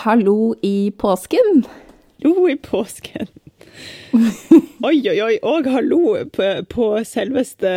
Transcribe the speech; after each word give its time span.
Hallo 0.00 0.54
i 0.62 0.92
påsken. 0.96 1.64
Jo, 2.16 2.48
i 2.48 2.56
påsken. 2.56 3.26
Oi, 4.88 5.08
oi, 5.10 5.20
oi. 5.20 5.34
Og 5.44 5.66
hallo 5.68 6.16
på, 6.32 6.46
på 6.72 6.86
selveste 7.04 7.72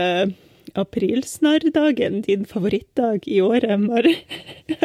aprilsnarrdagen, 0.79 2.21
din 2.23 2.45
favorittdag 2.47 3.27
i 3.27 3.41
året, 3.43 3.75
Mari. 3.83 4.15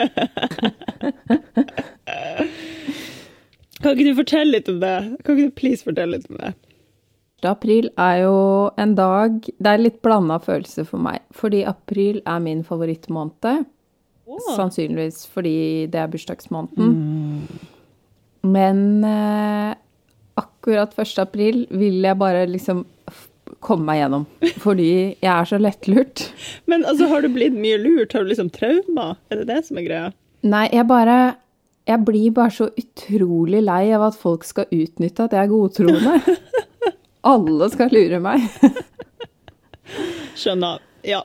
kan 3.78 3.94
ikke 3.94 4.08
du 4.10 4.14
fortelle 4.18 4.56
litt 4.56 4.72
om 4.74 4.82
det? 4.82 4.98
Kan 5.22 5.38
ikke 5.38 5.46
du 5.52 5.56
please 5.62 5.86
fortelle 5.86 6.18
litt 6.18 6.26
om 6.32 6.42
det? 6.42 6.52
1. 7.38 7.52
april 7.54 7.86
er 7.94 8.16
jo 8.24 8.36
en 8.82 8.98
dag 8.98 9.46
Det 9.46 9.70
er 9.70 9.78
litt 9.78 10.02
blanda 10.02 10.42
følelser 10.42 10.90
for 10.90 10.98
meg. 11.06 11.22
Fordi 11.30 11.62
april 11.70 12.18
er 12.26 12.42
min 12.42 12.66
favorittmåned. 12.66 13.70
Åh. 14.28 14.54
Sannsynligvis 14.56 15.24
fordi 15.32 15.86
det 15.88 16.00
er 16.02 16.10
bursdagsmåneden. 16.12 16.92
Men 18.46 19.04
eh, 19.04 19.72
akkurat 20.38 20.92
1. 20.98 21.18
april 21.22 21.64
vil 21.70 22.02
jeg 22.04 22.18
bare 22.20 22.44
liksom 22.50 22.84
komme 23.64 23.88
meg 23.88 24.02
gjennom. 24.02 24.26
Fordi 24.64 24.90
jeg 25.18 25.30
er 25.32 25.48
så 25.48 25.58
lettlurt. 25.60 26.28
Men 26.70 26.84
altså, 26.86 27.08
har 27.10 27.24
du 27.24 27.30
blitt 27.32 27.56
mye 27.56 27.78
lurt? 27.80 28.12
Har 28.14 28.24
du 28.24 28.32
liksom 28.32 28.50
trauma? 28.54 29.14
Er 29.32 29.40
det 29.40 29.48
det 29.50 29.62
som 29.66 29.80
er 29.80 29.86
greia? 29.88 30.10
Nei, 30.46 30.68
jeg 30.70 30.86
bare 30.86 31.18
Jeg 31.88 32.04
blir 32.04 32.30
bare 32.36 32.52
så 32.52 32.68
utrolig 32.76 33.62
lei 33.64 33.88
av 33.96 34.04
at 34.10 34.18
folk 34.20 34.44
skal 34.44 34.68
utnytte 34.68 35.24
at 35.24 35.32
jeg 35.32 35.46
er 35.46 35.50
godtroende. 35.50 36.36
Alle 37.32 37.68
skal 37.72 37.90
lure 37.96 38.20
meg. 38.20 38.44
Skjønner. 40.36 40.84
Ja. 41.08 41.22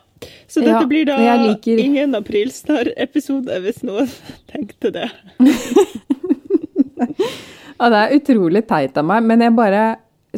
Så 0.48 0.62
dette 0.64 0.76
Ja, 0.82 0.86
blir 0.90 1.06
da 1.10 1.18
liker- 1.42 1.80
ingen 1.84 2.16
aprilsnarr-episode, 2.20 3.60
hvis 3.66 3.84
noen 3.88 4.10
tenkte 4.52 4.92
det. 4.96 5.10
Ja, 7.80 7.90
det 7.90 8.00
er 8.00 8.14
utrolig 8.16 8.62
teit 8.70 8.98
av 9.02 9.06
meg, 9.10 9.24
men 9.28 9.42
jeg 9.44 9.56
bare 9.58 9.84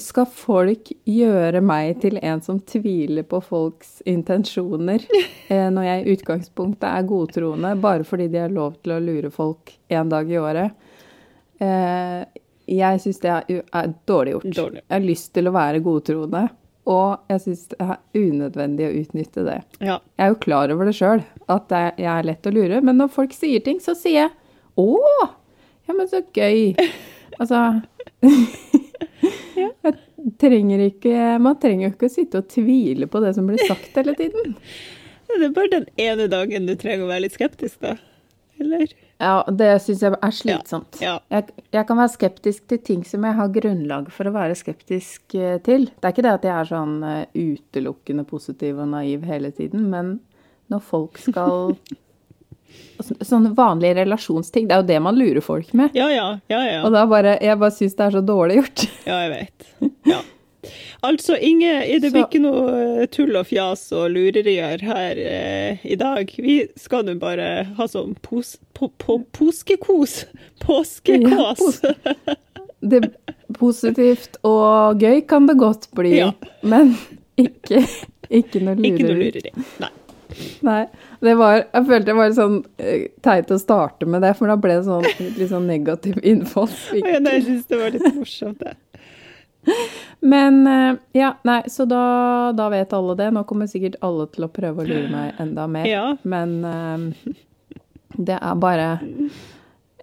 Skal 0.02 0.25
folk 0.28 0.89
gjøre 1.08 1.61
meg 1.63 2.00
til 2.02 2.17
en 2.19 2.41
som 2.44 2.58
tviler 2.67 3.23
på 3.30 3.39
folks 3.44 4.02
intensjoner, 4.09 5.03
eh, 5.47 5.67
når 5.72 5.86
jeg 5.88 6.02
i 6.02 6.16
utgangspunktet 6.17 6.88
er 6.89 7.06
godtroende, 7.08 7.72
bare 7.80 8.03
fordi 8.08 8.25
de 8.33 8.41
har 8.44 8.52
lov 8.52 8.73
til 8.83 8.91
å 8.91 9.00
lure 9.00 9.31
folk 9.31 9.72
en 9.95 10.09
dag 10.11 10.28
i 10.33 10.39
året? 10.41 10.73
Eh, 11.63 12.25
jeg 12.75 13.00
syns 13.06 13.22
det 13.23 13.31
er, 13.38 13.61
er 13.72 13.94
dårlig 14.09 14.33
gjort. 14.36 14.50
Dårlig. 14.58 14.81
Jeg 14.83 14.95
har 14.97 15.06
lyst 15.08 15.31
til 15.38 15.47
å 15.47 15.56
være 15.56 15.80
godtroende, 15.86 16.44
og 16.86 17.31
jeg 17.31 17.41
syns 17.41 17.64
det 17.72 17.80
er 17.81 17.97
unødvendig 18.14 18.86
å 18.88 18.95
utnytte 19.02 19.45
det. 19.47 19.58
Ja. 19.80 19.97
Jeg 20.17 20.25
er 20.25 20.33
jo 20.33 20.41
klar 20.45 20.73
over 20.73 20.89
det 20.89 20.95
sjøl, 20.97 21.23
at 21.52 21.73
jeg 21.73 22.09
er 22.11 22.28
lett 22.30 22.45
å 22.45 22.53
lure. 22.53 22.81
Men 22.86 23.02
når 23.02 23.14
folk 23.16 23.33
sier 23.33 23.64
ting, 23.66 23.81
så 23.81 23.97
sier 23.97 24.28
jeg 24.28 24.31
'Å! 24.75 24.88
Ja, 25.88 25.94
men 25.94 26.08
så 26.11 26.22
gøy'. 26.36 26.75
Altså 27.36 27.81
trenger 30.39 30.83
ikke, 30.88 31.39
Man 31.41 31.58
trenger 31.61 31.89
jo 31.89 31.94
ikke 31.95 32.09
å 32.09 32.13
sitte 32.13 32.41
og 32.41 32.50
tvile 32.52 33.09
på 33.11 33.22
det 33.23 33.33
som 33.38 33.47
blir 33.50 33.61
sagt 33.67 33.95
hele 33.97 34.16
tiden. 34.17 34.56
Det 35.25 35.50
er 35.50 35.56
bare 35.56 35.72
den 35.72 35.88
ene 36.00 36.28
dagen 36.31 36.67
du 36.69 36.75
trenger 36.80 37.08
å 37.08 37.09
være 37.09 37.25
litt 37.25 37.33
skeptisk, 37.36 37.80
da. 37.81 37.95
Eller? 38.61 38.91
Ja, 39.22 39.46
Det 39.48 39.70
syns 39.82 40.02
jeg 40.04 40.16
er 40.20 40.34
slitsomt. 40.36 40.98
Ja. 41.00 41.18
Jeg, 41.32 41.54
jeg 41.72 41.88
kan 41.88 42.00
være 42.02 42.14
skeptisk 42.16 42.66
til 42.72 42.82
ting 42.84 43.04
som 43.08 43.24
jeg 43.24 43.38
har 43.38 43.52
grunnlag 43.56 44.10
for 44.12 44.28
å 44.28 44.34
være 44.36 44.58
skeptisk 44.60 45.38
eh, 45.40 45.58
til. 45.64 45.88
Det 45.88 46.10
er 46.10 46.16
ikke 46.16 46.26
det 46.26 46.34
at 46.34 46.48
jeg 46.50 46.56
er 46.56 46.72
sånn 46.72 46.98
eh, 47.08 47.22
utelukkende 47.31 48.25
positiv 48.28 48.81
og 48.84 48.90
naiv 48.92 49.24
hele 49.30 49.54
tiden, 49.56 49.88
men 49.94 50.18
når 50.74 50.84
folk 50.84 51.22
skal 51.22 51.72
Sånne 52.96 53.54
vanlige 53.56 54.02
relasjonsting. 54.02 54.66
Det 54.68 54.75
er 54.75 54.81
jo 54.81 54.88
det 54.88 54.98
man 55.04 55.16
lurer 55.16 55.44
folk 55.44 55.70
med. 55.75 55.94
Ja, 55.96 56.09
ja. 56.12 56.28
Ja, 56.52 56.62
ja. 56.68 56.80
Og 56.84 56.92
da 56.96 57.06
bare 57.08 57.38
Jeg 57.44 57.59
bare 57.59 57.75
syns 57.75 57.96
det 57.96 58.06
er 58.08 58.16
så 58.18 58.22
dårlig 58.24 58.58
gjort. 58.62 58.86
Ja, 59.08 59.20
jeg 59.25 59.31
vet. 59.36 59.70
Ja. 60.12 60.20
Altså, 61.03 61.38
Inge, 61.42 61.74
det 62.02 62.12
blir 62.12 62.24
Så- 62.24 62.30
ikke 62.30 62.42
noe 62.44 63.02
eh, 63.02 63.06
tull 63.14 63.36
og 63.40 63.48
fjas 63.50 63.84
og 63.96 64.09
lurerier 64.16 64.81
her 64.81 65.18
eh, 65.22 65.78
i 65.86 65.96
dag. 65.96 66.31
Vi 66.38 66.58
skal 66.80 67.03
nå 67.08 67.18
bare 67.22 67.50
ha 67.78 67.88
sånn 67.92 68.16
pos, 68.26 68.56
po, 68.74 68.90
po, 68.98 69.20
påskekos. 69.36 70.25
Påskekås. 70.66 71.81
Det 72.81 73.04
Positivt 73.56 74.40
og 74.44 75.00
gøy 75.02 75.22
kan 75.30 75.46
det 75.48 75.54
godt 75.62 75.86
bli, 75.96 76.16
Ja. 76.18 76.31
men 76.66 76.96
ikke, 77.38 77.84
ikke 78.34 78.62
noe 78.66 78.74
lureri. 78.75 78.90
Ikke 78.90 79.06
noe 79.06 79.20
lureri. 79.20 79.52
Nei. 79.84 79.92
Nei. 80.66 80.80
Det 81.22 81.36
var, 81.40 81.59
jeg 81.72 81.86
følte 81.88 82.06
det 82.09 82.16
var 82.18 82.28
litt 82.31 82.38
sånn 82.40 82.58
eh, 82.81 83.06
teit 83.24 83.52
å 83.54 83.59
starte 83.62 84.08
med 84.09 84.25
det, 84.25 84.34
for 84.36 84.50
da 84.52 84.58
ble 84.59 84.80
det 84.80 84.88
sånn 84.88 85.06
litt 85.38 85.50
sånn 85.54 85.68
negativ 85.70 86.18
innfall. 86.25 86.68
innfallsvinkel. 86.68 87.30
Ja, 87.30 87.36
jeg 87.38 87.46
syns 87.46 87.70
det 87.70 87.80
var 87.80 87.94
litt 87.96 88.09
morsomt, 88.18 88.59
det. 88.66 88.74
Men 90.26 90.68
eh, 90.68 90.98
ja, 91.12 91.36
nei, 91.44 91.70
så 91.70 91.86
da, 91.86 92.52
da 92.58 92.70
vet 92.74 92.94
alle 92.94 93.16
det. 93.20 93.31
Nå 93.36 93.44
kommer 93.50 93.70
sikkert 93.70 94.00
alle 94.06 94.28
til 94.34 94.48
å 94.48 94.52
prøve 94.53 94.84
å 94.84 94.88
lure 94.88 95.09
meg 95.12 95.42
enda 95.42 95.68
mer. 95.70 95.90
Ja. 95.90 96.06
Men 96.24 96.56
um, 96.66 97.09
det 98.16 98.40
er 98.40 98.56
bare 98.62 98.88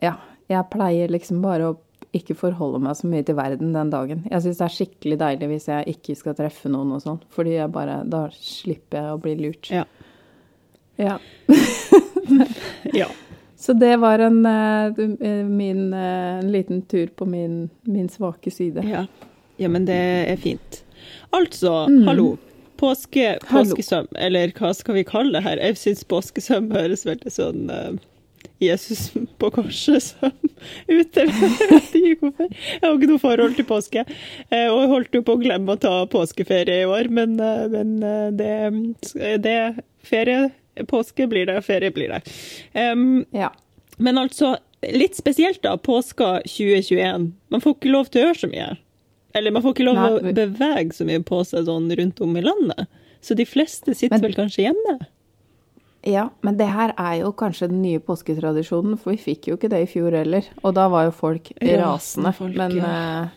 Ja, 0.02 0.18
jeg 0.50 0.68
pleier 0.72 1.10
liksom 1.12 1.40
bare 1.44 1.72
å 1.72 1.78
ikke 2.12 2.36
forholde 2.36 2.82
meg 2.84 2.96
så 2.98 3.08
mye 3.08 3.24
til 3.24 3.38
verden 3.38 3.72
den 3.72 3.90
dagen. 3.92 4.24
Jeg 4.28 4.44
syns 4.44 4.58
det 4.60 4.66
er 4.66 4.74
skikkelig 4.74 5.18
deilig 5.22 5.48
hvis 5.54 5.68
jeg 5.70 5.94
ikke 5.94 6.16
skal 6.18 6.36
treffe 6.36 6.68
noen 6.68 6.92
og 6.98 7.00
sånn, 7.00 7.20
fordi 7.32 7.56
jeg 7.56 7.72
bare 7.72 8.02
Da 8.04 8.26
slipper 8.36 8.98
jeg 9.00 9.14
å 9.14 9.20
bli 9.22 9.34
lurt. 9.40 9.70
Ja. 9.72 9.86
Ja. 11.00 11.16
ja. 13.00 13.08
Så 13.56 13.72
det 13.78 13.94
var 14.02 14.18
en, 14.18 14.44
eh, 14.46 15.44
min, 15.46 15.94
en 15.94 16.52
liten 16.52 16.82
tur 16.82 17.06
på 17.16 17.26
min, 17.26 17.70
min 17.88 18.10
svake 18.12 18.50
side. 18.50 18.84
Ja. 18.90 19.06
Ja, 19.58 19.68
men 19.68 19.84
det 19.88 19.98
er 20.32 20.36
fint. 20.40 20.82
Altså, 21.32 21.88
Mm. 21.88 22.06
hallo. 22.08 22.30
Påske, 22.82 23.36
påskesøm, 23.46 24.08
eller 24.18 24.50
hva 24.58 24.72
skal 24.74 24.94
vi 24.96 25.04
kalle 25.06 25.32
det 25.36 25.42
her? 25.44 25.56
Jeg 25.62 25.76
syns 25.78 26.00
påskesøm 26.10 26.72
høres 26.74 27.04
veldig 27.06 27.30
sånn 27.30 27.70
uh, 27.70 27.92
Jesus 28.58 29.12
på 29.38 29.50
korset-søm 29.54 30.32
ut. 30.90 31.14
Jeg 31.14 31.28
vet 31.30 31.94
ikke 31.94 32.16
hvorfor. 32.24 32.48
Jeg 32.50 32.82
har 32.82 32.96
ikke 32.98 33.10
noe 33.12 33.22
forhold 33.22 33.54
til 33.54 33.68
påske. 33.70 34.02
Uh, 34.50 34.66
Og 34.72 34.80
jeg 34.82 34.90
holdt 34.96 35.14
jo 35.14 35.22
på 35.22 35.36
å 35.36 35.42
glemme 35.44 35.76
å 35.76 35.78
ta 35.78 35.94
påskeferie 36.10 36.80
i 36.82 36.88
år, 36.90 37.06
men, 37.14 37.38
uh, 37.38 37.68
men 37.70 37.94
det, 38.36 38.50
det 39.46 39.56
Ferie, 40.02 40.50
påske 40.90 41.28
blir 41.30 41.46
det, 41.46 41.60
ferie 41.62 41.92
blir 41.94 42.10
det. 42.16 42.22
Um, 42.74 43.24
Ja. 43.32 43.52
men 44.02 44.18
altså, 44.18 44.56
litt 44.82 45.14
spesielt 45.14 45.62
da, 45.62 45.76
påska 45.78 46.40
2021. 46.50 47.30
Man 47.54 47.60
får 47.62 47.76
ikke 47.78 47.92
lov 47.94 48.10
til 48.10 48.24
å 48.24 48.26
gjøre 48.26 48.40
så 48.42 48.50
mye. 48.50 48.72
Eller 49.34 49.50
man 49.54 49.62
får 49.64 49.74
ikke 49.74 49.86
lov 49.86 49.96
Nei, 49.96 50.10
å 50.10 50.34
bevege 50.36 50.92
så 50.96 51.06
mye 51.08 51.22
på 51.24 51.40
seg 51.48 51.64
sånn 51.68 51.88
rundt 51.98 52.20
om 52.20 52.36
i 52.36 52.42
landet. 52.44 52.86
Så 53.22 53.36
de 53.38 53.44
fleste 53.48 53.94
sitter 53.94 54.18
Men- 54.18 54.24
vel 54.26 54.34
kanskje 54.34 54.64
hjemme. 54.66 54.98
ja, 56.04 56.28
men 56.42 56.56
det 56.58 56.66
her 56.66 56.92
er 56.98 57.20
jo 57.20 57.32
kanskje 57.32 57.68
den 57.70 57.82
nye 57.82 58.00
påsketradisjonen, 58.02 58.98
for 58.98 59.12
vi 59.12 59.16
fikk 59.22 59.46
jo 59.48 59.56
ikke 59.56 59.70
det 59.70 59.82
i 59.84 59.86
fjor 59.92 60.12
heller. 60.12 60.42
Og 60.64 60.74
da 60.74 60.88
var 60.88 61.04
jo 61.06 61.12
folk 61.14 61.52
Rasende 61.60 61.78
rasende. 61.84 62.34
folk, 62.34 62.56
men 62.56 62.76
ja. 62.76 63.22
eh, 63.22 63.28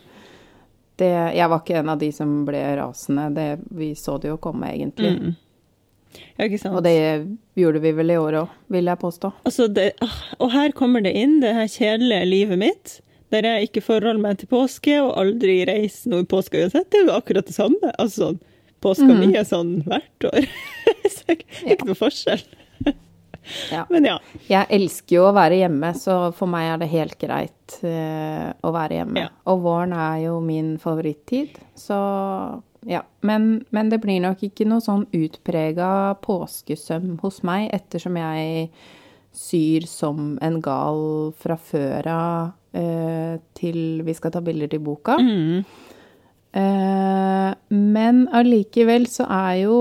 det, 0.97 1.11
jeg 1.37 1.49
var 1.49 1.59
ikke 1.61 1.77
en 1.79 1.89
av 1.89 1.99
de 1.99 2.11
som 2.11 2.45
ble 2.47 2.61
rasende. 2.79 3.33
Det, 3.35 3.47
vi 3.71 3.93
så 3.93 4.19
det 4.21 4.29
jo 4.33 4.37
komme, 4.37 4.71
egentlig. 4.73 5.13
Mm. 5.19 5.35
Ja, 6.37 6.45
ikke 6.47 6.59
sant? 6.59 6.75
Og 6.79 6.83
det 6.83 7.27
gjorde 7.59 7.81
vi 7.83 7.91
vel 7.91 8.09
i 8.11 8.17
år 8.17 8.37
òg, 8.41 8.49
vil 8.71 8.85
jeg 8.85 8.99
påstå. 8.99 9.33
Altså, 9.45 9.67
det, 9.71 9.91
ah, 10.01 10.15
og 10.39 10.51
her 10.51 10.71
kommer 10.71 11.03
det 11.03 11.13
inn, 11.13 11.39
det 11.41 11.53
her 11.53 11.67
kjedelige 11.67 12.25
livet 12.29 12.57
mitt, 12.61 12.99
der 13.33 13.47
jeg 13.49 13.69
ikke 13.69 13.83
forholder 13.85 14.21
meg 14.21 14.41
til 14.41 14.51
påske 14.51 14.99
og 15.01 15.15
aldri 15.21 15.61
reiser 15.67 16.11
noe 16.13 16.25
i 16.25 16.29
påska 16.29 16.61
uansett. 16.61 16.89
Det 16.91 17.01
er 17.01 17.09
jo 17.09 17.15
akkurat 17.15 17.47
det 17.49 17.55
samme. 17.55 17.93
Altså, 17.95 18.29
sånn, 18.29 18.37
påska 18.85 19.09
mm. 19.09 19.23
mi 19.23 19.31
er 19.39 19.47
sånn 19.49 19.73
hvert 19.87 20.29
år. 20.29 20.45
Så 21.13 21.31
det 21.31 21.39
er 21.63 21.75
ikke 21.77 21.91
noe 21.91 21.99
forskjell. 22.03 22.45
Ja. 23.69 23.83
Men 23.93 24.07
ja. 24.07 24.15
Jeg 24.49 24.65
elsker 24.73 25.19
jo 25.19 25.27
å 25.27 25.33
være 25.35 25.59
hjemme, 25.59 25.91
så 25.93 26.31
for 26.33 26.49
meg 26.49 26.65
er 26.65 26.79
det 26.81 26.87
helt 26.89 27.13
greit 27.21 27.75
uh, 27.85 28.47
å 28.57 28.71
være 28.73 28.97
hjemme. 28.97 29.21
Ja. 29.21 29.31
Og 29.53 29.61
våren 29.61 29.93
er 29.93 30.23
jo 30.23 30.39
min 30.41 30.71
favorittid, 30.81 31.59
så 31.77 31.99
ja. 32.89 33.03
Men, 33.21 33.65
men 33.69 33.89
det 33.93 33.99
blir 34.01 34.21
nok 34.23 34.41
ikke 34.45 34.67
noe 34.69 34.81
sånn 34.81 35.07
utprega 35.13 35.89
påskesøm 36.25 37.19
hos 37.23 37.41
meg, 37.45 37.69
ettersom 37.77 38.17
jeg 38.17 38.69
syr 39.35 39.87
som 39.89 40.35
en 40.41 40.61
gal 40.63 41.33
fra 41.37 41.57
før 41.59 42.07
av 42.09 42.53
til 42.75 43.77
vi 44.03 44.13
skal 44.17 44.33
ta 44.35 44.41
bilder 44.43 44.67
til 44.71 44.81
boka. 44.83 45.15
Mm. 45.15 45.63
Eh, 46.55 47.53
men 47.75 48.25
allikevel 48.31 49.09
så 49.11 49.25
er 49.27 49.55
jo 49.65 49.79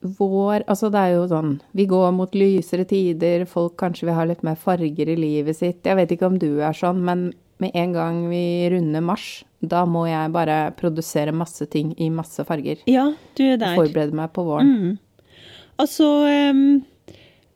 vår 0.00 0.66
Altså 0.68 0.90
det 0.92 1.00
er 1.00 1.14
jo 1.14 1.22
sånn 1.28 1.54
Vi 1.76 1.86
går 1.88 2.10
mot 2.12 2.34
lysere 2.36 2.84
tider, 2.88 3.46
folk 3.48 3.78
kanskje 3.80 4.08
vil 4.08 4.16
ha 4.16 4.26
litt 4.28 4.42
mer 4.44 4.58
farger 4.60 5.08
i 5.12 5.16
livet 5.16 5.56
sitt. 5.56 5.80
Jeg 5.84 5.96
vet 5.96 6.12
ikke 6.12 6.28
om 6.28 6.36
du 6.40 6.60
er 6.60 6.76
sånn, 6.76 7.00
men 7.04 7.30
med 7.60 7.76
en 7.76 7.92
gang 7.92 8.20
vi 8.30 8.42
runder 8.72 9.04
mars, 9.04 9.42
da 9.60 9.82
må 9.84 10.06
jeg 10.08 10.32
bare 10.32 10.70
produsere 10.78 11.34
masse 11.36 11.66
ting 11.68 11.92
i 12.00 12.08
masse 12.12 12.44
farger. 12.48 12.80
Ja, 12.88 13.10
du 13.36 13.42
er 13.44 13.60
der. 13.60 13.76
Forberede 13.76 14.16
meg 14.16 14.32
på 14.32 14.46
våren. 14.48 14.70
Mm. 14.72 15.34
Altså 15.80 16.08
um, 16.48 16.62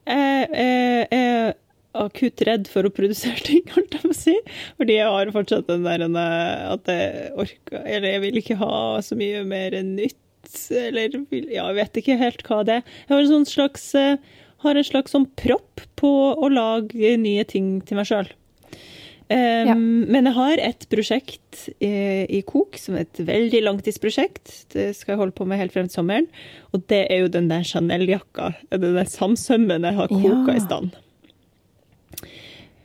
eh, 0.04 0.44
eh, 0.44 1.00
jeg 1.08 1.54
akutt 1.94 2.42
redd 2.46 2.68
for 2.70 2.86
å 2.86 2.92
produsere 2.94 3.40
ting, 3.46 3.64
holdt 3.74 3.96
jeg 3.96 4.04
på 4.04 4.12
å 4.12 4.18
si. 4.18 4.36
Fordi 4.80 4.98
jeg 4.98 5.14
har 5.16 5.32
fortsatt 5.34 5.70
den 5.70 5.86
der 5.86 6.06
eh, 6.06 6.68
at 6.74 6.90
jeg 6.90 7.32
orker 7.44 7.82
Eller 7.84 8.16
jeg 8.16 8.24
vil 8.26 8.40
ikke 8.42 8.60
ha 8.62 8.76
så 9.04 9.18
mye 9.18 9.42
mer 9.48 9.76
nytt. 9.86 10.20
Eller 10.74 11.14
ja, 11.32 11.64
jeg 11.70 11.76
vet 11.80 12.00
ikke 12.02 12.20
helt 12.20 12.46
hva 12.46 12.62
det 12.66 12.80
er. 12.80 12.88
Jeg 13.06 13.14
har 13.14 13.24
en 13.24 13.32
sånn 13.32 13.50
slags, 13.50 13.90
eh, 13.98 14.40
har 14.64 14.80
en 14.80 14.88
slags 14.90 15.14
sånn 15.16 15.28
propp 15.40 15.84
på 16.00 16.14
å 16.34 16.50
lage 16.52 17.16
nye 17.20 17.44
ting 17.48 17.78
til 17.86 18.00
meg 18.00 18.10
sjøl. 18.10 18.32
Um, 19.24 19.68
ja. 19.70 19.74
Men 19.74 20.28
jeg 20.28 20.36
har 20.36 20.60
et 20.60 20.82
prosjekt 20.92 21.62
i, 21.80 21.88
i, 22.28 22.42
kok, 22.44 22.76
som 22.76 22.98
er 22.98 23.06
et 23.06 23.22
veldig 23.24 23.62
langtidsprosjekt. 23.64 24.52
Det 24.74 24.90
skal 24.98 25.14
jeg 25.14 25.20
holde 25.22 25.36
på 25.38 25.46
med 25.48 25.62
helt 25.62 25.72
frem 25.72 25.88
til 25.88 26.02
sommeren. 26.02 26.28
Og 26.76 26.84
det 26.92 27.06
er 27.08 27.24
jo 27.24 27.32
den 27.32 27.48
der 27.48 27.64
Chanel-jakka. 27.64 28.52
Den 28.74 28.98
der 28.98 29.08
samsømmen 29.08 29.88
jeg 29.88 29.96
har 29.96 30.12
koka 30.12 30.52
ja. 30.52 30.58
i 30.58 30.66
stand. 30.66 31.00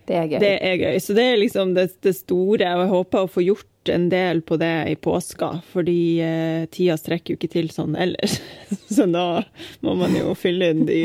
Det 0.09 0.17
er 0.17 0.29
gøy. 0.29 0.39
Det 0.41 0.53
er 0.65 0.79
gøy. 0.81 0.99
Så 1.05 1.15
det 1.17 1.25
er 1.25 1.37
liksom 1.37 1.75
det, 1.75 1.89
det, 2.05 2.15
store. 2.17 2.71
Og 2.73 2.83
jeg 2.83 2.93
håper 2.93 3.25
å 3.25 3.29
få 3.29 3.43
gjort 3.45 3.91
en 3.93 4.07
del 4.11 4.41
på 4.45 4.57
det 4.61 4.73
i 4.91 4.95
påska, 4.99 5.51
fordi 5.71 5.99
eh, 6.25 6.63
tida 6.73 6.97
strekker 6.97 7.33
jo 7.33 7.39
ikke 7.39 7.51
til 7.53 7.69
sånn 7.73 7.97
ellers. 7.97 8.39
Så 8.95 9.05
da 9.09 9.43
må 9.85 9.95
man 9.99 10.17
jo 10.17 10.33
fylle 10.37 10.71
inn 10.73 10.87
de 10.89 11.01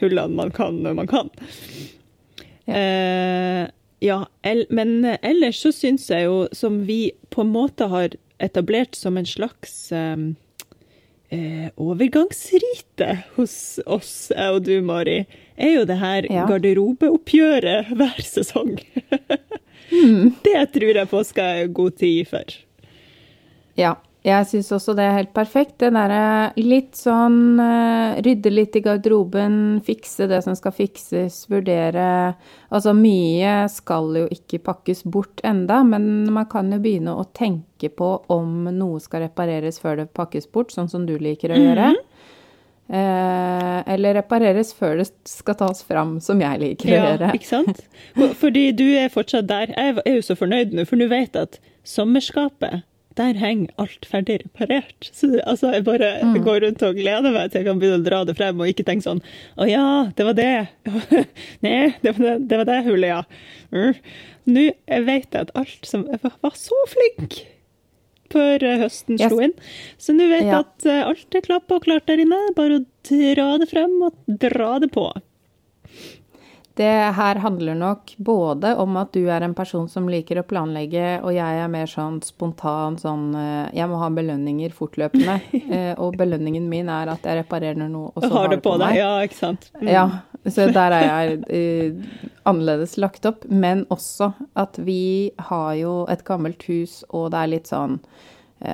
hullene 0.00 0.38
man 0.38 0.54
kan 0.54 0.78
når 0.84 0.96
man 1.02 1.10
kan. 1.10 1.34
Ja. 2.70 2.78
Eh, 2.78 3.66
ja, 4.00 4.22
men 4.72 5.04
ellers 5.20 5.58
så 5.60 5.74
syns 5.76 6.06
jeg 6.08 6.24
jo, 6.24 6.46
som 6.56 6.78
vi 6.88 7.10
på 7.28 7.42
en 7.44 7.50
måte 7.52 7.90
har 7.92 8.14
etablert 8.40 8.96
som 8.96 9.18
en 9.20 9.28
slags 9.28 9.74
um, 9.92 10.30
eh, 11.28 11.68
overgangsrite 11.76 13.10
hos 13.36 13.54
oss, 13.84 14.14
jeg 14.32 14.56
og 14.56 14.64
du, 14.64 14.72
Mari, 14.80 15.18
er 15.60 15.74
jo 15.78 15.86
det 15.88 15.98
her 16.00 16.28
ja. 16.32 16.46
garderobeoppgjøret 16.50 17.94
hver 17.96 18.20
sesong. 18.24 18.76
mm. 19.90 20.36
Det 20.46 20.60
tror 20.74 21.02
jeg 21.02 21.10
påska 21.10 21.50
er 21.62 21.74
god 21.74 21.98
tid 22.00 22.30
for. 22.30 22.60
Ja, 23.78 23.96
jeg 24.20 24.44
syns 24.50 24.68
også 24.76 24.92
det 24.98 25.04
er 25.06 25.14
helt 25.16 25.30
perfekt. 25.32 25.78
Det 25.80 25.88
derre 25.94 26.50
litt 26.60 26.98
sånn 26.98 27.56
uh, 27.56 28.18
rydde 28.20 28.52
litt 28.52 28.76
i 28.76 28.82
garderoben, 28.84 29.54
fikse 29.86 30.28
det 30.28 30.42
som 30.44 30.56
skal 30.58 30.74
fikses, 30.76 31.46
vurdere 31.48 32.34
Altså 32.68 32.92
mye 32.94 33.64
skal 33.72 34.12
jo 34.20 34.26
ikke 34.30 34.60
pakkes 34.68 35.02
bort 35.08 35.40
enda, 35.46 35.80
men 35.88 36.28
man 36.30 36.46
kan 36.52 36.68
jo 36.70 36.78
begynne 36.82 37.16
å 37.16 37.24
tenke 37.34 37.88
på 37.88 38.12
om 38.30 38.68
noe 38.76 39.00
skal 39.00 39.24
repareres 39.24 39.80
før 39.80 40.02
det 40.02 40.10
pakkes 40.14 40.46
bort, 40.52 40.70
sånn 40.76 40.92
som 40.92 41.08
du 41.08 41.16
liker 41.18 41.50
å 41.50 41.58
gjøre. 41.58 41.88
Mm 41.88 41.96
-hmm. 41.96 42.09
Eh, 42.90 43.92
eller 43.94 44.16
repareres 44.18 44.72
før 44.74 44.98
det 44.98 45.06
skal 45.30 45.54
tas 45.60 45.84
fram, 45.86 46.16
som 46.24 46.40
jeg 46.42 46.58
liker 46.58 46.90
ja, 46.90 47.00
å 47.00 47.10
gjøre. 47.12 47.32
Ikke 47.38 47.46
sant? 47.46 47.82
Fordi 48.40 48.70
du 48.74 48.86
er 48.98 49.12
fortsatt 49.14 49.46
der. 49.50 49.70
Jeg 49.76 50.00
er 50.02 50.16
jo 50.16 50.24
så 50.26 50.34
fornøyd 50.38 50.74
nå, 50.74 50.86
for 50.90 50.98
nå 50.98 51.06
vet 51.12 51.38
jeg 51.38 51.50
at 51.50 51.60
sommerskapet 51.86 52.82
der 53.18 53.38
henger 53.38 53.70
alt 53.82 54.06
ferdig 54.06 54.40
reparert. 54.44 55.10
Så 55.14 55.30
altså, 55.44 55.70
jeg 55.74 55.84
bare 55.86 56.10
mm. 56.24 56.34
går 56.46 56.60
rundt 56.64 56.82
og 56.86 56.98
gleder 56.98 57.34
meg 57.34 57.50
til 57.50 57.60
jeg 57.60 57.68
kan 57.68 57.80
begynne 57.82 58.00
å 58.02 58.06
dra 58.06 58.20
det 58.26 58.36
frem, 58.38 58.58
og 58.62 58.70
ikke 58.70 58.86
tenke 58.86 59.06
sånn 59.06 59.22
Å 59.60 59.70
ja, 59.70 59.86
det 60.16 60.26
var 60.26 60.38
det. 60.38 60.50
Nei, 61.66 61.92
det 62.02 62.14
var 62.16 62.26
det, 62.26 62.36
det, 62.50 62.60
var 62.62 62.70
det 62.70 62.82
hullet, 62.86 63.10
ja. 63.10 63.22
Mm. 63.74 64.02
Nå 64.50 64.66
vet 65.06 65.30
jeg 65.30 65.46
at 65.46 65.54
alt 65.58 65.86
som 65.86 66.06
Jeg 66.10 66.22
var 66.26 66.54
så 66.58 66.78
flink 66.90 67.42
før 68.32 68.66
høsten 68.84 68.90
høsten 68.90 69.20
slo 69.20 69.40
inn. 69.44 69.56
Så 69.98 70.14
nå 70.16 70.28
vet 70.30 70.48
ja. 70.48 70.62
at 70.64 70.86
eh, 70.88 71.02
alt 71.06 71.34
er 71.34 71.44
klappa 71.46 71.78
og 71.78 71.88
klart 71.88 72.08
der 72.10 72.22
inne. 72.22 72.38
Bare 72.56 72.80
å 72.80 72.86
dra 73.10 73.50
det 73.60 73.70
frem 73.70 73.98
og 74.06 74.38
dra 74.40 74.78
det 74.82 74.92
på. 74.94 75.10
Det 76.80 77.12
her 77.12 77.36
handler 77.42 77.74
nok 77.76 78.14
både 78.16 78.70
om 78.80 78.94
at 78.96 79.10
du 79.12 79.26
er 79.28 79.44
en 79.44 79.54
person 79.58 79.88
som 79.90 80.06
liker 80.08 80.38
å 80.40 80.44
planlegge, 80.48 81.18
og 81.20 81.34
jeg 81.34 81.58
er 81.60 81.68
mer 81.68 81.90
sånn 81.90 82.20
spontan 82.24 82.96
sånn 82.96 83.34
eh, 83.36 83.66
Jeg 83.76 83.90
må 83.90 83.98
ha 84.00 84.08
belønninger 84.14 84.76
fortløpende. 84.76 85.40
Eh, 85.70 85.92
og 86.02 86.16
belønningen 86.18 86.64
min 86.66 86.88
er 86.90 87.12
at 87.12 87.26
jeg 87.26 87.36
reparerer 87.44 87.76
noe, 87.78 88.08
og 88.10 88.24
så 88.24 88.30
har, 88.32 88.46
har 88.46 88.48
det 88.50 88.56
på, 88.64 88.72
på 88.72 88.78
deg. 88.80 88.96
Ja, 88.98 89.10
ikke 89.22 89.36
sant. 89.38 89.68
Mm. 89.78 89.90
Ja, 89.92 90.04
så 90.48 90.70
der 90.72 90.96
er 90.96 91.06
jeg 91.06 91.38
uh, 91.50 92.26
annerledes 92.48 92.96
lagt 93.00 93.26
opp. 93.28 93.44
Men 93.48 93.84
også 93.92 94.32
at 94.58 94.80
vi 94.80 95.32
har 95.50 95.72
jo 95.80 95.94
et 96.12 96.24
gammelt 96.24 96.64
hus, 96.70 97.02
og 97.10 97.32
det 97.34 97.42
er 97.42 97.54
litt 97.56 97.72
sånn 97.72 98.00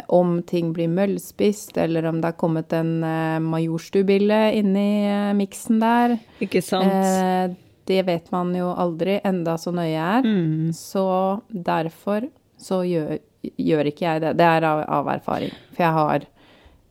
om 0.07 0.41
ting 0.43 0.73
blir 0.75 0.89
møllspist, 0.91 1.77
eller 1.79 2.09
om 2.09 2.19
det 2.21 2.33
har 2.33 2.41
kommet 2.41 2.73
en 2.75 3.05
uh, 3.05 3.39
Majorstubille 3.43 4.41
inni 4.59 5.07
uh, 5.07 5.31
miksen 5.39 5.79
der. 5.83 6.17
Ikke 6.43 6.63
sant. 6.65 6.91
Eh, 6.91 7.55
det 7.87 8.03
vet 8.09 8.33
man 8.35 8.51
jo 8.57 8.73
aldri, 8.75 9.21
enda 9.25 9.55
så 9.61 9.71
nøye 9.75 9.95
er. 9.95 10.27
Mm. 10.27 10.73
Så 10.75 11.07
derfor 11.49 12.27
så 12.59 12.81
gjør, 12.83 13.21
gjør, 13.55 13.91
ikke 13.93 14.09
jeg 14.09 14.25
det. 14.25 14.33
Det 14.41 14.49
er 14.57 14.67
av, 14.67 14.83
av, 14.91 15.13
erfaring. 15.15 15.55
For 15.77 15.87
jeg 15.87 15.95
har 16.01 16.27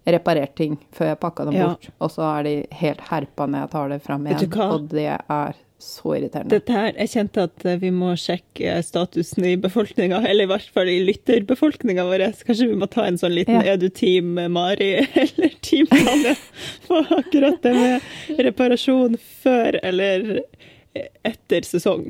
reparert 0.05 0.55
ting 0.57 0.77
før 0.95 1.13
jeg 1.13 1.21
pakka 1.21 1.45
dem 1.49 1.57
ja. 1.57 1.69
bort, 1.71 1.89
og 1.99 2.11
så 2.13 2.25
er 2.29 2.47
de 2.47 2.55
helt 2.81 3.05
herpa 3.09 3.47
når 3.49 3.65
jeg 3.65 3.71
tar 3.75 3.93
det 3.93 4.01
fram 4.05 4.27
igjen. 4.27 4.57
Og 4.65 4.89
det 4.91 5.07
er 5.13 5.61
så 5.85 6.15
irriterende. 6.15 6.49
Dette 6.55 6.73
her, 6.73 6.93
Jeg 6.95 7.11
kjente 7.11 7.43
at 7.49 7.65
eh, 7.67 7.77
vi 7.81 7.91
må 7.93 8.13
sjekke 8.19 8.77
statusen 8.85 9.45
i 9.45 9.55
befolkninga, 9.59 10.21
eller 10.29 10.47
i 10.47 10.51
hvert 10.53 10.69
fall 10.73 10.91
i 10.91 11.01
lytterbefolkninga 11.09 12.05
vår. 12.07 12.25
Kanskje 12.47 12.69
vi 12.71 12.79
må 12.79 12.89
ta 12.91 13.07
en 13.09 13.19
sånn 13.21 13.35
liten 13.35 13.59
ja. 13.59 13.75
Er 13.75 13.81
du 13.81 13.89
Team 13.89 14.37
Mari 14.55 14.93
eller 15.25 15.57
Team 15.65 15.89
Tanja 15.91 16.35
på 16.87 17.01
akkurat 17.19 17.59
det 17.65 17.75
med 17.75 18.39
reparasjon 18.47 19.19
før 19.43 19.79
eller 19.83 20.39
etter 21.25 21.65
sesong. 21.67 22.07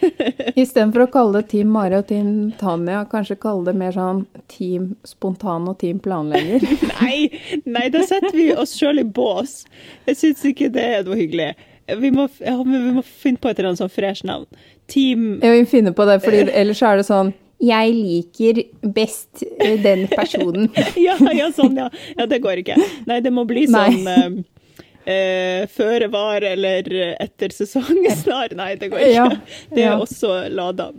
Istedenfor 0.62 1.04
å 1.04 1.08
kalle 1.12 1.40
det 1.40 1.50
Team 1.52 1.72
Mari 1.74 1.98
og 1.98 2.06
Team 2.08 2.30
Tanja, 2.60 3.02
kanskje 3.10 3.38
kalle 3.42 3.68
det 3.68 3.76
mer 3.78 3.92
sånn 3.96 4.24
Team 4.52 4.92
Spontan 5.08 5.68
og 5.70 5.78
Team 5.82 6.00
Planlegger? 6.02 6.64
nei, 7.00 7.28
nei, 7.66 7.88
da 7.92 8.04
setter 8.08 8.32
vi 8.36 8.50
oss 8.56 8.74
sjøl 8.78 9.02
i 9.02 9.06
bås. 9.06 9.62
Jeg 10.08 10.20
syns 10.20 10.46
ikke 10.48 10.70
det 10.72 10.88
er 10.98 11.06
noe 11.08 11.20
hyggelig. 11.20 11.52
Vi 11.98 12.12
må, 12.14 12.28
ja, 12.40 12.56
vi 12.62 12.80
må, 12.96 13.02
finne 13.04 13.42
på 13.42 13.50
et 13.50 13.58
eller 13.58 13.72
annet 13.72 13.82
sånn 13.82 13.92
fresh 13.92 14.26
navn. 14.28 14.48
Team 14.90 15.40
Ja, 15.42 15.52
vi 15.52 15.64
finner 15.68 15.94
på 15.96 16.06
det, 16.08 16.20
for 16.24 16.34
ellers 16.34 16.82
er 16.86 17.00
det 17.00 17.08
sånn 17.08 17.34
jeg 17.62 17.92
liker 17.94 18.56
best 18.90 19.44
eh, 19.46 19.76
den 19.78 20.08
personen. 20.10 20.66
ja, 20.98 21.14
ja, 21.30 21.46
sånn, 21.54 21.76
ja. 21.78 21.86
Ja, 22.16 22.26
det 22.26 22.40
går 22.42 22.64
ikke. 22.64 22.74
Nei, 23.06 23.20
det 23.22 23.30
må 23.34 23.44
bli 23.46 23.68
sånn 23.70 24.00
um, 24.02 24.40
eh, 25.04 25.64
føre 25.72 26.08
var 26.12 26.44
eller 26.46 26.88
etter 27.20 27.54
sesong 27.54 28.06
snar. 28.22 28.54
Nei, 28.58 28.74
det 28.80 28.92
går 28.92 29.02
ikke. 29.06 29.14
Ja, 29.14 29.26
ja. 29.30 29.66
Det 29.72 29.84
er 29.88 29.96
også 29.96 30.34
lada. 30.52 30.90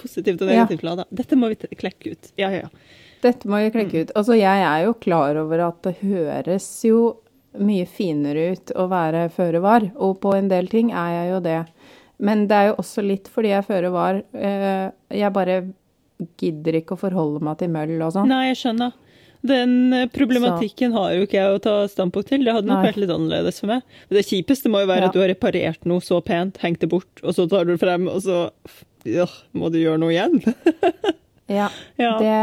Positivt 0.00 0.42
og 0.42 0.50
negativt 0.50 0.84
ja. 0.84 0.90
lada. 0.90 1.08
Dette 1.10 1.38
må 1.40 1.52
vi 1.52 1.58
klekke 1.78 2.14
ut. 2.14 2.32
Ja, 2.40 2.52
ja, 2.54 2.66
ja. 2.66 3.02
Dette 3.24 3.48
må 3.48 3.60
vi 3.62 3.72
klekke 3.72 4.04
ut. 4.04 4.16
Altså, 4.18 4.36
jeg 4.36 4.64
er 4.68 4.84
jo 4.84 4.96
klar 5.00 5.38
over 5.40 5.68
at 5.70 5.80
det 5.86 5.96
høres 6.02 6.66
jo 6.84 7.14
mye 7.54 7.86
finere 7.86 8.50
ut 8.54 8.72
å 8.74 8.88
være 8.90 9.28
føre 9.32 9.60
var, 9.62 9.86
og 9.94 10.18
på 10.22 10.34
en 10.34 10.50
del 10.50 10.68
ting 10.68 10.90
er 10.90 11.12
jeg 11.14 11.30
jo 11.30 11.38
det. 11.44 11.60
Men 12.24 12.44
det 12.50 12.58
er 12.58 12.68
jo 12.70 12.76
også 12.82 13.04
litt 13.04 13.30
fordi 13.30 13.52
jeg 13.52 13.66
føre 13.66 13.90
var. 13.94 14.20
Eh, 14.34 14.90
jeg 15.14 15.34
bare 15.34 15.62
gidder 16.40 16.78
ikke 16.78 16.96
å 16.96 17.00
forholde 17.00 17.42
meg 17.44 17.58
til 17.60 17.72
møll 17.74 17.96
og 17.98 18.14
sånn. 18.14 18.30
Nei, 18.30 18.50
jeg 18.52 18.60
skjønner. 18.60 18.94
Den 19.44 19.92
eh, 19.92 20.06
problematikken 20.12 20.94
så. 20.94 21.02
har 21.02 21.16
jo 21.18 21.26
ikke 21.26 21.36
jeg 21.36 21.56
å 21.56 21.60
ta 21.62 21.74
standpunkt 21.90 22.30
til. 22.32 22.46
Det 22.46 22.54
hadde 22.56 22.70
nok 22.70 22.80
Nei. 22.80 22.88
vært 22.88 23.00
litt 23.02 23.12
annerledes 23.12 23.60
for 23.60 23.74
meg. 23.74 23.98
Det 24.12 24.24
kjipeste 24.24 24.72
må 24.72 24.80
jo 24.84 24.88
være 24.88 25.06
ja. 25.06 25.10
at 25.10 25.16
du 25.16 25.20
har 25.20 25.30
reparert 25.32 25.84
noe 25.88 26.04
så 26.04 26.20
pent, 26.24 26.60
hengt 26.64 26.80
det 26.80 26.88
bort, 26.92 27.12
og 27.20 27.36
så 27.36 27.44
tar 27.50 27.68
du 27.68 27.74
det 27.74 27.82
frem, 27.82 28.08
og 28.08 28.22
så 28.24 28.46
ja, 29.04 29.28
må 29.52 29.68
du 29.72 29.78
gjøre 29.82 30.00
noe 30.00 30.14
igjen. 30.14 30.40
ja. 31.58 31.68
ja. 32.00 32.14
Det, 32.22 32.38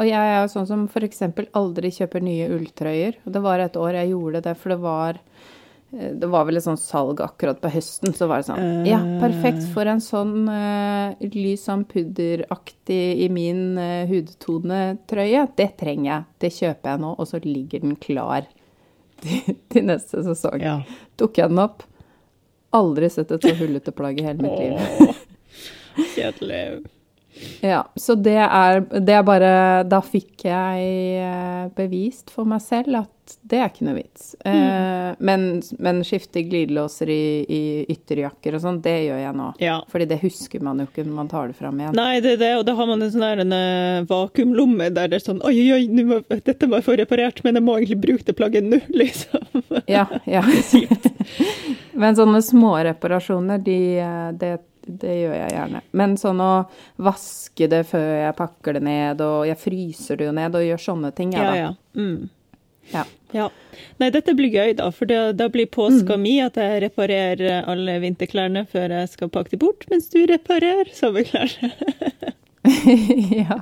og 0.00 0.08
jeg 0.08 0.32
er 0.32 0.38
jo 0.38 0.52
sånn 0.54 0.70
som 0.70 0.86
f.eks. 0.88 1.26
aldri 1.60 1.92
kjøper 1.92 2.24
nye 2.24 2.48
ulltrøyer. 2.56 3.20
Og 3.26 3.36
det 3.36 3.44
var 3.44 3.60
et 3.60 3.76
år 3.76 4.00
jeg 4.00 4.14
gjorde 4.14 4.44
det, 4.48 4.56
for 4.62 4.72
det 4.72 4.80
var 4.84 5.20
det 5.90 6.26
var 6.26 6.44
vel 6.48 6.58
et 6.58 6.64
sånt 6.64 6.82
salg 6.82 7.20
akkurat 7.22 7.60
på 7.62 7.70
høsten, 7.70 8.12
så 8.16 8.26
var 8.28 8.42
det 8.42 8.48
sånn 8.48 8.88
Ja, 8.88 8.98
perfekt 9.22 9.62
for 9.72 9.88
en 9.88 10.02
sånn 10.02 10.48
uh, 10.50 11.14
lys 11.32 11.66
sånn 11.68 11.84
pudderaktig 11.88 13.22
i 13.22 13.28
min 13.32 13.78
uh, 13.78 14.02
hudtonetrøye. 14.10 15.46
Det 15.56 15.68
trenger 15.78 16.10
jeg. 16.10 16.26
Det 16.42 16.52
kjøper 16.58 16.92
jeg 16.92 17.02
nå, 17.04 17.12
og 17.14 17.30
så 17.30 17.40
ligger 17.44 17.86
den 17.86 17.94
klar 18.02 18.48
til, 19.22 19.54
til 19.72 19.86
neste 19.92 20.24
sesong. 20.26 20.58
Ja. 20.64 20.80
Tok 21.20 21.38
jeg 21.38 21.54
den 21.54 21.62
opp. 21.62 21.86
Aldri 22.76 23.08
sett 23.12 23.30
et 23.32 23.46
så 23.46 23.54
hullete 23.56 23.94
plagg 23.96 24.20
i 24.20 24.26
hele 24.26 24.42
mitt 24.42 24.58
liv. 24.58 25.16
Kjedelig. 26.16 26.82
Ja, 27.64 27.82
så 27.96 28.16
det 28.18 28.38
er, 28.40 28.80
det 29.00 29.12
er 29.12 29.24
bare 29.26 29.50
Da 29.88 29.98
fikk 30.04 30.46
jeg 30.46 31.70
bevist 31.76 32.32
for 32.32 32.48
meg 32.48 32.62
selv 32.64 33.02
at 33.02 33.12
det 33.46 33.58
er 33.58 33.70
ikke 33.70 33.86
noe 33.86 33.96
vits. 33.96 34.34
Mm. 34.44 34.54
Eh, 34.54 35.16
men, 35.26 35.46
men, 35.82 36.02
skifte 36.06 36.42
glidelåser 36.46 37.10
i, 37.10 37.24
i 37.48 37.62
ytterjakker 37.92 38.56
og 38.56 38.62
sånn, 38.62 38.80
det 38.84 38.94
gjør 39.06 39.20
jeg 39.22 39.36
nå. 39.38 39.48
Ja. 39.62 39.76
Fordi 39.90 40.08
det 40.10 40.20
husker 40.22 40.62
man 40.64 40.82
jo 40.82 40.86
ikke 40.88 41.04
når 41.06 41.16
man 41.16 41.30
tar 41.30 41.50
det 41.50 41.58
fram 41.58 41.80
igjen. 41.80 41.96
Nei, 41.98 42.20
det 42.24 42.36
er 42.36 42.42
det, 42.42 42.52
og 42.60 42.66
da 42.68 42.76
har 42.78 42.90
man 42.90 43.02
en 43.02 43.12
sånn 43.14 43.26
en, 43.26 43.56
uh, 43.56 44.06
vakuumlomme 44.10 44.90
der 44.94 45.10
det 45.12 45.20
er 45.20 45.26
sånn 45.26 45.42
Oi, 45.46 45.56
oi, 45.74 45.82
må, 46.06 46.20
dette 46.30 46.70
må 46.70 46.80
jeg 46.80 46.88
få 46.88 46.98
reparert, 47.00 47.42
men 47.46 47.58
jeg 47.58 47.66
må 47.66 47.76
egentlig 47.78 48.00
bruke 48.04 48.28
det 48.28 48.36
plagget 48.38 48.66
nå, 48.66 48.80
liksom. 49.02 49.66
Ja, 49.90 50.06
ja. 50.28 50.44
Men 51.96 52.16
sånne 52.18 52.42
små 52.44 52.74
reparasjoner, 52.84 53.60
de, 53.64 53.78
eh, 54.04 54.30
det, 54.36 54.50
det 54.86 55.14
gjør 55.18 55.34
jeg 55.34 55.50
gjerne. 55.56 55.80
Men 55.92 56.16
sånn 56.20 56.40
å 56.40 56.52
vaske 57.02 57.68
det 57.68 57.82
før 57.90 58.06
jeg 58.22 58.36
pakker 58.38 58.78
det 58.78 58.82
ned, 58.86 59.20
og 59.20 59.46
jeg 59.48 59.58
fryser 59.58 60.16
det 60.20 60.28
jo 60.28 60.32
ned, 60.36 60.54
og 60.54 60.62
gjør 60.66 60.82
sånne 60.86 61.12
ting, 61.14 61.32
Ja, 61.34 61.42
ja 61.42 61.50
da. 61.50 61.56
ja. 61.56 61.70
Mm. 62.00 62.28
Ja. 62.92 63.02
Ja. 63.34 63.48
Nei, 63.98 64.10
dette 64.14 64.32
blir 64.38 64.52
gøy, 64.54 64.76
da. 64.78 64.90
For 64.94 65.10
da, 65.10 65.32
da 65.34 65.48
blir 65.50 65.66
påska 65.66 66.14
Mm. 66.14 66.22
mi 66.22 66.34
at 66.40 66.54
jeg 66.54 66.82
reparerer 66.84 67.64
alle 67.66 67.96
vinterklærne 68.00 68.62
før 68.70 68.94
jeg 69.00 69.08
skal 69.10 69.28
pakke 69.28 69.50
dem 69.56 69.58
bort, 69.64 69.84
mens 69.90 70.06
du 70.08 70.20
reparerer 70.30 70.86
sommerklærne. 70.94 71.72
ja. 73.42 73.58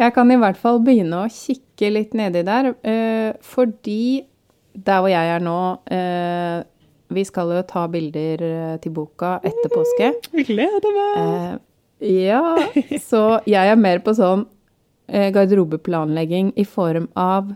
Jeg 0.00 0.14
kan 0.16 0.30
i 0.32 0.36
hvert 0.40 0.56
fall 0.60 0.80
begynne 0.84 1.20
å 1.24 1.28
kikke 1.32 1.90
litt 1.92 2.14
nedi 2.16 2.42
der, 2.46 2.72
eh, 2.82 3.32
fordi 3.44 4.24
der 4.72 5.00
hvor 5.02 5.10
jeg 5.12 5.34
er 5.36 5.40
nå 5.44 5.58
eh, 5.92 6.62
Vi 7.10 7.24
skal 7.26 7.50
jo 7.56 7.62
ta 7.66 7.86
bilder 7.90 8.42
eh, 8.46 8.76
til 8.82 8.92
boka 8.94 9.36
etter 9.46 9.72
påske. 9.72 10.12
Jeg 10.36 10.46
gleder 10.52 10.94
meg! 10.96 11.18
Eh, 11.20 12.12
ja, 12.22 12.42
så 13.02 13.40
jeg 13.50 13.72
er 13.72 13.76
mer 13.76 13.98
på 14.04 14.14
sånn 14.16 14.46
eh, 15.10 15.28
garderobeplanlegging 15.34 16.52
i 16.56 16.64
form 16.64 17.08
av 17.18 17.50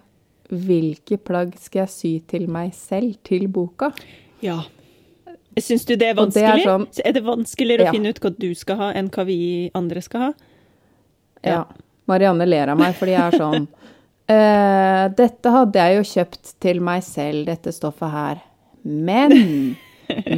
hvilke 0.53 1.17
plagg 1.25 1.55
skal 1.63 1.85
jeg 1.87 1.93
sy 1.95 2.11
til 2.35 2.49
meg 2.53 2.75
selv 2.77 3.15
til 3.25 3.47
boka? 3.49 3.89
Ja. 4.45 4.59
Syns 5.57 5.87
du 5.89 5.95
det 5.97 6.11
er 6.11 6.19
vanskelig? 6.19 6.45
det 6.51 6.61
er 6.61 6.67
sånn- 6.67 6.89
er 7.07 7.13
det 7.17 7.23
vanskeligere 7.25 7.87
Ja. 7.87 7.91
å 7.91 7.95
finne 7.95 8.11
ut 8.13 8.21
hva 8.21 8.31
du 8.37 8.51
skal 8.59 8.77
ha, 8.83 8.91
enn 8.93 9.09
hva 9.15 9.25
vi 9.25 9.71
andre 9.75 10.03
skal 10.03 10.21
ha? 10.27 10.33
Ja. 11.47 11.63
Marianne 12.11 12.45
ler 12.49 12.69
av 12.75 12.79
meg 12.83 12.95
fordi 12.99 13.15
jeg 13.17 13.23
er 13.33 13.39
sånn 13.39 13.69
Uh, 14.25 15.09
Dette 15.21 15.51
hadde 15.53 15.77
jeg 15.77 15.97
jo 15.99 16.05
kjøpt 16.09 16.53
til 16.65 16.79
meg 16.81 17.03
selv, 17.05 17.43
dette 17.45 17.69
stoffet 17.77 18.09
her. 18.09 18.39
Men 18.85 19.33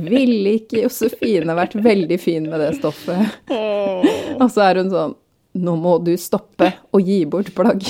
ville 0.07 0.53
ikke 0.61 0.85
Josefine 0.85 1.57
vært 1.59 1.75
veldig 1.83 2.19
fin 2.23 2.45
med 2.51 2.61
det 2.63 2.73
stoffet? 2.79 3.33
Og 3.51 4.45
så 4.55 4.63
er 4.69 4.83
hun 4.83 4.91
sånn 4.93 5.15
Nå 5.57 5.73
må 5.81 5.95
du 6.05 6.11
stoppe 6.21 6.67
og 6.93 7.01
gi 7.09 7.23
bort 7.33 7.49
plagg. 7.57 7.81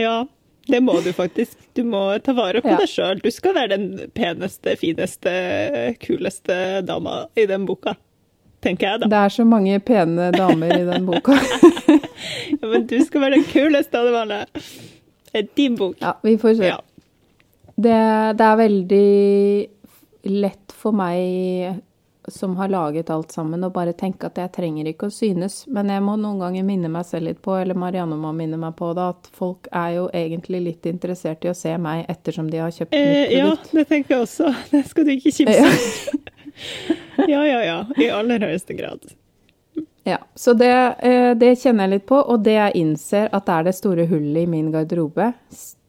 Ja, 0.00 0.22
det 0.70 0.78
må 0.80 0.94
du 1.04 1.10
faktisk. 1.12 1.58
Du 1.76 1.82
må 1.84 2.06
ta 2.24 2.32
vare 2.32 2.62
på 2.64 2.70
Ja. 2.72 2.78
deg 2.80 2.88
sjøl. 2.88 3.20
Du 3.20 3.28
skal 3.30 3.52
være 3.58 3.74
den 3.76 4.08
peneste, 4.16 4.72
fineste, 4.80 5.34
kuleste 6.00 6.56
dama 6.88 7.26
i 7.36 7.44
den 7.50 7.66
boka. 7.68 7.92
Tenker 8.64 8.86
jeg, 8.94 9.02
da. 9.02 9.10
Det 9.12 9.20
er 9.26 9.34
så 9.34 9.44
mange 9.44 9.76
pene 9.84 10.30
damer 10.32 10.72
i 10.78 10.84
den 10.88 11.04
boka. 11.10 11.36
Ja, 12.52 12.68
men 12.70 12.84
du 12.86 12.96
skal 13.04 13.20
være 13.24 13.34
den 13.40 13.46
kuleste 13.50 13.98
av 13.98 14.06
dem 14.06 14.16
alle. 14.22 14.40
Din 15.58 15.74
bok. 15.76 15.96
Ja, 16.00 16.12
vi 16.22 16.36
får 16.38 16.54
se. 16.60 16.68
Ja. 16.70 16.76
Det, 17.76 17.96
det 18.38 18.46
er 18.46 18.58
veldig 18.60 19.08
lett 20.22 20.72
for 20.72 20.92
meg 20.96 21.80
som 22.28 22.52
har 22.56 22.68
laget 22.70 23.10
alt 23.10 23.32
sammen, 23.34 23.64
å 23.66 23.70
bare 23.74 23.92
tenke 23.98 24.28
at 24.28 24.36
jeg 24.38 24.52
trenger 24.54 24.86
ikke 24.86 25.08
å 25.08 25.14
synes. 25.14 25.64
Men 25.66 25.88
jeg 25.90 26.02
må 26.06 26.12
noen 26.20 26.38
ganger 26.38 26.62
minne 26.62 26.90
meg 26.92 27.06
selv 27.08 27.26
litt 27.26 27.40
på, 27.42 27.56
eller 27.58 27.74
Marianne 27.74 28.14
må 28.14 28.30
minne 28.36 28.60
meg 28.62 28.76
på 28.78 28.92
det, 28.94 29.06
at 29.16 29.30
folk 29.34 29.66
er 29.74 29.96
jo 29.96 30.04
egentlig 30.14 30.60
litt 30.68 30.86
interessert 30.86 31.42
i 31.44 31.50
å 31.50 31.56
se 31.58 31.72
meg 31.82 32.04
ettersom 32.12 32.50
de 32.52 32.60
har 32.62 32.70
kjøpt 32.70 32.94
Eh, 32.94 33.24
mitt 33.26 33.34
ja, 33.40 33.48
det 33.72 33.84
tenker 33.90 34.14
jeg 34.14 34.22
også. 34.28 34.52
Det 34.70 34.84
skal 34.92 35.08
du 35.08 35.10
ikke 35.16 35.34
kimse 35.40 35.58
Ja. 35.58 35.66
av. 35.72 36.28
Ja, 37.28 37.42
ja, 37.46 37.58
ja. 37.64 37.76
I 37.98 38.06
aller 38.14 38.40
høyeste 38.46 38.74
grad. 38.78 39.02
Ja, 40.06 40.18
så 40.34 40.54
det, 40.58 40.70
eh, 41.02 41.34
det 41.38 41.56
kjenner 41.60 41.86
jeg 41.88 41.96
litt 41.96 42.06
på, 42.06 42.18
og 42.22 42.42
det 42.46 42.54
jeg 42.54 42.78
innser 42.80 43.28
at 43.34 43.46
det 43.46 43.54
er 43.58 43.66
det 43.68 43.74
store 43.78 44.06
hullet 44.10 44.42
i 44.44 44.50
min 44.50 44.70
garderobe, 44.74 45.32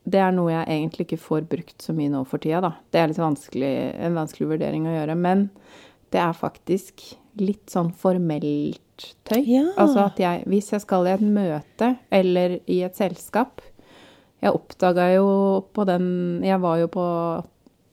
det 0.06 0.20
er 0.20 0.32
noe 0.36 0.52
jeg 0.52 0.68
egentlig 0.68 1.06
ikke 1.08 1.22
får 1.24 1.46
brukt 1.48 1.82
så 1.86 1.94
mye 1.96 2.12
nå 2.12 2.24
for 2.28 2.42
tida, 2.44 2.60
da. 2.66 2.72
Det 2.92 3.00
er 3.00 3.08
litt 3.12 3.22
vanskelig, 3.22 3.74
en 4.04 4.18
vanskelig 4.18 4.50
vurdering 4.50 4.88
å 4.90 4.96
gjøre, 4.98 5.16
men 5.16 5.46
det 6.12 6.20
er 6.20 6.34
faktisk 6.38 7.06
litt 7.40 7.72
sånn 7.72 7.94
formelt 7.98 8.80
tøy. 9.26 9.40
Ja. 9.48 9.64
Altså 9.80 10.04
at 10.06 10.20
jeg, 10.22 10.44
hvis 10.52 10.68
jeg 10.76 10.84
skal 10.84 11.08
i 11.08 11.14
et 11.16 11.24
møte 11.26 11.94
eller 12.14 12.60
i 12.70 12.82
et 12.86 12.96
selskap 13.00 13.62
Jeg 14.44 14.54
oppdaga 14.54 15.08
jo 15.16 15.26
på 15.74 15.86
den 15.88 16.06
Jeg 16.46 16.60
var 16.62 16.78
jo 16.84 16.88
på 16.94 17.06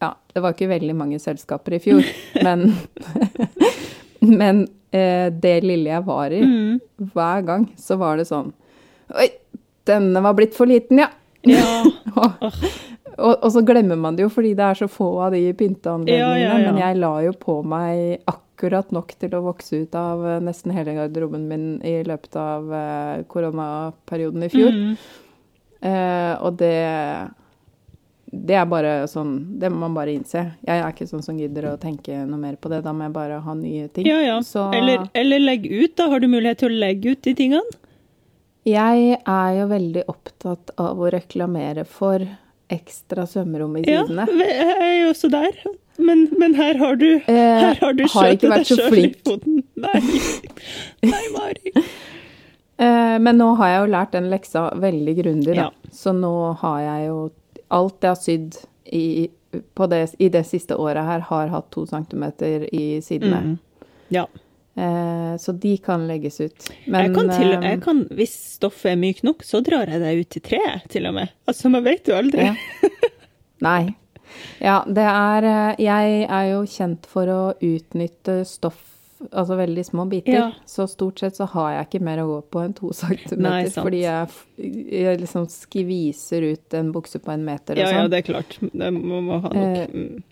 Ja, 0.02 0.10
det 0.34 0.42
var 0.44 0.52
ikke 0.52 0.68
veldig 0.74 0.96
mange 0.98 1.18
selskaper 1.22 1.78
i 1.78 1.80
fjor, 1.80 2.04
men 2.44 2.66
Men 4.20 4.66
eh, 4.92 5.30
det 5.32 5.54
lille 5.64 5.88
jeg 5.94 6.04
var 6.06 6.34
i, 6.36 6.42
Mm. 6.44 6.80
hver 7.14 7.46
gang, 7.46 7.68
så 7.80 7.96
var 7.96 8.16
det 8.20 8.26
sånn 8.28 8.52
Oi, 9.16 9.28
denne 9.88 10.20
var 10.22 10.34
blitt 10.38 10.52
for 10.54 10.68
liten, 10.70 11.00
ja. 11.02 11.08
Ja. 11.48 11.84
og, 12.14 12.44
og, 13.16 13.34
og 13.34 13.48
så 13.54 13.62
glemmer 13.66 13.96
man 14.00 14.18
det 14.18 14.26
jo 14.26 14.32
fordi 14.32 14.52
det 14.58 14.66
er 14.66 14.80
så 14.82 14.90
få 14.90 15.10
av 15.26 15.34
de 15.36 15.42
pynteanledningene. 15.56 16.42
Ja, 16.42 16.58
ja. 16.58 16.68
Men 16.68 16.82
jeg 16.82 17.00
la 17.00 17.14
jo 17.24 17.34
på 17.40 17.60
meg 17.66 18.28
akkurat 18.30 18.92
nok 18.92 19.16
til 19.20 19.34
å 19.36 19.42
vokse 19.46 19.84
ut 19.84 19.96
av 19.96 20.24
eh, 20.26 20.38
nesten 20.44 20.74
hele 20.76 20.96
garderoben 20.98 21.48
min 21.48 21.66
i 21.86 22.00
løpet 22.06 22.36
av 22.40 22.72
eh, 22.76 23.26
koronaperioden 23.30 24.46
i 24.46 24.52
fjor. 24.52 24.76
Mm. 24.76 24.96
Eh, 25.90 26.32
og 26.44 26.58
det 26.60 26.76
det 28.30 28.54
er 28.54 28.66
bare 28.70 29.08
sånn 29.10 29.58
Det 29.58 29.70
må 29.72 29.80
man 29.82 29.94
bare 29.96 30.12
innse. 30.14 30.44
Jeg 30.62 30.78
er 30.78 30.92
ikke 30.92 31.08
sånn 31.10 31.24
som 31.24 31.38
gidder 31.40 31.72
å 31.72 31.78
tenke 31.82 32.14
noe 32.22 32.38
mer 32.38 32.56
på 32.60 32.70
det. 32.70 32.82
Da 32.84 32.92
må 32.94 33.08
jeg 33.08 33.14
bare 33.16 33.40
ha 33.42 33.54
nye 33.58 33.88
ting. 33.90 34.06
Ja, 34.06 34.20
ja. 34.22 34.36
Så 34.46 34.68
Eller, 34.76 35.08
eller 35.18 35.42
legg 35.42 35.66
ut, 35.66 35.96
da. 35.98 36.06
Har 36.12 36.22
du 36.22 36.28
mulighet 36.30 36.62
til 36.62 36.70
å 36.70 36.80
legge 36.84 37.16
ut 37.16 37.22
de 37.26 37.34
tingene? 37.34 37.79
Jeg 38.70 39.18
er 39.18 39.50
jo 39.58 39.66
veldig 39.70 40.04
opptatt 40.10 40.72
av 40.80 41.00
å 41.00 41.10
reklamere 41.12 41.84
for 41.88 42.22
ekstra 42.70 43.24
svømmerom 43.26 43.76
i 43.80 43.84
sidene. 43.86 44.26
Ja, 44.30 44.44
jeg 44.46 44.76
er 44.86 44.92
jo 45.02 45.08
også 45.12 45.30
der. 45.32 45.56
Men, 46.00 46.22
men 46.40 46.54
her 46.56 46.78
har 46.80 46.94
du, 46.96 47.08
Eh, 47.28 47.32
her 47.34 47.80
har 47.82 47.92
du 47.98 48.04
skjøtet 48.08 48.46
deg 48.54 48.62
så 48.68 48.76
sjøl 48.78 48.86
i 48.86 48.92
flink. 48.94 49.18
foten. 49.26 49.58
Nei. 49.76 50.00
Nei, 51.10 51.26
Mari. 51.36 51.74
Eh, 52.80 53.18
men 53.20 53.36
nå 53.36 53.50
har 53.58 53.68
jeg 53.68 53.80
jo 53.82 53.88
lært 53.92 54.12
den 54.14 54.30
leksa 54.32 54.60
veldig 54.80 55.12
grundig, 55.18 55.50
da. 55.52 55.66
Ja. 55.66 55.90
Så 55.92 56.14
nå 56.16 56.30
har 56.62 56.78
jeg 56.80 57.10
jo 57.10 57.16
Alt 57.76 58.06
jeg 58.06 58.08
har 58.08 58.16
sydd 58.16 58.56
i, 58.88 59.28
på 59.76 59.86
det, 59.92 59.98
i 60.16 60.30
det 60.32 60.40
siste 60.48 60.78
året 60.80 61.04
her, 61.04 61.20
har 61.28 61.52
hatt 61.52 61.68
to 61.76 61.84
centimeter 61.86 62.64
i 62.72 63.02
sidene. 63.04 63.42
Mm. 63.44 63.92
Ja. 64.16 64.24
Eh, 64.76 65.36
så 65.42 65.52
de 65.60 65.76
kan 65.82 66.06
legges 66.08 66.40
ut. 66.40 66.68
Men 66.86 67.06
jeg 67.08 67.14
kan 67.16 67.28
til, 67.34 67.52
eh, 67.56 67.64
jeg 67.72 67.80
kan, 67.82 68.04
hvis 68.16 68.34
stoffet 68.58 68.92
er 68.92 69.00
mykt 69.00 69.24
nok, 69.26 69.42
så 69.44 69.60
drar 69.66 69.90
jeg 69.90 70.00
det 70.00 70.12
ut 70.20 70.30
til 70.36 70.42
tre, 70.46 70.60
til 70.88 71.06
og 71.10 71.14
med. 71.18 71.32
Altså, 71.50 71.68
man 71.74 71.84
vet 71.84 72.06
jo 72.08 72.14
aldri. 72.16 72.46
Ja. 72.50 72.54
Nei. 73.66 73.94
Ja, 74.62 74.76
det 74.86 75.02
er 75.04 75.44
eh, 75.50 75.74
Jeg 75.82 76.22
er 76.30 76.44
jo 76.52 76.60
kjent 76.70 77.04
for 77.10 77.26
å 77.28 77.40
utnytte 77.60 78.38
stoff, 78.46 78.78
altså 79.32 79.56
veldig 79.58 79.84
små 79.84 80.06
biter. 80.08 80.32
Ja. 80.32 80.46
Så 80.70 80.86
stort 80.88 81.18
sett 81.20 81.36
så 81.36 81.48
har 81.50 81.72
jeg 81.74 81.88
ikke 81.90 82.04
mer 82.06 82.22
å 82.22 82.28
gå 82.30 82.38
på 82.54 82.62
enn 82.64 82.72
to 82.78 82.92
centimeter. 82.96 83.42
Nei, 83.42 83.64
fordi 83.74 84.04
jeg, 84.06 84.30
jeg 84.94 85.20
liksom 85.26 85.48
skviser 85.50 86.46
ut 86.54 86.78
en 86.78 86.92
bukse 86.94 87.20
på 87.20 87.34
en 87.34 87.44
meter 87.44 87.74
og 87.76 87.82
Ja, 87.82 87.90
ja, 87.90 88.00
sånn. 88.06 88.10
det 88.14 88.22
er 88.22 88.28
klart. 88.30 88.56
Det 88.70 88.92
må 88.96 89.20
man 89.20 89.42
ha 89.44 89.52
nok. 89.52 89.78
Eh, 89.82 89.86
Mm. 89.90 90.22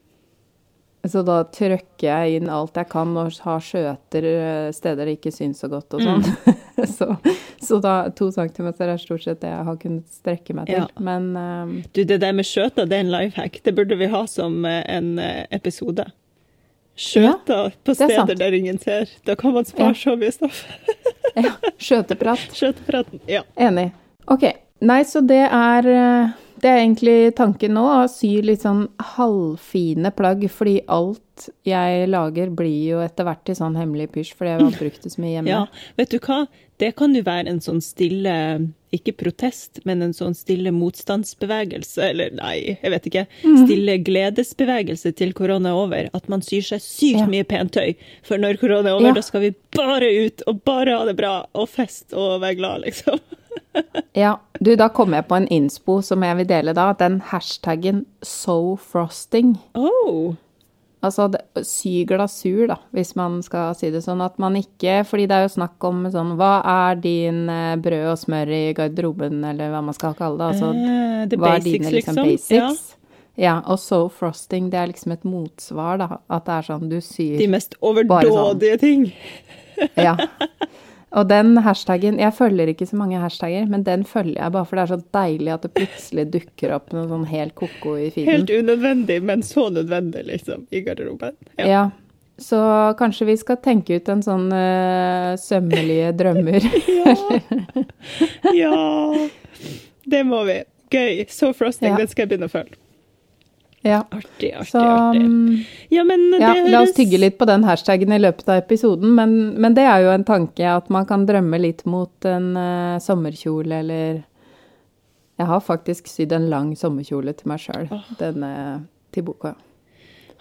Så 1.08 1.22
da 1.26 1.40
trykker 1.44 2.06
jeg 2.06 2.38
inn 2.38 2.50
alt 2.52 2.76
jeg 2.78 2.88
kan 2.90 3.14
og 3.18 3.32
har 3.44 3.64
skjøter 3.64 4.28
eh, 4.28 4.68
steder 4.76 5.08
det 5.08 5.18
ikke 5.18 5.32
syns 5.34 5.62
så 5.62 5.70
godt 5.72 5.96
og 5.98 6.04
sånn. 6.04 6.24
Mm. 6.24 6.86
så, 6.98 7.08
så 7.64 7.80
da 7.84 7.96
to 8.16 8.30
centimeter 8.34 8.92
er 8.92 9.00
stort 9.02 9.24
sett 9.24 9.40
det 9.42 9.50
jeg 9.52 9.66
har 9.70 9.80
kunnet 9.82 10.06
strekke 10.20 10.56
meg 10.58 10.70
til. 10.70 10.84
Ja. 10.84 10.88
Men 11.02 11.30
um, 11.36 11.74
Du, 11.92 12.02
det 12.04 12.20
der 12.24 12.36
med 12.36 12.48
skjøter, 12.48 12.88
det 12.88 13.00
er 13.00 13.06
en 13.06 13.12
life 13.14 13.40
hack. 13.40 13.60
Det 13.64 13.74
burde 13.76 13.98
vi 14.00 14.10
ha 14.12 14.24
som 14.30 14.64
eh, 14.68 14.82
en 14.98 15.16
episode. 15.54 16.06
Skjøter 16.98 17.74
på 17.86 17.92
er 17.94 17.98
sant. 18.00 18.12
steder 18.12 18.38
der 18.40 18.54
ingen 18.56 18.78
ser. 18.82 19.10
Da 19.26 19.36
kan 19.38 19.54
man 19.54 19.66
spare 19.68 19.92
Ja. 19.92 19.94
så 19.94 20.16
mye 20.18 20.32
stoff. 20.34 20.64
ja, 21.46 21.52
skjøteprat. 21.78 22.48
Skjøtepraten. 22.58 23.22
Ja. 23.30 23.44
Enig. 23.54 23.92
Ok. 24.26 24.48
Nei, 24.82 25.02
så 25.06 25.22
det 25.22 25.44
er 25.46 25.88
eh, 25.92 26.34
Det 26.58 26.66
er 26.70 26.80
egentlig 26.82 27.34
tanken 27.38 27.74
nå, 27.76 27.84
å 28.02 28.08
sy 28.10 28.40
litt 28.42 28.64
sånn 28.64 28.88
halvfine 29.16 30.10
plagg, 30.16 30.42
fordi 30.50 30.80
alt 30.90 31.48
jeg 31.68 32.08
lager 32.10 32.50
blir 32.50 32.80
jo 32.96 33.02
etter 33.04 33.22
hvert 33.28 33.44
til 33.46 33.54
sånn 33.54 33.76
hemmelig 33.78 34.08
pysj, 34.16 34.32
fordi 34.34 34.50
jeg 34.56 34.64
har 34.64 34.78
brukt 34.82 35.04
det 35.06 35.12
så 35.14 35.20
mye 35.22 35.36
hjemme. 35.36 35.52
ja. 35.52 35.60
Vet 36.00 36.10
du 36.10 36.18
hva? 36.18 36.40
Det 36.78 36.92
kan 36.98 37.14
jo 37.14 37.22
være 37.26 37.50
en 37.50 37.58
sånn 37.62 37.80
stille 37.82 38.32
Ikke 38.94 39.12
protest, 39.18 39.80
men 39.84 40.00
en 40.00 40.12
sånn 40.16 40.32
stille 40.38 40.70
motstandsbevegelse, 40.72 41.98
eller 42.10 42.30
nei, 42.38 42.78
jeg 42.80 42.92
vet 42.94 43.08
ikke. 43.10 43.24
Mhm. 43.44 43.64
Stille 43.66 43.96
gledesbevegelse 44.06 45.12
til 45.18 45.34
korona 45.36 45.74
er 45.74 45.80
over. 45.82 46.08
At 46.16 46.28
man 46.32 46.40
syr 46.40 46.62
seg 46.64 46.80
sykt 46.80 47.18
Ja. 47.20 47.26
mye 47.28 47.44
pent 47.44 47.74
tøy. 47.76 47.96
For 48.24 48.38
når 48.40 48.56
korona 48.62 48.88
er 48.88 48.96
over, 48.96 49.10
Ja. 49.10 49.12
da 49.18 49.20
skal 49.26 49.42
vi 49.42 49.50
bare 49.76 50.08
ut 50.24 50.42
og 50.46 50.62
bare 50.64 50.96
ha 50.96 51.04
det 51.04 51.16
bra 51.18 51.34
og 51.54 51.68
fest 51.68 52.14
og 52.14 52.40
være 52.40 52.56
glad, 52.56 52.80
liksom. 52.86 53.20
Ja, 54.18 54.38
du, 54.60 54.74
da 54.76 54.88
kom 54.90 55.14
jeg 55.14 55.28
på 55.28 55.36
en 55.38 55.48
innspo 55.54 56.00
som 56.02 56.24
jeg 56.26 56.40
vil 56.40 56.50
dele 56.50 56.74
da. 56.74 56.90
Den 56.98 57.20
hashtaggen 57.30 58.04
'so 58.22 58.76
frosting'. 58.80 59.56
Oh. 59.74 60.34
Altså 60.98 61.28
sy 61.62 62.02
glasur, 62.10 62.64
da, 62.72 62.76
hvis 62.90 63.12
man 63.14 63.38
skal 63.46 63.76
si 63.78 63.90
det 63.94 64.02
sånn. 64.02 64.22
At 64.24 64.38
man 64.42 64.56
ikke 64.58 65.04
Fordi 65.06 65.28
det 65.30 65.36
er 65.36 65.44
jo 65.46 65.52
snakk 65.54 65.84
om 65.86 66.02
sånn 66.10 66.32
Hva 66.40 66.58
er 66.66 66.98
din 66.98 67.44
eh, 67.52 67.76
brød 67.78 68.08
og 68.10 68.18
smør 68.18 68.50
i 68.50 68.62
garderoben, 68.74 69.44
eller 69.46 69.70
hva 69.70 69.82
man 69.86 69.94
skal 69.94 70.16
kalle 70.18 70.40
det? 70.40 70.48
Altså, 70.56 70.72
uh, 70.74 71.28
the 71.30 71.38
hva 71.38 71.54
er 71.54 71.62
basics, 71.62 71.86
dine 71.86 71.94
liksom, 71.94 72.18
liksom. 72.18 72.64
basics? 72.66 72.96
Ja, 73.38 73.60
og 73.70 73.78
so 73.78 74.08
frosting, 74.10 74.72
det 74.72 74.80
er 74.80 74.90
liksom 74.90 75.14
et 75.14 75.22
motsvar, 75.22 76.00
da. 76.00 76.18
At 76.26 76.48
det 76.48 76.56
er 76.56 76.66
sånn 76.72 76.90
du 76.90 76.98
syr 76.98 77.38
De 77.38 77.46
mest 77.46 77.78
overdådige 77.78 78.34
sånn. 78.34 78.82
ting. 78.82 79.06
Ja. 79.94 80.16
Og 81.16 81.28
den 81.30 81.56
hashtaggen 81.64 82.18
Jeg 82.20 82.34
følger 82.36 82.68
ikke 82.68 82.86
så 82.86 82.96
mange 83.00 83.20
hashtagger, 83.22 83.66
men 83.70 83.84
den 83.86 84.04
følger 84.04 84.42
jeg 84.42 84.52
bare 84.52 84.68
for 84.68 84.76
det 84.76 84.82
er 84.82 84.90
så 84.92 84.98
deilig 85.16 85.52
at 85.54 85.62
det 85.64 85.70
plutselig 85.78 86.26
dukker 86.34 86.74
opp 86.76 86.92
noe 86.92 87.06
sånn 87.08 87.24
helt 87.30 87.54
ko-ko 87.56 87.94
i 87.96 88.10
feeden. 88.12 88.32
Helt 88.34 88.50
unødvendig, 88.52 89.22
men 89.24 89.42
så 89.46 89.68
nødvendig, 89.72 90.26
liksom, 90.28 90.66
i 90.70 90.82
garderoben. 90.84 91.36
Ja. 91.56 91.66
Ja. 91.68 91.84
Så 92.38 92.58
kanskje 93.00 93.26
vi 93.26 93.34
skal 93.40 93.56
tenke 93.64 93.96
ut 93.98 94.08
en 94.12 94.20
sånn 94.22 94.44
uh, 94.52 95.32
sømmelige 95.40 96.12
drømmer. 96.18 96.62
Ja. 96.98 97.14
ja. 98.54 99.28
Det 100.04 100.20
må 100.26 100.42
vi. 100.44 100.60
Gøy. 100.92 101.24
So 101.32 101.52
frosting, 101.56 101.90
Ja. 101.94 101.96
den 101.98 102.08
skal 102.08 102.24
jeg 102.26 102.30
begynne 102.34 102.48
å 102.48 102.52
følge. 102.52 102.76
Ja. 103.82 104.00
Artig, 104.10 104.52
artig, 104.54 104.70
Så 104.70 104.80
artig. 104.82 105.22
mm, 105.22 105.64
Ja, 105.94 106.04
men 106.04 106.30
det 106.32 106.40
ja, 106.42 106.54
la 106.68 106.82
oss 106.82 106.94
tygge 106.96 107.20
litt 107.20 107.38
på 107.38 107.46
den 107.48 107.64
hashtaggen 107.64 108.12
i 108.12 108.18
løpet 108.18 108.48
av 108.48 108.58
episoden, 108.62 109.14
men, 109.14 109.54
men 109.60 109.76
det 109.76 109.84
er 109.86 110.02
jo 110.04 110.10
en 110.14 110.26
tanke 110.26 110.66
at 110.66 110.90
man 110.90 111.06
kan 111.06 111.26
drømme 111.28 111.60
litt 111.62 111.84
mot 111.86 112.28
en 112.28 112.50
uh, 112.56 112.98
sommerkjole 113.02 113.80
eller 113.84 114.24
Jeg 115.38 115.46
har 115.46 115.60
faktisk 115.62 116.08
sydd 116.10 116.32
en 116.34 116.48
lang 116.50 116.72
sommerkjole 116.76 117.32
til 117.38 117.48
meg 117.52 117.62
sjøl, 117.62 117.90
denne 118.18 118.52
til 119.14 119.22
boka. 119.28 119.54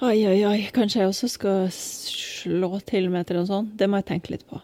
Oi, 0.01 0.25
oi, 0.29 0.39
oi. 0.45 0.57
Kanskje 0.73 1.03
jeg 1.03 1.09
også 1.11 1.27
skal 1.29 1.67
slå 1.73 2.79
til 2.85 3.09
med 3.13 3.25
til 3.29 3.37
noe 3.37 3.49
sånt. 3.49 3.75
Det 3.77 3.87
må 3.89 3.97
jeg 4.01 4.07
tenke 4.09 4.33
litt 4.33 4.45
på. 4.49 4.59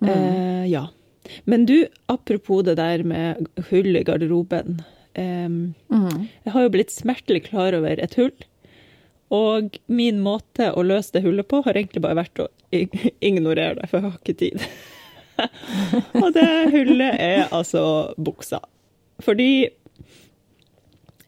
Mm. 0.00 0.08
Uh, 0.08 0.64
ja. 0.68 0.86
Men 1.44 1.66
du, 1.68 1.86
apropos 2.08 2.64
det 2.64 2.78
der 2.80 3.04
med 3.04 3.48
hull 3.68 3.96
i 3.96 4.04
garderoben. 4.04 4.80
Em, 5.18 5.58
mm. 5.92 6.28
Jeg 6.46 6.54
har 6.54 6.64
jo 6.64 6.72
blitt 6.74 6.94
smertelig 6.94 7.44
klar 7.50 7.76
over 7.78 8.00
et 8.02 8.16
hull. 8.20 8.34
Og 9.34 9.76
min 9.92 10.22
måte 10.24 10.70
å 10.72 10.84
løse 10.86 11.12
det 11.16 11.24
hullet 11.26 11.48
på 11.48 11.60
har 11.66 11.76
egentlig 11.76 12.04
bare 12.04 12.20
vært 12.22 12.40
å 12.40 12.48
ignorere 12.72 13.76
det, 13.80 13.90
for 13.90 13.98
jeg 13.98 14.06
har 14.06 14.16
ikke 14.16 14.38
tid. 14.40 14.56
og 16.22 16.32
det 16.36 16.48
hullet 16.72 17.20
er 17.20 17.44
altså 17.54 17.82
buksa. 18.16 18.62
Fordi 19.24 19.50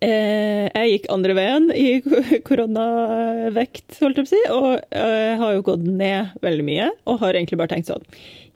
eh, 0.00 0.66
jeg 0.70 0.92
gikk 0.94 1.08
andre 1.12 1.36
veien 1.36 1.70
i 1.76 2.00
koronavekt, 2.46 3.98
holdt 4.00 4.22
jeg 4.22 4.26
på 4.26 4.28
å 4.28 4.32
si, 4.32 4.42
og 4.54 4.68
jeg 4.96 5.40
har 5.42 5.56
jo 5.56 5.66
gått 5.72 5.84
ned 5.86 6.38
veldig 6.44 6.66
mye, 6.66 6.90
og 7.04 7.20
har 7.24 7.36
egentlig 7.36 7.60
bare 7.60 7.74
tenkt 7.74 7.92
sånn 7.92 8.06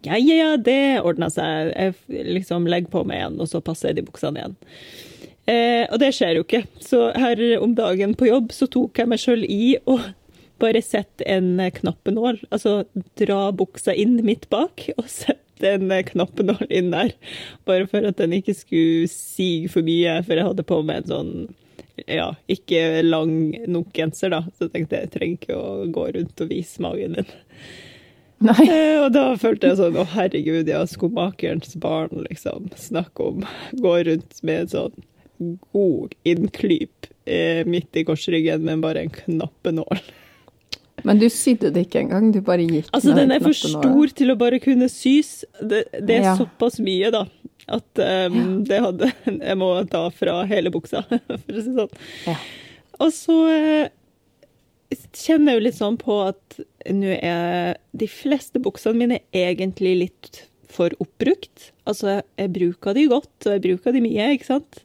ja, 0.04 0.18
ja, 0.20 0.34
ja, 0.36 0.56
det 0.60 1.00
ordner 1.00 1.30
seg. 1.32 1.70
Jeg 1.72 2.24
liksom 2.36 2.66
legger 2.68 2.92
på 2.92 3.06
meg 3.08 3.22
igjen, 3.22 3.38
og 3.40 3.48
så 3.48 3.62
passer 3.64 3.88
jeg 3.90 4.02
de 4.02 4.02
buksene 4.04 4.42
igjen. 4.42 4.56
Eh, 5.50 5.84
og 5.92 5.98
det 6.00 6.12
skjer 6.16 6.38
jo 6.38 6.44
ikke. 6.46 6.64
Så 6.80 7.06
her 7.20 7.40
om 7.60 7.74
dagen 7.76 8.14
på 8.16 8.30
jobb 8.30 8.52
så 8.56 8.68
tok 8.70 9.00
jeg 9.00 9.10
meg 9.10 9.20
sjøl 9.20 9.44
i 9.44 9.76
å 9.84 9.98
bare 10.62 10.80
sette 10.84 11.26
en 11.28 11.58
eh, 11.60 11.72
knappenål, 11.74 12.40
altså 12.54 12.84
dra 13.20 13.48
buksa 13.56 13.94
inn 13.98 14.16
midt 14.24 14.48
bak, 14.52 14.86
og 14.96 15.10
sette 15.10 15.74
en 15.74 15.90
eh, 15.92 16.04
knappenål 16.06 16.64
inn 16.70 16.92
der. 16.94 17.12
Bare 17.68 17.88
for 17.90 18.06
at 18.08 18.20
den 18.22 18.36
ikke 18.38 18.56
skulle 18.56 19.10
sige 19.12 19.68
for 19.72 19.86
mye, 19.86 20.20
for 20.24 20.38
jeg 20.38 20.48
hadde 20.48 20.66
på 20.66 20.80
meg 20.86 21.04
en 21.04 21.12
sånn 21.12 21.36
ja, 22.10 22.32
ikke 22.50 23.04
lang 23.04 23.54
nok 23.70 23.92
genser, 23.94 24.32
da. 24.34 24.42
Så 24.56 24.66
jeg 24.66 24.74
tenkte 24.74 25.02
jeg 25.04 25.12
trenger 25.14 25.38
ikke 25.38 25.58
å 25.58 25.90
gå 25.94 26.08
rundt 26.16 26.42
og 26.42 26.50
vise 26.50 26.82
magen 26.82 27.18
min. 27.18 27.34
Nei. 28.44 28.64
Eh, 28.66 28.98
og 28.98 29.12
da 29.14 29.28
følte 29.40 29.70
jeg 29.70 29.78
sånn, 29.78 29.96
å 30.00 30.06
herregud, 30.16 30.68
ja, 30.68 30.82
skomakerens 30.90 31.76
barn, 31.80 32.24
liksom. 32.26 32.72
Snakk 32.80 33.20
om 33.22 33.44
gå 33.78 33.94
rundt 34.08 34.40
med 34.42 34.64
en 34.64 34.72
sånn 34.72 35.04
god 35.72 36.14
innklyp 36.28 37.08
eh, 37.26 37.62
midt 37.68 37.96
i 37.96 38.04
korsryggen, 38.06 38.62
men 38.66 38.82
bare 38.84 39.04
en 39.06 39.10
knappenål. 39.14 40.00
Men 41.04 41.18
du 41.20 41.26
sydde 41.32 41.72
det 41.74 41.86
ikke 41.88 42.00
engang, 42.04 42.30
du 42.32 42.38
bare 42.44 42.64
gikk 42.64 42.86
Altså, 42.94 43.10
med 43.12 43.18
den 43.24 43.32
er 43.34 43.42
for 43.44 43.56
stor 43.58 44.12
til 44.16 44.30
å 44.32 44.36
bare 44.40 44.60
kunne 44.62 44.86
sys. 44.88 45.42
Det, 45.60 45.82
det 46.00 46.20
er 46.20 46.28
Ja. 46.30 46.36
såpass 46.38 46.78
mye, 46.80 47.10
da, 47.12 47.24
at 47.68 48.00
um, 48.30 48.62
det 48.64 48.78
hadde 48.80 49.10
Jeg 49.26 49.58
må 49.60 49.72
ta 49.90 50.06
fra 50.14 50.38
hele 50.48 50.70
buksa, 50.72 51.02
for 51.10 51.58
å 51.58 51.64
si 51.66 51.74
sånn. 51.76 52.00
Ja. 52.30 52.38
Og 53.02 53.10
så 53.12 53.36
eh, 53.50 53.90
kjenner 55.18 55.52
jeg 55.54 55.60
jo 55.60 55.64
litt 55.66 55.78
sånn 55.82 55.98
på 56.00 56.20
at 56.30 56.58
nå 56.94 57.16
er 57.18 57.76
de 57.92 58.08
fleste 58.08 58.62
buksene 58.62 59.00
mine 59.02 59.18
egentlig 59.34 59.96
litt 60.06 60.44
for 60.74 60.94
oppbrukt. 61.02 61.72
Altså, 61.90 62.20
jeg 62.38 62.50
bruker 62.54 62.96
de 62.96 63.04
godt, 63.10 63.34
og 63.44 63.52
jeg 63.58 63.62
bruker 63.66 63.94
de 63.94 64.00
mye, 64.06 64.30
ikke 64.38 64.48
sant? 64.54 64.80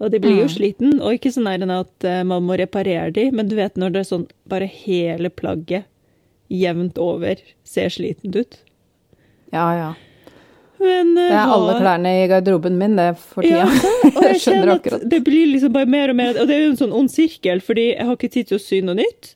Og 0.00 0.10
de 0.10 0.18
blir 0.22 0.38
jo 0.38 0.46
Mm. 0.48 0.52
sliten, 0.54 0.92
og 1.00 1.12
ikke 1.12 1.30
sånn 1.34 1.44
nær 1.44 1.60
enn 1.62 1.70
at 1.74 2.04
eh, 2.08 2.22
man 2.24 2.42
må 2.48 2.56
reparere 2.56 3.10
de, 3.12 3.30
men 3.30 3.48
du 3.50 3.56
vet 3.58 3.74
når 3.76 3.92
det 3.92 4.00
er 4.00 4.08
sånn 4.08 4.26
bare 4.48 4.64
hele 4.66 5.28
plagget 5.28 5.84
jevnt 6.50 6.96
over 6.98 7.36
ser 7.64 7.90
slitent 7.92 8.34
ut. 8.36 8.56
Ja, 9.52 9.66
ja. 9.76 9.90
Men 10.80 11.10
eh, 11.18 11.28
Det 11.28 11.36
er 11.36 11.52
alle 11.52 11.74
klærne 11.82 12.14
i 12.24 12.28
garderoben 12.30 12.78
min, 12.80 12.96
det, 12.96 13.10
for 13.20 13.42
tida. 13.44 13.66
og 14.16 14.22
jeg 14.24 14.32
Jeg 14.32 14.40
skjønner 14.40 14.72
akkurat. 14.78 15.04
det 15.12 15.20
blir 15.26 15.50
liksom 15.52 15.72
bare 15.76 15.86
mer 15.86 16.08
og 16.08 16.16
mer 16.16 16.30
Og 16.40 16.48
det 16.48 16.56
er 16.56 16.62
jo 16.64 16.70
en 16.72 16.80
sånn 16.80 16.94
ond 16.96 17.10
sirkel, 17.12 17.60
fordi 17.60 17.90
jeg 17.92 18.06
har 18.08 18.16
ikke 18.16 18.32
tid 18.32 18.48
til 18.48 18.56
å 18.56 18.62
sy 18.64 18.80
noe 18.80 18.96
nytt. 18.96 19.34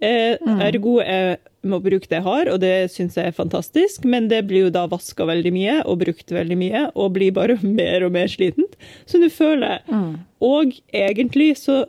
Eh, 0.00 0.36
Mm. 0.46 0.60
Ergo 0.60 0.98
jeg 1.00 1.38
må 1.64 1.80
bruke 1.82 2.06
det 2.06 2.18
jeg 2.18 2.22
har, 2.22 2.48
og 2.52 2.60
det 2.60 2.90
syns 2.92 3.14
jeg 3.16 3.26
er 3.26 3.32
fantastisk, 3.32 4.04
men 4.04 4.28
det 4.28 4.46
blir 4.46 4.66
jo 4.66 4.70
da 4.70 4.86
vaska 4.86 5.24
veldig 5.26 5.52
mye 5.52 5.76
og 5.86 5.98
brukt 6.04 6.28
veldig 6.30 6.56
mye, 6.60 6.82
og 6.94 7.14
blir 7.14 7.32
bare 7.32 7.56
mer 7.62 8.04
og 8.04 8.12
mer 8.12 8.26
slitent. 8.28 8.76
Så 9.06 9.18
nå 9.18 9.30
føler 9.32 9.68
jeg 9.78 9.82
Mm. 9.88 10.18
Og 10.42 10.72
egentlig 10.92 11.56
så 11.56 11.86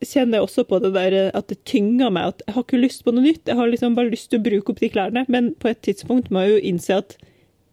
kjenner 0.00 0.38
jeg 0.38 0.46
også 0.46 0.64
på 0.64 0.78
det 0.80 0.92
der 0.94 1.12
eh, 1.26 1.30
at 1.34 1.48
det 1.48 1.58
tynger 1.64 2.10
meg 2.10 2.24
at 2.30 2.42
jeg 2.46 2.54
har 2.54 2.62
ikke 2.64 2.80
lyst 2.80 3.04
på 3.04 3.12
noe 3.12 3.22
nytt. 3.26 3.42
Jeg 3.46 3.56
har 3.56 3.68
liksom 3.68 3.94
bare 3.98 4.10
lyst 4.14 4.30
til 4.30 4.38
å 4.40 4.44
bruke 4.46 4.70
opp 4.72 4.80
de 4.80 4.88
klærne, 4.88 5.26
men 5.28 5.54
på 5.60 5.68
et 5.68 5.82
tidspunkt 5.82 6.30
må 6.30 6.46
jeg 6.46 6.54
jo 6.54 6.68
innse 6.70 6.96
at 7.02 7.16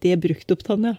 det 0.02 0.12
er 0.12 0.18
brukt 0.18 0.52
opp, 0.52 0.63
Tanja. 0.68 0.98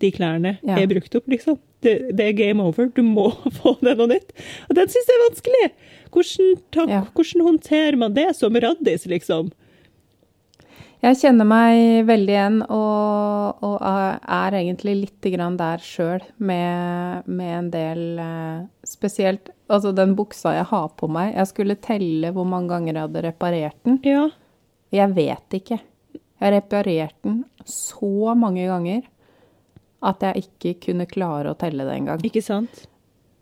De 0.00 0.12
klærne 0.12 0.58
Ja. 0.62 0.76
er 0.78 0.86
brukt 0.86 1.14
opp, 1.16 1.26
liksom. 1.26 1.58
Det, 1.84 1.92
det 2.18 2.24
er 2.26 2.32
game 2.38 2.62
over. 2.64 2.88
Du 2.94 3.02
må 3.06 3.28
få 3.60 3.76
det 3.84 3.94
noe 4.00 4.08
nytt. 4.10 4.32
Og 4.68 4.74
den 4.78 4.90
syns 4.90 5.08
jeg 5.12 5.18
er 5.20 5.24
vanskelig! 5.28 5.64
Hvordan, 6.10 6.52
ta, 6.74 6.84
Ja. 6.90 7.00
hvordan 7.14 7.44
håndterer 7.46 7.98
man 8.00 8.14
det 8.16 8.30
som 8.38 8.56
raddis, 8.56 9.04
liksom? 9.10 9.50
Jeg 10.98 11.14
kjenner 11.20 11.46
meg 11.46 12.06
veldig 12.08 12.32
igjen, 12.34 12.56
og, 12.74 13.60
og 13.62 13.76
er 13.84 14.56
egentlig 14.58 14.96
litt 15.04 15.28
grann 15.30 15.54
der 15.60 15.78
sjøl 15.84 16.24
med, 16.42 17.28
med 17.30 17.52
en 17.60 17.68
del 17.70 18.00
eh, 18.18 18.64
Spesielt 18.88 19.52
altså 19.70 19.92
den 19.94 20.16
buksa 20.18 20.56
jeg 20.56 20.66
har 20.72 20.88
på 20.98 21.06
meg. 21.12 21.36
Jeg 21.36 21.50
skulle 21.52 21.76
telle 21.84 22.32
hvor 22.34 22.48
mange 22.48 22.72
ganger 22.72 22.96
jeg 22.96 23.04
hadde 23.04 23.22
reparert 23.28 23.78
den. 23.86 24.00
Ja. 24.02 24.24
Jeg 24.90 25.14
vet 25.14 25.58
ikke. 25.60 25.78
Jeg 26.16 26.42
har 26.42 26.54
reparert 26.56 27.14
den 27.22 27.44
så 27.68 28.34
mange 28.38 28.66
ganger 28.66 29.04
at 30.04 30.22
jeg 30.22 30.44
ikke 30.46 30.74
kunne 30.88 31.08
klare 31.10 31.52
å 31.52 31.58
telle 31.58 31.86
det 31.88 31.96
engang. 31.96 32.22
Ikke 32.26 32.42
sant? 32.44 32.84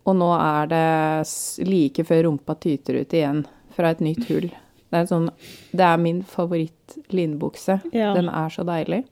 Og 0.07 0.15
nå 0.17 0.29
er 0.37 0.71
det 0.71 1.67
like 1.67 2.05
før 2.07 2.29
rumpa 2.29 2.55
tyter 2.63 3.01
ut 3.01 3.13
igjen 3.13 3.43
fra 3.75 3.91
et 3.93 4.01
nytt 4.03 4.25
hull. 4.31 4.49
Det 4.87 5.01
er, 5.01 5.07
sånn, 5.09 5.27
det 5.75 5.83
er 5.83 5.99
min 5.99 6.21
favoritt-linbukse. 6.23 7.81
Ja. 7.91 8.13
Den 8.15 8.31
er 8.31 8.53
så 8.53 8.63
deilig. 8.67 9.03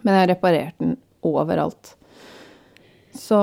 Men 0.00 0.14
jeg 0.14 0.22
har 0.22 0.30
reparert 0.32 0.78
den 0.80 0.96
overalt. 1.26 1.94
Så 3.12 3.40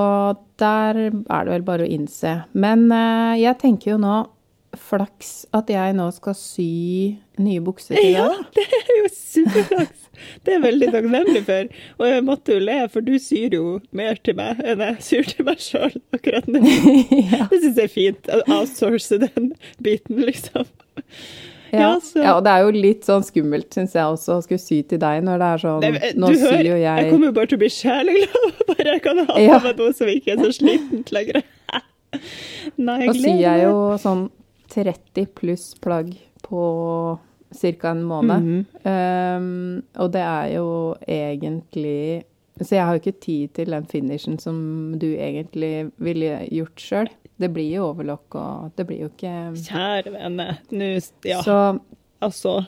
der 0.57 0.97
er 0.97 1.45
det 1.45 1.51
vel 1.51 1.67
bare 1.67 1.85
å 1.85 1.91
innse. 1.91 2.39
Men 2.57 2.87
eh, 2.89 3.43
jeg 3.43 3.59
tenker 3.61 3.93
jo 3.93 4.01
nå 4.01 4.15
Flaks 4.77 5.47
at 5.55 5.71
jeg 5.71 5.93
nå 5.97 6.05
skal 6.13 6.35
sy 6.37 6.71
nye 7.41 7.61
bukser 7.63 7.97
til 7.97 8.13
deg. 8.13 8.19
Ja, 8.19 8.27
det 8.53 8.65
er 8.67 8.91
jo 8.99 9.07
superflaks! 9.13 10.06
Det 10.43 10.53
er 10.53 10.57
jeg 10.57 10.63
veldig 10.67 10.91
takknemlig 10.95 11.41
for. 11.47 11.73
Og 11.99 12.05
jeg 12.11 12.23
måtte 12.27 12.55
jo 12.57 12.63
le, 12.63 12.77
for 12.93 13.05
du 13.07 13.13
syr 13.21 13.55
jo 13.57 13.65
mer 13.95 14.17
til 14.23 14.37
meg 14.39 14.61
enn 14.63 14.83
jeg 14.85 15.01
syr 15.09 15.27
til 15.33 15.47
meg 15.47 15.61
sjøl 15.63 15.97
akkurat 16.15 16.47
nå. 16.51 16.61
Det 17.51 17.59
syns 17.63 17.75
jeg 17.77 17.83
er 17.87 17.93
fint. 17.93 18.31
Å 18.33 18.39
outsource 18.59 19.19
den 19.25 19.51
biten, 19.83 20.23
liksom. 20.25 20.65
Ja. 21.67 21.81
Ja, 21.83 21.89
ja, 22.23 22.31
og 22.37 22.45
det 22.45 22.51
er 22.53 22.61
jo 22.63 22.69
litt 22.71 23.03
sånn 23.03 23.25
skummelt, 23.27 23.67
syns 23.75 23.91
jeg 23.97 24.07
også, 24.07 24.37
å 24.39 24.43
skulle 24.45 24.61
sy 24.63 24.77
til 24.87 25.01
deg 25.03 25.19
når 25.27 25.41
det 25.41 25.47
er 25.51 25.61
sånn 25.65 25.81
Nei, 25.83 26.11
Nå 26.15 26.29
du 26.31 26.37
syr 26.39 26.45
hører, 26.53 26.67
jo 26.69 26.77
jeg 26.79 27.01
jeg 27.03 27.09
kommer 27.11 27.27
jo 27.27 27.33
bare 27.35 27.49
til 27.51 27.57
å 27.57 27.61
bli 27.65 27.69
sjeleglad 27.75 28.61
bare 28.69 28.85
jeg 28.87 29.01
kan 29.03 29.19
ha 29.27 29.35
Ja. 29.43 29.57
meg 29.65 29.81
noe 29.83 29.95
som 29.97 30.07
ikke 30.13 30.31
er 30.37 30.39
så 30.45 30.53
slitent 30.55 31.11
lenger. 31.11 31.41
Nei, 32.87 32.95
jeg 33.03 33.09
Nå 33.11 33.15
syr 33.19 33.41
jeg 33.43 33.65
jo 33.65 33.75
sånn 33.99 34.23
30 34.71 35.27
pluss 35.35 35.67
plagg 35.83 36.13
på 36.47 36.63
ca. 37.53 37.89
en 37.91 38.03
måned. 38.03 38.41
Mhm. 38.41 38.65
um, 38.83 39.83
og 39.95 40.11
det 40.11 40.21
er 40.21 40.47
jo 40.55 40.95
egentlig 41.07 42.23
Så 42.59 42.73
jeg 42.75 42.85
har 42.85 42.95
jo 42.95 43.01
ikke 43.03 43.19
tid 43.21 43.53
til 43.53 43.69
den 43.69 43.85
finishen 43.85 44.39
som 44.41 44.95
du 44.97 45.05
egentlig 45.13 45.91
ville 46.01 46.39
gjort 46.49 46.75
sjøl. 46.81 47.07
Det 47.39 47.51
blir 47.53 47.69
jo 47.75 47.83
overlock, 47.91 48.33
og 48.35 48.71
det 48.75 48.87
blir 48.87 49.03
jo 49.03 49.09
ikke 49.11 49.33
Kjære 49.61 50.11
vene, 50.15 50.57
nå 50.71 50.87
Ja, 51.23 51.41
Så 51.45 51.79
altså. 52.19 52.65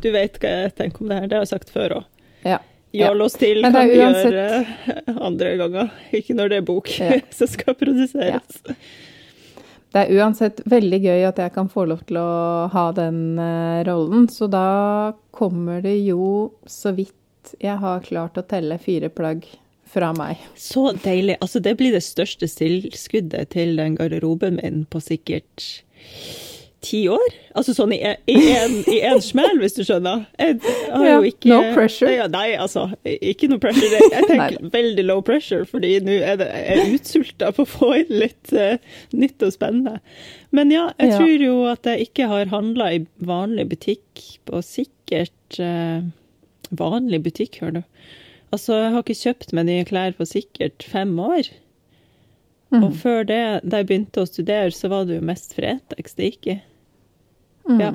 Du 0.00 0.12
vet 0.12 0.38
hva 0.38 0.48
jeg 0.62 0.74
tenker 0.78 1.02
om 1.02 1.08
det 1.08 1.16
her, 1.18 1.26
det 1.26 1.32
har 1.36 1.42
jeg 1.42 1.48
sagt 1.48 1.70
før 1.74 1.96
òg. 1.98 2.04
ja. 2.44 2.58
Ja. 2.94 3.10
Oss 3.12 3.34
til 3.36 3.60
kan 3.62 3.86
vi 3.86 3.98
uansett- 4.00 4.32
gjøre 4.32 5.20
andre 5.20 5.56
ganger, 5.58 5.90
ikke 6.16 6.34
når 6.34 6.48
det 6.48 6.56
er 6.56 6.62
bok 6.62 6.88
Ja. 6.98 7.18
som 7.30 7.46
skal 7.46 7.74
produseres. 7.74 8.62
Det 9.94 10.02
er 10.02 10.18
uansett 10.20 10.60
veldig 10.68 10.98
gøy 11.00 11.22
at 11.30 11.38
jeg 11.40 11.54
kan 11.54 11.70
få 11.72 11.86
lov 11.88 12.02
til 12.08 12.18
å 12.20 12.32
ha 12.72 12.88
den 12.96 13.38
eh, 13.40 13.84
rollen, 13.88 14.26
så 14.28 14.48
da 14.52 14.66
kommer 15.34 15.80
det 15.84 15.96
jo 16.02 16.50
så 16.68 16.92
vidt 16.96 17.54
jeg 17.62 17.80
har 17.80 18.04
klart 18.04 18.36
å 18.36 18.44
telle 18.44 18.76
fire 18.82 19.08
plagg 19.08 19.46
fra 19.88 20.10
meg. 20.12 20.40
Så 20.58 20.90
deilig. 20.92 21.38
Altså, 21.40 21.62
det 21.64 21.78
blir 21.78 21.94
det 21.96 22.04
største 22.04 22.48
tilskuddet 22.50 23.54
til 23.54 23.78
den 23.80 23.96
garderoben 23.96 24.58
min 24.60 24.84
på 24.92 25.00
sikkert 25.00 25.64
ti 26.84 27.00
år. 27.10 27.32
Altså 27.58 27.72
sånn 27.74 27.90
i 27.92 27.98
en, 28.04 28.74
i 28.86 28.98
smell, 29.24 29.58
hvis 29.58 29.74
du 29.74 29.80
skjønner. 29.86 30.24
Jeg 30.38 30.58
har 30.92 31.08
jo 31.08 31.26
ikke 31.26 31.50
no 31.50 31.58
pressure. 31.74 32.12
Ja, 32.14 32.28
nei, 32.30 32.52
altså. 32.60 32.84
Ikke 33.04 33.48
noe 33.50 33.60
pressure. 33.62 33.88
Jeg 33.96 34.12
jeg 34.14 34.28
tenker 34.30 34.70
veldig 34.74 35.04
low 35.08 35.22
pressure, 35.26 35.66
fordi 35.68 35.96
nå 36.06 36.20
er 36.22 36.38
det, 36.40 36.48
jeg 36.54 36.78
er 36.84 36.94
utsulta 36.94 37.50
på 37.56 37.66
å 37.66 37.70
få 37.72 37.90
inn 38.02 38.14
litt 38.22 38.54
uh, 38.54 38.78
nytt 39.16 39.42
og 39.46 39.54
spennende. 39.56 39.98
Men 40.54 40.70
ja, 40.74 40.88
jeg 41.00 41.12
Ja. 41.12 41.18
tror 41.18 41.44
jo 41.48 41.56
at 41.72 41.90
jeg 41.90 42.08
ikke 42.08 42.30
har 42.30 42.52
handla 42.54 42.92
i 42.94 43.02
vanlig 43.18 43.68
butikk 43.74 44.24
på 44.48 44.62
sikkert 44.64 45.60
uh, 45.62 46.06
Vanlig 46.68 47.22
butikk, 47.24 47.62
hører 47.62 47.78
du. 47.78 47.82
Altså, 48.52 48.74
jeg 48.76 48.92
har 48.92 49.00
ikke 49.00 49.14
kjøpt 49.22 49.54
meg 49.56 49.64
nye 49.68 49.84
klær 49.88 50.12
på 50.18 50.26
sikkert 50.28 50.84
fem 50.84 51.14
år. 51.20 51.48
Mm. 52.68 52.82
Og 52.84 52.96
før 53.00 53.22
det, 53.24 53.38
da 53.64 53.80
jeg 53.80 53.88
begynte 53.88 54.20
å 54.20 54.28
studere, 54.28 54.68
så 54.76 54.90
var 54.92 55.06
det 55.08 55.16
jo 55.16 55.24
mest 55.24 55.54
Fretex 55.56 56.12
det 56.18 56.26
gikk 56.28 56.50
i. 56.52 56.56
Mm. 57.68 57.80
Ja. 57.82 57.92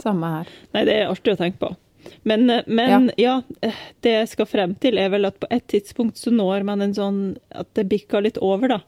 Samme 0.00 0.34
her. 0.34 0.50
Nei, 0.74 0.84
det 0.88 0.96
er 0.96 1.12
artig 1.12 1.34
å 1.34 1.40
tenke 1.40 1.60
på. 1.60 1.74
Men, 2.22 2.48
eh, 2.50 2.62
men 2.66 3.10
ja. 3.20 3.40
ja. 3.60 3.72
det 4.04 4.14
jeg 4.14 4.30
skal 4.32 4.48
frem 4.48 4.74
til, 4.80 4.98
er 4.98 5.12
vel 5.12 5.28
at 5.28 5.38
på 5.40 5.48
et 5.52 5.66
tidspunkt 5.70 6.20
så 6.20 6.32
når 6.32 6.64
man 6.68 6.80
en 6.84 6.96
sånn 6.96 7.20
At 7.52 7.68
det 7.76 7.90
bikker 7.90 8.24
litt 8.24 8.40
over, 8.40 8.76
da. 8.76 8.80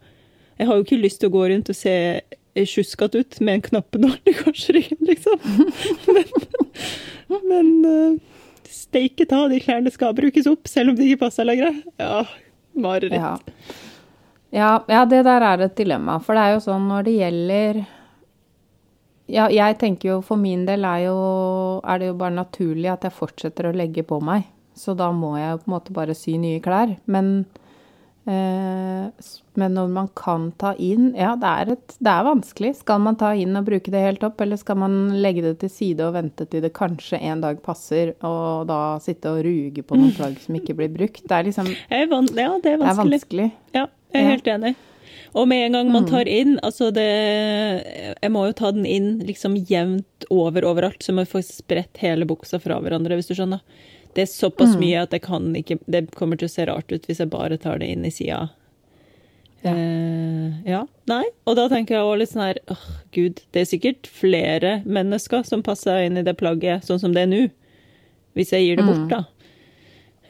Jeg 0.61 0.69
har 0.69 0.79
jo 0.79 0.87
ikke 0.87 1.03
lyst 1.03 1.21
til 1.23 1.33
å 1.33 1.37
gå 1.37 1.47
rundt 1.51 1.71
og 1.73 1.77
se 1.77 1.97
sjuskete 2.53 3.23
ut 3.23 3.39
med 3.41 3.59
en 3.59 3.65
knappenål 3.69 4.19
i 4.29 4.35
korsryggen, 4.37 5.01
liksom. 5.11 5.39
Men, 6.13 7.39
men 7.49 7.71
eh, 7.89 8.67
steike 8.69 9.27
ta, 9.29 9.47
de 9.49 9.61
klærne 9.65 9.93
skal 9.93 10.13
brukes 10.17 10.49
opp, 10.51 10.69
selv 10.69 10.93
om 10.93 10.99
de 10.99 11.09
ikke 11.09 11.25
passer 11.25 11.49
lenger. 11.49 11.81
Ja, 12.01 12.27
mareritt. 12.77 13.17
Ja. 13.17 13.37
Ja, 14.53 14.73
ja, 14.85 15.07
det 15.09 15.23
der 15.25 15.45
er 15.49 15.65
et 15.65 15.79
dilemma. 15.79 16.19
For 16.21 16.37
det 16.37 16.45
er 16.45 16.55
jo 16.59 16.65
sånn 16.67 16.85
når 16.91 17.07
det 17.07 17.17
gjelder 17.17 17.79
Ja, 19.33 19.47
jeg 19.49 19.79
tenker 19.81 20.11
jo 20.11 20.19
for 20.27 20.37
min 20.41 20.67
del 20.69 20.85
er, 20.85 21.07
jo, 21.07 21.17
er 21.89 22.03
det 22.03 22.11
jo 22.11 22.19
bare 22.21 22.37
naturlig 22.37 22.91
at 22.93 23.07
jeg 23.09 23.17
fortsetter 23.17 23.71
å 23.71 23.77
legge 23.77 24.05
på 24.05 24.21
meg. 24.25 24.45
Så 24.77 24.93
da 24.97 25.09
må 25.13 25.35
jeg 25.41 25.63
på 25.63 25.69
en 25.71 25.75
måte 25.79 25.95
bare 25.97 26.15
sy 26.17 26.35
nye 26.41 26.61
klær. 26.65 26.93
Men, 27.13 27.31
eh, 28.29 29.09
men 29.61 29.75
når 29.77 29.89
man 29.93 30.11
kan 30.17 30.51
ta 30.61 30.75
inn 30.81 31.11
Ja, 31.17 31.33
det 31.37 31.49
er, 31.49 31.73
et, 31.79 31.97
det 32.01 32.13
er 32.13 32.29
vanskelig. 32.29 32.75
Skal 32.83 33.01
man 33.05 33.17
ta 33.21 33.33
inn 33.37 33.57
og 33.57 33.67
bruke 33.69 33.93
det 33.93 34.05
helt 34.05 34.25
opp, 34.29 34.41
eller 34.45 34.61
skal 34.61 34.81
man 34.85 35.01
legge 35.25 35.45
det 35.49 35.57
til 35.65 35.73
side 35.73 36.05
og 36.07 36.15
vente 36.17 36.49
til 36.53 36.65
det 36.65 36.75
kanskje 36.77 37.21
en 37.21 37.41
dag 37.45 37.61
passer, 37.65 38.15
og 38.21 38.69
da 38.69 38.99
sitte 39.05 39.33
og 39.33 39.43
ruge 39.49 39.85
på 39.85 39.97
noen 39.97 40.13
plagg 40.17 40.41
som 40.45 40.61
ikke 40.61 40.77
blir 40.77 40.93
brukt? 40.93 41.25
Det 41.25 41.37
er 41.41 41.49
liksom 41.49 41.73
ja, 41.73 42.05
det 42.05 42.47
er 42.49 42.59
Det 42.65 42.73
er 42.77 42.81
vanskelig. 42.85 43.21
vanskelig. 43.21 43.53
Ja, 43.77 43.87
jeg 44.13 44.25
er 44.27 44.35
helt 44.37 44.57
enig. 44.59 44.77
Og 45.35 45.49
med 45.49 45.67
en 45.67 45.73
gang 45.79 45.91
man 45.93 46.05
tar 46.07 46.29
inn 46.29 46.59
Altså, 46.63 46.91
det 46.93 47.07
Jeg 48.21 48.31
må 48.35 48.45
jo 48.47 48.53
ta 48.53 48.71
den 48.75 48.85
inn 48.85 49.19
liksom 49.25 49.57
jevnt 49.69 50.27
over 50.31 50.65
overalt, 50.69 51.03
så 51.03 51.15
man 51.17 51.29
får 51.29 51.47
spredt 51.49 52.03
hele 52.05 52.27
buksa 52.29 52.61
fra 52.61 52.77
hverandre, 52.81 53.17
hvis 53.17 53.31
du 53.31 53.35
skjønner. 53.35 53.63
Det 54.15 54.27
er 54.27 54.29
såpass 54.33 54.75
mye 54.77 55.03
at 55.07 55.15
jeg 55.17 55.23
kan 55.25 55.55
ikke 55.57 55.79
Det 55.89 56.11
kommer 56.15 56.37
til 56.37 56.51
å 56.51 56.53
se 56.53 56.67
rart 56.69 56.93
ut 56.93 57.07
hvis 57.09 57.23
jeg 57.23 57.31
bare 57.33 57.57
tar 57.57 57.79
det 57.81 57.89
inn 57.95 58.05
i 58.05 58.11
sida. 58.13 58.51
Ja. 59.63 59.73
Uh, 59.73 60.51
ja. 60.67 60.81
Nei. 61.07 61.25
Og 61.47 61.57
da 61.57 61.69
tenker 61.71 61.95
jeg 61.95 62.05
òg 62.05 62.17
litt 62.19 62.33
sånn 62.33 62.43
her 62.49 62.59
Åh, 62.75 62.87
gud. 63.15 63.41
Det 63.55 63.63
er 63.63 63.69
sikkert 63.71 64.09
flere 64.11 64.81
mennesker 64.85 65.47
som 65.47 65.63
passer 65.63 66.03
inn 66.09 66.19
i 66.19 66.25
det 66.27 66.35
plagget 66.41 66.85
sånn 66.85 67.01
som 67.01 67.15
det 67.15 67.23
er 67.23 67.31
nå. 67.31 67.45
Hvis 68.35 68.51
jeg 68.53 68.65
gir 68.67 68.81
det 68.81 68.87
bort, 68.89 69.09
da. 69.13 69.23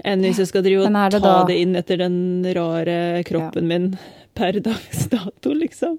Enn 0.04 0.24
hvis 0.26 0.40
jeg 0.42 0.50
skal 0.50 0.64
drive 0.66 0.84
og 0.84 0.90
det 0.92 1.10
ta 1.12 1.18
da- 1.22 1.46
det 1.46 1.60
inn 1.62 1.76
etter 1.78 1.96
den 2.02 2.44
rare 2.54 3.22
kroppen 3.24 3.68
min 3.70 3.96
per 4.34 4.60
dags 4.64 5.06
dato, 5.12 5.52
liksom. 5.56 5.98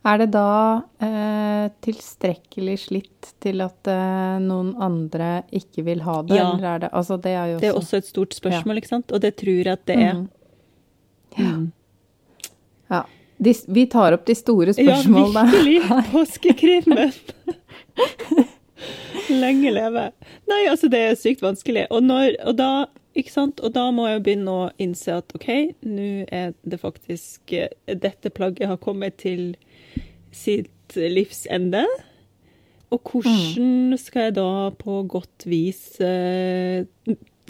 Er 0.00 0.22
det 0.22 0.30
da 0.32 0.80
eh, 1.04 1.66
tilstrekkelig 1.84 2.76
slitt 2.86 3.34
til 3.44 3.60
at 3.60 3.88
eh, 3.90 4.38
noen 4.40 4.72
andre 4.80 5.42
ikke 5.52 5.84
vil 5.84 6.00
ha 6.06 6.22
det? 6.24 6.38
Ja. 6.38 6.46
Eller 6.54 6.68
er 6.70 6.78
det 6.86 6.90
Altså, 6.96 7.18
det 7.20 7.34
er 7.36 7.50
jo 7.52 7.58
Det 7.60 7.68
er 7.68 7.76
også 7.76 7.82
også 7.82 8.00
et 8.00 8.08
stort 8.08 8.36
spørsmål, 8.38 8.80
ikke 8.80 8.92
sant? 8.94 9.12
Og 9.12 9.20
det 9.20 9.34
tror 9.42 9.60
jeg 9.60 9.74
at 9.74 9.84
det 9.90 9.98
er. 10.00 10.22
Mm. 11.36 11.66
Ja. 12.90 13.02
De, 13.40 13.54
vi 13.68 13.84
tar 13.92 14.16
opp 14.16 14.24
de 14.28 14.36
store 14.36 14.72
spørsmålene. 14.76 15.44
Ja, 15.44 15.52
virkelig! 15.52 16.08
Påskekrimmen! 16.14 17.12
Lenge 19.42 19.70
leve. 19.72 20.10
Nei, 20.48 20.62
altså, 20.68 20.88
det 20.92 21.00
er 21.10 21.20
sykt 21.20 21.44
vanskelig. 21.44 21.86
Og, 21.92 22.02
når, 22.04 22.40
og 22.48 22.56
da 22.56 22.70
ikke 23.16 23.32
sant? 23.32 23.60
Og 23.64 23.72
da 23.74 23.88
må 23.90 24.06
jeg 24.08 24.18
jo 24.20 24.24
begynne 24.28 24.52
å 24.54 24.68
innse 24.80 25.16
at 25.18 25.32
OK, 25.34 25.48
nå 25.86 26.08
er 26.30 26.52
det 26.62 26.78
faktisk 26.80 27.52
eh, 27.56 27.68
Dette 27.86 28.30
plagget 28.30 28.68
har 28.70 28.78
kommet 28.82 29.16
til 29.24 29.56
sitt 30.32 30.94
livs 30.96 31.44
ende. 31.50 31.84
Og 32.90 33.02
hvordan 33.06 33.96
skal 34.02 34.28
jeg 34.28 34.34
da 34.38 34.48
på 34.78 35.00
godt 35.10 35.44
vis 35.46 36.00
eh, 36.02 36.82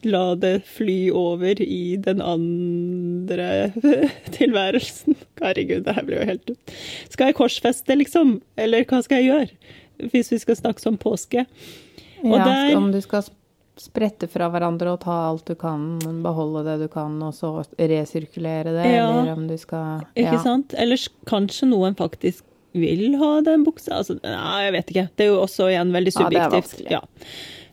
la 0.05 0.23
det 0.40 0.62
fly 0.68 1.11
over 1.16 1.61
i 1.64 1.96
den 2.01 2.20
andre 2.25 3.73
tilværelsen? 4.37 5.16
Herregud, 5.40 5.85
det 5.87 5.94
her 5.96 6.05
blir 6.09 6.20
jo 6.23 6.29
helt 6.35 6.51
ut. 6.55 6.75
Skal 7.12 7.31
jeg 7.31 7.38
korsfeste, 7.40 7.96
liksom? 8.01 8.38
Eller 8.61 8.85
hva 8.88 9.01
skal 9.05 9.23
jeg 9.23 9.31
gjøre? 9.33 9.77
Hvis 10.12 10.33
vi 10.33 10.38
skal 10.40 10.57
snakke 10.61 10.85
om 10.88 10.96
påske. 11.01 11.44
Og 12.25 12.37
Ja, 12.37 12.44
der- 12.44 12.77
Om 12.77 12.92
du 12.92 13.01
skal 13.05 13.25
sprette 13.81 14.29
fra 14.31 14.49
hverandre 14.53 14.88
og 14.93 15.01
ta 15.07 15.14
alt 15.31 15.47
du 15.49 15.55
kan, 15.59 15.81
men 16.05 16.21
beholde 16.25 16.61
det 16.69 16.77
du 16.83 16.88
kan, 16.93 17.16
og 17.25 17.33
så 17.37 17.49
resirkulere 17.81 18.71
det, 18.77 18.85
Ja. 18.93 19.07
eller 19.09 19.33
om 19.33 19.47
du 19.49 19.57
skal 19.59 20.03
Ikke 20.14 20.37
ja. 20.37 20.43
sant? 20.45 20.75
Eller 20.77 20.97
kanskje 21.27 21.66
noen 21.71 21.95
faktisk 21.99 22.45
vil 22.77 23.16
ha 23.19 23.40
den 23.43 23.64
buksa? 23.66 23.93
Altså, 24.03 24.19
nei, 24.23 24.64
jeg 24.69 24.73
vet 24.77 24.87
ikke. 24.93 25.07
Det 25.16 25.25
er 25.27 25.31
jo 25.33 25.40
også 25.43 25.71
igjen 25.73 25.90
veldig 25.97 26.12
Ja, 26.14 26.29
det 26.29 26.38
er 26.38 26.51
subjektivt. 26.51 26.61
vanskelig. 26.61 26.90
Ja. 26.90 27.01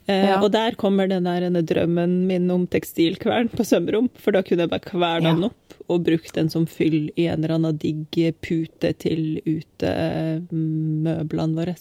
Eh, 0.08 0.26
Ja. 0.30 0.38
Og 0.42 0.52
der 0.54 0.72
kommer 0.80 1.08
den 1.12 1.24
der 1.28 1.50
drømmen 1.62 2.26
min 2.28 2.50
om 2.50 2.66
tekstilkvern 2.66 3.50
på 3.52 3.64
sømrom. 3.68 4.08
For 4.16 4.32
da 4.32 4.42
kunne 4.42 4.60
jeg 4.64 4.70
bare 4.72 4.80
kverna 4.80 5.34
den 5.36 5.44
opp 5.44 5.74
og 5.90 6.04
brukt 6.06 6.34
den 6.34 6.50
som 6.50 6.66
fyll 6.66 7.12
i 7.18 7.28
en 7.28 7.44
eller 7.44 7.56
annen 7.56 7.78
digg 7.78 8.34
pute 8.42 8.94
til 8.98 9.42
utemøblene 9.46 11.56
våre. 11.60 11.76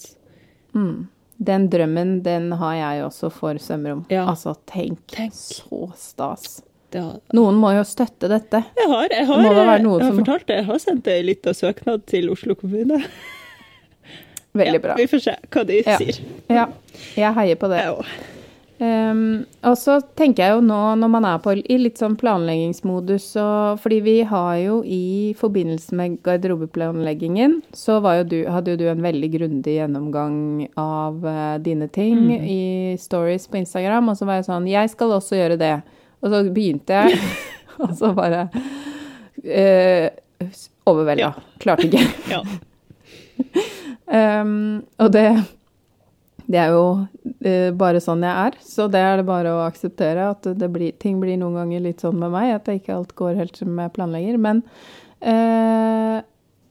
Mm. 0.74 1.06
Den 1.38 1.68
drømmen, 1.68 2.22
den 2.24 2.52
har 2.52 2.74
jeg 2.74 3.04
også 3.04 3.30
for 3.30 3.58
svømmerom. 3.60 4.06
Ja. 4.08 4.24
Altså, 4.30 4.54
tenk, 4.66 5.02
Tenk. 5.12 5.32
så 5.36 5.90
stas. 5.96 6.62
Det 6.90 7.02
har, 7.02 7.18
Noen 7.34 7.54
må 7.60 7.72
jo 7.76 7.82
støtte 7.84 8.28
dette. 8.30 8.62
jeg 8.76 8.88
har, 8.88 9.08
jeg 9.10 9.26
har, 9.26 9.42
det 9.42 9.50
jeg 9.50 9.66
har 9.66 10.00
som- 10.00 10.18
fortalt 10.20 10.46
det. 10.46 10.56
Jeg 10.56 10.64
har 10.64 10.78
sendt 10.78 11.06
ei 11.08 11.22
lita 11.22 11.50
søknad 11.52 12.06
til 12.06 12.30
Oslo 12.30 12.54
kommune. 12.54 13.02
Veldig 14.56 14.72
Ja, 14.78 14.78
bra. 14.80 14.94
Vi 14.96 15.06
får 15.06 15.20
se 15.20 15.34
hva 15.50 15.66
de 15.66 15.82
Ja. 15.84 15.96
sier. 15.98 16.20
Ja, 16.48 16.66
jeg 17.16 17.34
heier 17.34 17.56
på 17.60 17.68
det. 17.68 17.82
Jeg 17.84 17.92
òg. 17.98 18.06
Um, 18.76 19.46
og 19.64 19.78
så 19.80 19.94
tenker 20.20 20.42
jeg 20.44 20.52
jo 20.58 20.64
nå, 20.66 20.78
når 21.00 21.08
man 21.08 21.24
er 21.24 21.38
på, 21.40 21.54
i 21.56 21.78
litt 21.80 21.96
sånn 21.96 22.16
planleggingsmodus, 22.20 23.30
og 23.40 23.78
fordi 23.80 24.00
vi 24.04 24.16
har 24.28 24.58
jo 24.60 24.82
i 24.84 25.32
forbindelse 25.38 25.96
med 25.96 26.18
garderobeplanleggingen, 26.26 27.62
så 27.72 28.02
var 28.04 28.18
jo 28.18 28.26
du, 28.34 28.36
hadde 28.52 28.74
jo 28.74 28.80
du 28.82 28.84
en 28.92 29.00
veldig 29.04 29.30
grundig 29.32 29.78
gjennomgang 29.78 30.36
av 30.76 31.24
uh, 31.24 31.56
dine 31.64 31.88
ting 31.88 32.26
Mm. 32.26 32.44
i 32.44 32.96
stories 33.00 33.46
på 33.48 33.58
Instagram, 33.62 34.08
og 34.12 34.16
så 34.18 34.28
var 34.28 34.40
jeg 34.40 34.48
sånn, 34.50 34.68
jeg 34.68 34.92
skal 34.92 35.16
også 35.16 35.36
gjøre 35.40 35.56
det. 35.60 35.74
Og 36.20 36.30
så 36.32 36.42
begynte 36.52 37.00
jeg, 37.00 37.18
og 37.82 37.96
så 37.96 38.12
bare 38.16 38.46
uh, 38.52 40.06
overvelda. 40.88 41.30
Ja. 41.30 41.32
Klarte 41.62 41.88
ikke. 41.88 42.04
Ja. 42.28 42.42
Um, 44.06 44.84
og 45.02 45.12
det, 45.16 45.26
det 46.46 46.58
er 46.62 46.70
jo 46.74 46.84
eh, 47.42 47.72
bare 47.74 47.98
sånn 48.02 48.22
jeg 48.22 48.30
er, 48.46 48.56
så 48.62 48.86
det 48.92 49.00
er 49.02 49.16
det 49.20 49.26
bare 49.26 49.50
å 49.56 49.64
akseptere. 49.66 50.28
At 50.36 50.46
det 50.58 50.68
blir, 50.70 50.92
ting 51.02 51.18
blir 51.22 51.36
noen 51.40 51.56
ganger 51.58 51.80
litt 51.88 52.04
sånn 52.04 52.18
med 52.20 52.30
meg, 52.34 52.52
at 52.54 52.68
det 52.68 52.80
ikke 52.80 52.94
alt 53.00 53.14
går 53.18 53.34
helt 53.40 53.56
som 53.58 53.78
jeg 53.82 53.94
planlegger. 53.96 54.38
Men 54.38 54.62
eh, 55.20 56.20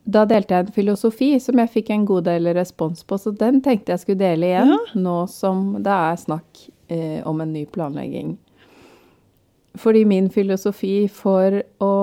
da 0.05 0.23
delte 0.29 0.53
jeg 0.55 0.67
en 0.67 0.73
filosofi 0.75 1.29
som 1.41 1.59
jeg 1.59 1.71
fikk 1.73 1.91
en 1.95 2.05
god 2.07 2.27
del 2.29 2.51
respons 2.55 3.03
på, 3.03 3.17
så 3.19 3.33
den 3.35 3.59
tenkte 3.65 3.95
jeg 3.95 4.03
skulle 4.05 4.21
dele 4.23 4.51
igjen, 4.51 4.73
Ja. 4.75 4.79
nå 4.95 5.17
som 5.31 5.73
det 5.83 5.91
er 5.91 6.19
snakk 6.21 6.65
eh, 6.93 7.21
om 7.27 7.41
en 7.41 7.53
ny 7.53 7.65
planlegging. 7.65 8.35
Fordi 9.75 10.05
min 10.07 10.29
filosofi 10.31 11.09
for 11.11 11.57
å 11.83 11.93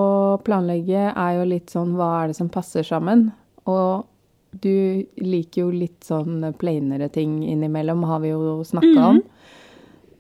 planlegge 0.45 1.07
er 1.17 1.37
jo 1.39 1.45
litt 1.49 1.71
sånn 1.73 1.95
hva 1.97 2.11
er 2.25 2.33
det 2.33 2.37
som 2.37 2.51
passer 2.53 2.85
sammen? 2.85 3.31
Og 3.65 4.05
du 4.53 5.05
liker 5.17 5.63
jo 5.65 5.71
litt 5.73 6.05
sånn 6.05 6.43
plainere 6.61 7.09
ting 7.13 7.39
innimellom, 7.49 8.03
har 8.05 8.21
vi 8.21 8.29
jo 8.35 8.59
snakka 8.69 9.07
om. 9.09 9.21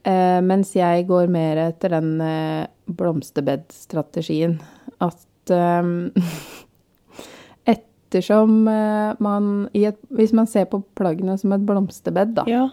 Eh, 0.09 0.41
mens 0.43 0.73
jeg 0.75 1.05
går 1.07 1.29
mer 1.31 1.61
etter 1.69 1.93
den 1.95 2.15
eh, 2.25 2.67
blomsterbedstrategien. 2.91 4.57
At 5.05 5.53
eh, 5.53 5.83
ettersom 7.75 8.69
eh, 8.69 9.13
man 9.23 9.69
i 9.77 9.85
et, 9.89 9.99
Hvis 10.11 10.33
man 10.37 10.47
ser 10.51 10.67
på 10.71 10.83
plaggene 10.99 11.37
som 11.41 11.53
et 11.55 11.67
blomsterbed, 11.69 12.35
da, 12.41 12.45
Ja. 12.51 12.69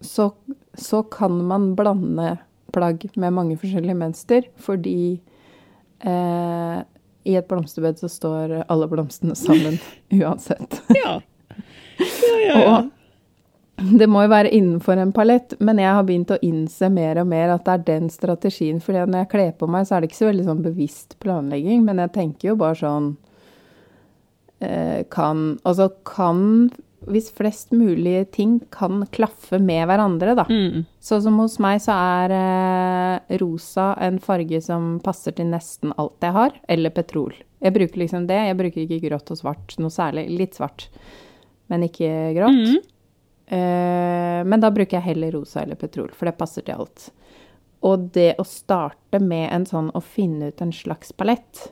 så, 0.00 0.32
så 0.74 1.02
kan 1.02 1.42
man 1.46 1.74
blande 1.78 2.38
plagg 2.72 3.04
med 3.20 3.32
mange 3.36 3.56
forskjellige 3.60 3.98
mønster, 4.00 4.46
fordi 4.56 5.20
eh, 6.00 6.78
i 7.24 7.36
et 7.38 7.48
blomsterbed 7.48 8.00
så 8.00 8.10
står 8.10 8.56
alle 8.66 8.88
blomstene 8.90 9.36
sammen 9.38 9.78
uansett. 10.22 10.80
Ja. 10.96 11.20
Ja, 11.98 12.36
ja, 12.46 12.58
ja. 12.58 12.76
Og 12.78 12.90
det 13.98 14.06
må 14.10 14.22
jo 14.24 14.30
være 14.30 14.52
innenfor 14.54 15.00
en 15.00 15.12
palett, 15.14 15.54
men 15.60 15.80
jeg 15.80 15.90
har 15.96 16.04
begynt 16.06 16.30
å 16.30 16.38
innse 16.44 16.90
mer 16.92 17.18
og 17.22 17.28
mer 17.30 17.54
at 17.54 17.64
det 17.66 17.74
er 17.74 17.84
den 17.88 18.10
strategien. 18.12 18.78
For 18.82 18.94
når 18.94 19.24
jeg 19.24 19.30
kler 19.32 19.52
på 19.58 19.68
meg, 19.70 19.88
så 19.88 19.96
er 19.96 20.02
det 20.02 20.10
ikke 20.10 20.20
så 20.20 20.28
veldig 20.28 20.46
sånn 20.46 20.64
bevisst 20.64 21.16
planlegging, 21.24 21.82
men 21.86 22.02
jeg 22.04 22.14
tenker 22.14 22.52
jo 22.52 22.56
bare 22.60 22.78
sånn 22.78 23.10
eh, 24.62 25.02
Kan 25.10 25.58
Altså 25.66 25.88
kan 26.06 26.70
Hvis 27.10 27.30
flest 27.34 27.72
mulig 27.74 28.30
ting 28.34 28.58
kan 28.72 29.02
klaffe 29.14 29.58
med 29.62 29.86
hverandre, 29.90 30.36
da. 30.38 30.44
Mm. 30.48 30.84
Sånn 31.02 31.24
som 31.24 31.40
hos 31.42 31.58
meg 31.62 31.80
så 31.82 31.96
er 31.96 32.34
eh, 32.36 33.38
rosa 33.42 33.92
en 34.02 34.20
farge 34.22 34.60
som 34.62 34.96
passer 35.04 35.34
til 35.36 35.50
nesten 35.50 35.94
alt 35.98 36.22
jeg 36.22 36.36
har, 36.36 36.54
eller 36.70 36.94
petrol. 36.94 37.34
Jeg 37.62 37.74
bruker 37.74 38.02
liksom 38.02 38.26
det. 38.30 38.38
Jeg 38.48 38.58
bruker 38.58 38.84
ikke 38.84 39.02
grått 39.08 39.34
og 39.34 39.38
svart 39.38 39.76
noe 39.82 39.94
særlig. 39.94 40.26
Litt 40.30 40.58
svart, 40.58 40.88
men 41.70 41.86
ikke 41.86 42.12
grått. 42.38 42.62
Mm. 42.62 42.78
Eh, 43.52 44.38
men 44.48 44.62
da 44.62 44.70
bruker 44.74 44.98
jeg 44.98 45.08
heller 45.12 45.34
rosa 45.36 45.62
eller 45.62 45.78
petrol, 45.80 46.10
for 46.16 46.30
det 46.30 46.38
passer 46.38 46.66
til 46.66 46.82
alt. 46.82 47.10
Og 47.82 48.08
det 48.14 48.32
å 48.38 48.46
starte 48.46 49.18
med 49.22 49.48
en 49.50 49.66
sånn 49.66 49.90
å 49.94 50.02
finne 50.02 50.52
ut 50.52 50.62
en 50.62 50.74
slags 50.74 51.10
palett, 51.18 51.68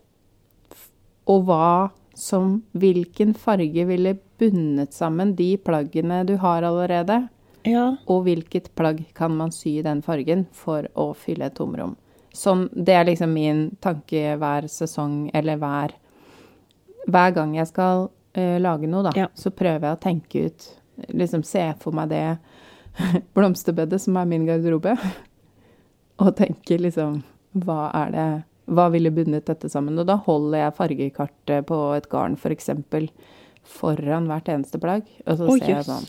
og 1.30 1.46
hva 1.46 1.90
som 2.20 2.58
Hvilken 2.76 3.32
farge 3.34 3.84
ville 3.88 4.14
bundet 4.40 4.92
sammen 4.96 5.34
de 5.36 5.54
plaggene 5.60 6.22
du 6.28 6.36
har 6.42 6.62
allerede, 6.68 7.28
Ja. 7.64 7.96
og 8.08 8.24
hvilket 8.24 8.70
plagg 8.74 9.02
kan 9.14 9.34
man 9.36 9.50
sy 9.52 9.78
i 9.78 9.82
den 9.84 10.00
fargen 10.02 10.46
for 10.52 10.86
å 10.96 11.10
fylle 11.16 11.46
et 11.50 11.54
tomrom. 11.58 11.96
Sånn, 12.32 12.68
det 12.72 12.94
er 12.94 13.04
liksom 13.08 13.32
min 13.34 13.76
tanke 13.82 14.36
hver 14.38 14.68
sesong, 14.70 15.30
eller 15.34 15.56
hver 15.58 15.96
Hver 17.08 17.32
gang 17.34 17.54
jeg 17.56 17.66
skal 17.66 18.10
uh, 18.36 18.58
lage 18.60 18.86
noe, 18.86 19.02
da, 19.02 19.10
Ja. 19.16 19.26
så 19.34 19.50
prøver 19.50 19.80
jeg 19.88 19.96
å 19.96 20.00
tenke 20.00 20.44
ut 20.46 20.66
Liksom 21.16 21.42
se 21.44 21.62
for 21.80 21.92
meg 21.96 22.10
det 22.10 22.38
blomsterbedet 23.34 24.00
som 24.00 24.16
er 24.20 24.26
min 24.26 24.44
garderobe, 24.46 24.92
og 26.20 26.36
tenke 26.36 26.76
liksom 26.78 27.22
Hva 27.56 27.90
er 28.04 28.10
det 28.14 28.28
Hva 28.70 28.86
ville 28.92 29.10
bundet 29.14 29.48
dette 29.50 29.68
sammen? 29.72 29.98
Og 29.98 30.06
da 30.08 30.16
holder 30.26 30.64
jeg 30.66 30.76
fargekartet 30.78 31.66
på 31.68 31.78
et 31.96 32.08
garn, 32.12 32.36
f.eks., 32.38 32.70
for 32.90 33.10
foran 33.70 34.26
hvert 34.30 34.48
eneste 34.50 34.80
plagg, 34.82 35.04
og 35.26 35.36
så 35.38 35.46
oh, 35.46 35.58
ser 35.58 35.74
jeg 35.76 35.86
sånn 35.86 36.08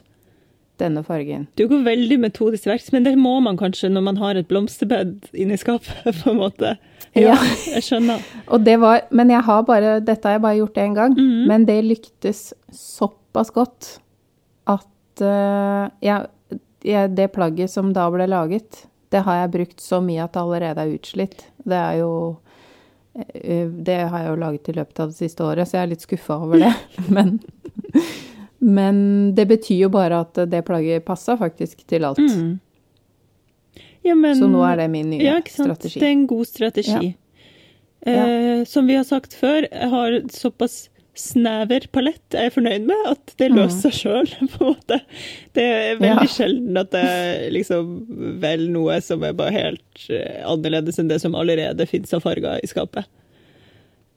Denne 0.82 1.04
fargen. 1.06 1.44
Du 1.60 1.68
går 1.70 1.84
veldig 1.86 2.16
metodisk 2.24 2.64
til 2.64 2.72
verks, 2.72 2.88
men 2.96 3.04
det 3.06 3.12
må 3.20 3.36
man 3.44 3.58
kanskje 3.60 3.92
når 3.92 4.06
man 4.08 4.18
har 4.18 4.40
et 4.40 4.48
blomsterbed 4.50 5.28
inni 5.38 5.58
skapet, 5.62 6.08
på 6.24 6.32
en 6.32 6.40
måte. 6.40 6.72
Ja, 7.14 7.36
Ja. 7.36 7.36
jeg 7.76 7.84
skjønner. 7.86 8.24
Og 8.56 8.64
det 8.66 8.80
var, 8.82 9.04
men 9.14 9.30
jeg 9.30 9.46
har 9.46 9.62
bare, 9.68 10.00
dette 10.02 10.26
har 10.26 10.40
jeg 10.40 10.44
bare 10.48 10.58
gjort 10.58 10.80
én 10.82 10.96
gang. 10.98 11.14
Mhm. 11.14 11.44
Men 11.52 11.68
det 11.70 11.78
lyktes 11.86 12.48
såpass 12.74 13.52
godt 13.54 13.92
at 14.72 15.22
uh, 15.22 15.92
jeg, 16.02 16.32
jeg, 16.88 17.14
det 17.20 17.30
plagget 17.36 17.70
som 17.70 17.92
da 17.94 18.08
ble 18.10 18.26
laget, 18.32 18.88
det 19.14 19.22
har 19.28 19.44
jeg 19.44 19.54
brukt 19.54 19.84
så 19.84 20.00
mye 20.02 20.24
at 20.24 20.34
det 20.34 20.42
allerede 20.42 20.82
er 20.88 20.96
utslitt. 20.96 21.46
Det 21.62 21.78
er 21.78 22.00
jo 22.00 22.12
eh, 22.32 22.51
Det 23.12 23.98
har 24.08 24.24
jeg 24.24 24.30
jo 24.30 24.40
laget 24.40 24.70
i 24.72 24.76
løpet 24.78 25.00
av 25.04 25.12
det 25.12 25.18
siste 25.18 25.44
året, 25.44 25.68
så 25.68 25.78
jeg 25.78 25.84
er 25.84 25.92
litt 25.92 26.06
skuffa 26.06 26.38
over 26.46 26.62
det. 26.64 26.74
Men, 27.16 27.40
men 28.62 28.98
det 29.36 29.48
betyr 29.50 29.88
jo 29.88 29.90
bare 29.90 30.22
at 30.22 30.38
det 30.52 30.62
plagget 30.68 31.04
passa 31.06 31.34
faktisk 31.38 31.82
til 31.90 32.06
alt. 32.06 32.22
Mm. 32.22 32.60
Ja, 34.06 34.16
men, 34.16 34.36
Så 34.38 34.48
nå 34.50 34.62
er 34.66 34.78
det 34.78 34.88
min 34.94 35.10
nye 35.10 35.24
ja, 35.26 35.40
strategi. 35.46 36.00
Det 36.00 36.08
er 36.08 36.14
en 36.14 36.28
god 36.30 36.48
strategi. 36.50 37.10
Eh, 38.06 38.64
som 38.66 38.88
vi 38.88 38.96
har 38.98 39.04
sagt 39.06 39.34
før, 39.38 39.66
jeg 39.66 39.90
har 39.90 40.18
såpass 40.34 40.91
snever 41.18 41.88
palett 41.92 42.34
jeg 42.34 42.48
er 42.48 42.54
fornøyd 42.56 42.86
med, 42.88 43.02
at 43.12 43.34
det 43.38 43.50
løser 43.52 43.92
seg 43.92 43.98
sjøl, 44.00 44.30
på 44.54 44.62
en 44.64 44.70
måte. 44.76 45.00
Det 45.54 45.64
er 45.64 45.98
veldig 46.00 46.12
Mm. 46.12 46.22
Ja. 46.22 46.28
sjelden 46.36 46.78
at 46.82 46.92
jeg 46.98 47.52
liksom 47.58 47.90
velger 48.42 48.72
noe 48.72 49.00
som 49.04 49.24
er 49.28 49.34
bare 49.38 49.52
helt 49.56 50.06
eh, 50.10 50.40
annerledes 50.48 51.00
enn 51.02 51.10
det 51.12 51.20
som 51.24 51.36
allerede 51.36 51.88
finnes 51.90 52.14
av 52.16 52.24
farger 52.24 52.60
i 52.64 52.68
skapet. 52.72 53.06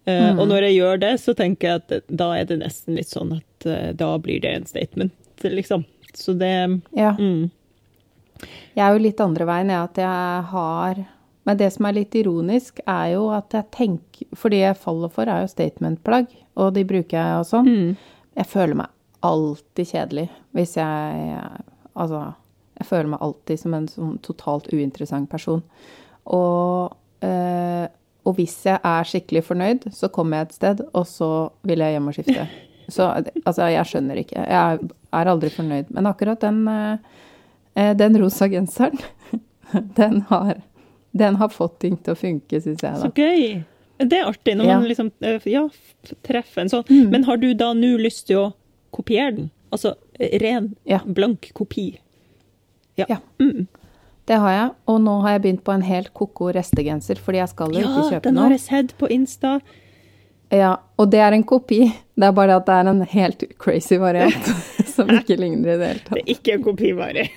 Eh, 0.07 0.30
Mm. 0.35 0.38
Og 0.38 0.48
når 0.50 0.66
jeg 0.68 0.74
gjør 0.78 0.98
det, 1.00 1.12
så 1.22 1.33
tenker 1.35 1.68
jeg 1.68 1.83
at 1.83 2.09
da 2.12 2.30
er 2.37 2.44
det 2.44 2.59
nesten 2.61 2.94
litt 2.98 3.09
sånn 3.09 3.30
at 3.40 3.66
eh, 3.66 3.92
da 3.96 4.11
blir 4.18 4.40
det 4.44 4.50
en 4.54 4.66
statement, 4.68 5.12
liksom. 5.42 5.85
Så 6.14 6.35
det 6.38 6.52
Ja. 6.94 7.14
mm. 7.18 7.50
Jeg 8.76 8.83
er 8.85 8.92
jo 8.92 9.02
litt 9.02 9.20
andre 9.20 9.46
veien, 9.46 9.70
jeg, 9.70 9.83
at 9.90 9.96
jeg 9.96 10.44
har 10.50 11.07
Men 11.46 11.57
det 11.59 11.72
som 11.72 11.87
er 11.87 11.92
litt 11.92 12.14
ironisk, 12.14 12.80
er 12.87 13.12
jo 13.14 13.28
at 13.30 13.50
jeg 13.52 13.64
tenker 13.70 14.26
For 14.37 14.48
det 14.48 14.61
jeg 14.62 14.76
faller 14.80 15.09
for, 15.12 15.24
er 15.28 15.42
jo 15.42 15.48
statementplagg, 15.52 16.26
og 16.55 16.75
de 16.77 16.85
bruker 16.88 17.19
jeg 17.19 17.40
og 17.40 17.49
sånn. 17.49 17.69
Mm. 17.69 18.25
Jeg 18.38 18.51
føler 18.51 18.79
meg 18.83 18.90
alltid 19.25 19.88
kjedelig 19.95 20.29
hvis 20.55 20.77
jeg 20.79 21.38
Altså, 21.95 22.33
jeg 22.75 22.88
føler 22.88 23.11
meg 23.12 23.21
alltid 23.23 23.61
som 23.61 23.75
en 23.77 23.85
sånn 23.87 24.14
totalt 24.27 24.64
uinteressant 24.75 25.29
person. 25.31 25.61
Og, 26.27 26.97
øh, 27.23 27.85
og 28.27 28.35
hvis 28.35 28.57
jeg 28.67 28.81
er 28.83 29.07
skikkelig 29.07 29.45
fornøyd, 29.47 29.87
så 29.95 30.11
kommer 30.11 30.40
jeg 30.40 30.49
et 30.49 30.57
sted, 30.57 30.83
og 30.90 31.07
så 31.07 31.29
vil 31.62 31.85
jeg 31.85 31.95
hjem 31.95 32.11
og 32.11 32.17
skifte. 32.17 32.49
Så 32.90 33.07
altså, 33.14 33.69
jeg 33.73 33.88
skjønner 33.88 34.19
ikke. 34.21 34.43
Jeg 34.45 34.88
er 35.17 35.29
aldri 35.31 35.49
fornøyd. 35.55 35.87
Men 35.97 36.11
akkurat 36.11 36.43
den, 36.43 36.67
eh, 36.69 37.95
den 37.97 38.19
rosa 38.21 38.45
genseren, 38.53 38.99
den 40.01 40.19
har, 40.29 40.59
den 41.17 41.38
har 41.40 41.55
fått 41.55 41.79
ting 41.87 41.97
til 41.97 42.12
å 42.12 42.19
funke, 42.19 42.61
syns 42.61 42.85
jeg. 42.85 42.99
Så 43.01 43.09
gøy. 43.14 43.62
Det 43.98 44.12
er 44.18 44.26
artig 44.26 44.57
når 44.59 44.66
Ja. 44.66 44.78
man 44.80 44.88
liksom 44.88 45.11
eh, 45.22 45.40
ja, 45.46 45.68
treffer 46.26 46.62
en 46.64 46.68
sånn. 46.72 46.85
Mm. 46.88 47.11
Men 47.11 47.24
har 47.24 47.37
du 47.37 47.52
da 47.54 47.72
nå 47.74 47.96
lyst 48.00 48.26
til 48.26 48.37
å 48.40 48.52
kopiere 48.92 49.37
den? 49.37 49.50
Altså 49.72 49.94
eh, 50.18 50.38
ren, 50.42 50.74
Ja. 50.85 51.00
blank 51.07 51.50
kopi? 51.54 51.98
Ja. 52.96 53.07
Ja. 53.09 53.16
Mm. 53.40 53.66
Det 54.26 54.37
har 54.40 54.50
jeg. 54.52 54.70
Og 54.88 55.00
nå 55.04 55.20
har 55.22 55.33
jeg 55.35 55.42
begynt 55.42 55.64
på 55.64 55.72
en 55.74 55.83
helt 55.83 56.12
ko-ko 56.14 56.50
restegenser, 56.54 57.18
fordi 57.20 57.38
jeg 57.42 57.48
skal 57.50 57.72
jo 57.74 57.80
ja 57.80 57.87
ikke 57.87 58.04
kjøpe 58.12 58.22
den 58.22 58.35
noe. 58.35 58.42
har 58.46 58.50
jeg 58.57 58.61
sett 58.61 58.94
på 58.98 59.09
Insta. 59.12 59.61
Ja, 60.50 60.76
og 60.98 61.11
det 61.11 61.18
er 61.20 61.33
en 61.33 61.42
kopi. 61.44 61.92
Det 62.16 62.24
er 62.28 62.33
bare 62.33 62.57
at 62.57 62.66
det 62.66 62.74
er 62.74 62.88
en 62.88 63.02
helt 63.02 63.42
crazy 63.59 63.96
variant 63.98 64.46
som 64.94 65.09
ikke 65.11 65.37
ligner 65.38 65.74
i 65.74 65.76
det 65.78 65.87
hele 65.88 66.00
tatt. 66.04 66.14
Det 66.14 66.22
er 66.22 66.33
ikke 66.37 66.54
en 66.54 66.62
kopi, 66.64 66.92
Mari. 66.94 67.28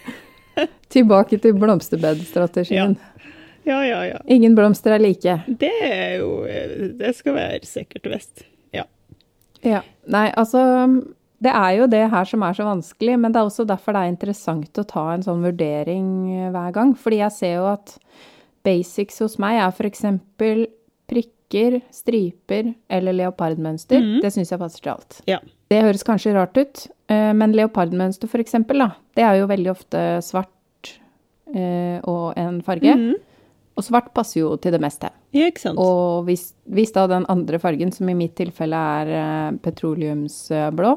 Tilbake 0.89 1.37
til 1.41 1.53
blomsterbedstrategien. 1.53 2.95
Ja, 2.97 3.16
ja, 3.67 3.81
ja. 3.85 3.99
ja. 4.13 4.19
Ingen 4.31 4.55
blomster 4.55 4.95
er 4.95 5.03
like. 5.03 5.33
Det 5.47 5.73
er 5.83 6.17
jo 6.21 6.31
eh, 6.47 6.87
Det 6.97 7.13
skal 7.17 7.35
være 7.35 7.67
sikkert 7.67 8.07
visst. 8.13 8.45
Ja. 8.75 8.85
Ja. 9.65 9.83
Nei, 10.07 10.29
altså 10.39 10.61
Det 11.43 11.51
er 11.53 11.73
jo 11.77 11.89
det 11.91 12.05
her 12.09 12.25
som 12.25 12.45
er 12.47 12.55
så 12.57 12.65
vanskelig, 12.65 13.17
men 13.19 13.33
det 13.33 13.41
er 13.41 13.49
også 13.49 13.67
derfor 13.67 13.93
det 13.93 14.05
er 14.05 14.13
interessant 14.13 14.79
å 14.81 14.87
ta 14.87 15.03
en 15.13 15.25
sånn 15.25 15.43
vurdering 15.45 16.07
eh, 16.33 16.49
hver 16.55 16.71
gang. 16.79 16.95
Fordi 16.97 17.19
jeg 17.21 17.35
ser 17.35 17.53
jo 17.59 17.67
at 17.73 17.97
basics 18.65 19.21
hos 19.23 19.37
meg 19.39 19.59
er 19.61 19.69
f.eks. 19.75 20.01
prikker, 21.07 21.77
striper 21.93 22.73
eller 22.91 23.15
leopardmønster. 23.19 24.01
Mm. 24.01 24.17
Det 24.23 24.33
syns 24.33 24.51
jeg 24.51 24.63
passer 24.63 24.83
til 24.83 24.95
alt. 24.95 25.21
ja. 25.29 25.43
Det 25.67 25.81
høres 25.83 26.05
kanskje 26.07 26.31
rart 26.31 26.55
ut, 26.55 26.85
eh, 27.11 27.33
men 27.35 27.51
leopardmønster 27.51 28.39
eksempel, 28.39 28.79
da, 28.79 28.93
det 29.19 29.23
er 29.27 29.41
jo 29.41 29.49
veldig 29.51 29.71
ofte 29.73 30.03
svart 30.23 30.53
og 32.07 32.39
en 32.39 32.61
farge. 32.63 32.93
Mhm. 32.95 33.17
Og 33.77 33.85
svart 33.85 34.07
passer 34.17 34.39
jo 34.41 34.55
til 34.57 34.73
det 34.73 34.79
meste. 34.81 35.11
ja, 35.37 35.45
ikke 35.51 35.61
sant? 35.61 35.77
Og 35.77 36.23
hvis, 36.25 36.47
hvis 36.65 36.91
da 36.95 37.03
den 37.11 37.27
andre 37.29 37.59
fargen, 37.61 37.91
som 37.93 38.09
i 38.09 38.15
mitt 38.17 38.33
tilfelle 38.39 38.75
er 39.01 39.11
eh, 39.19 39.51
petroleumsblå, 39.61 40.95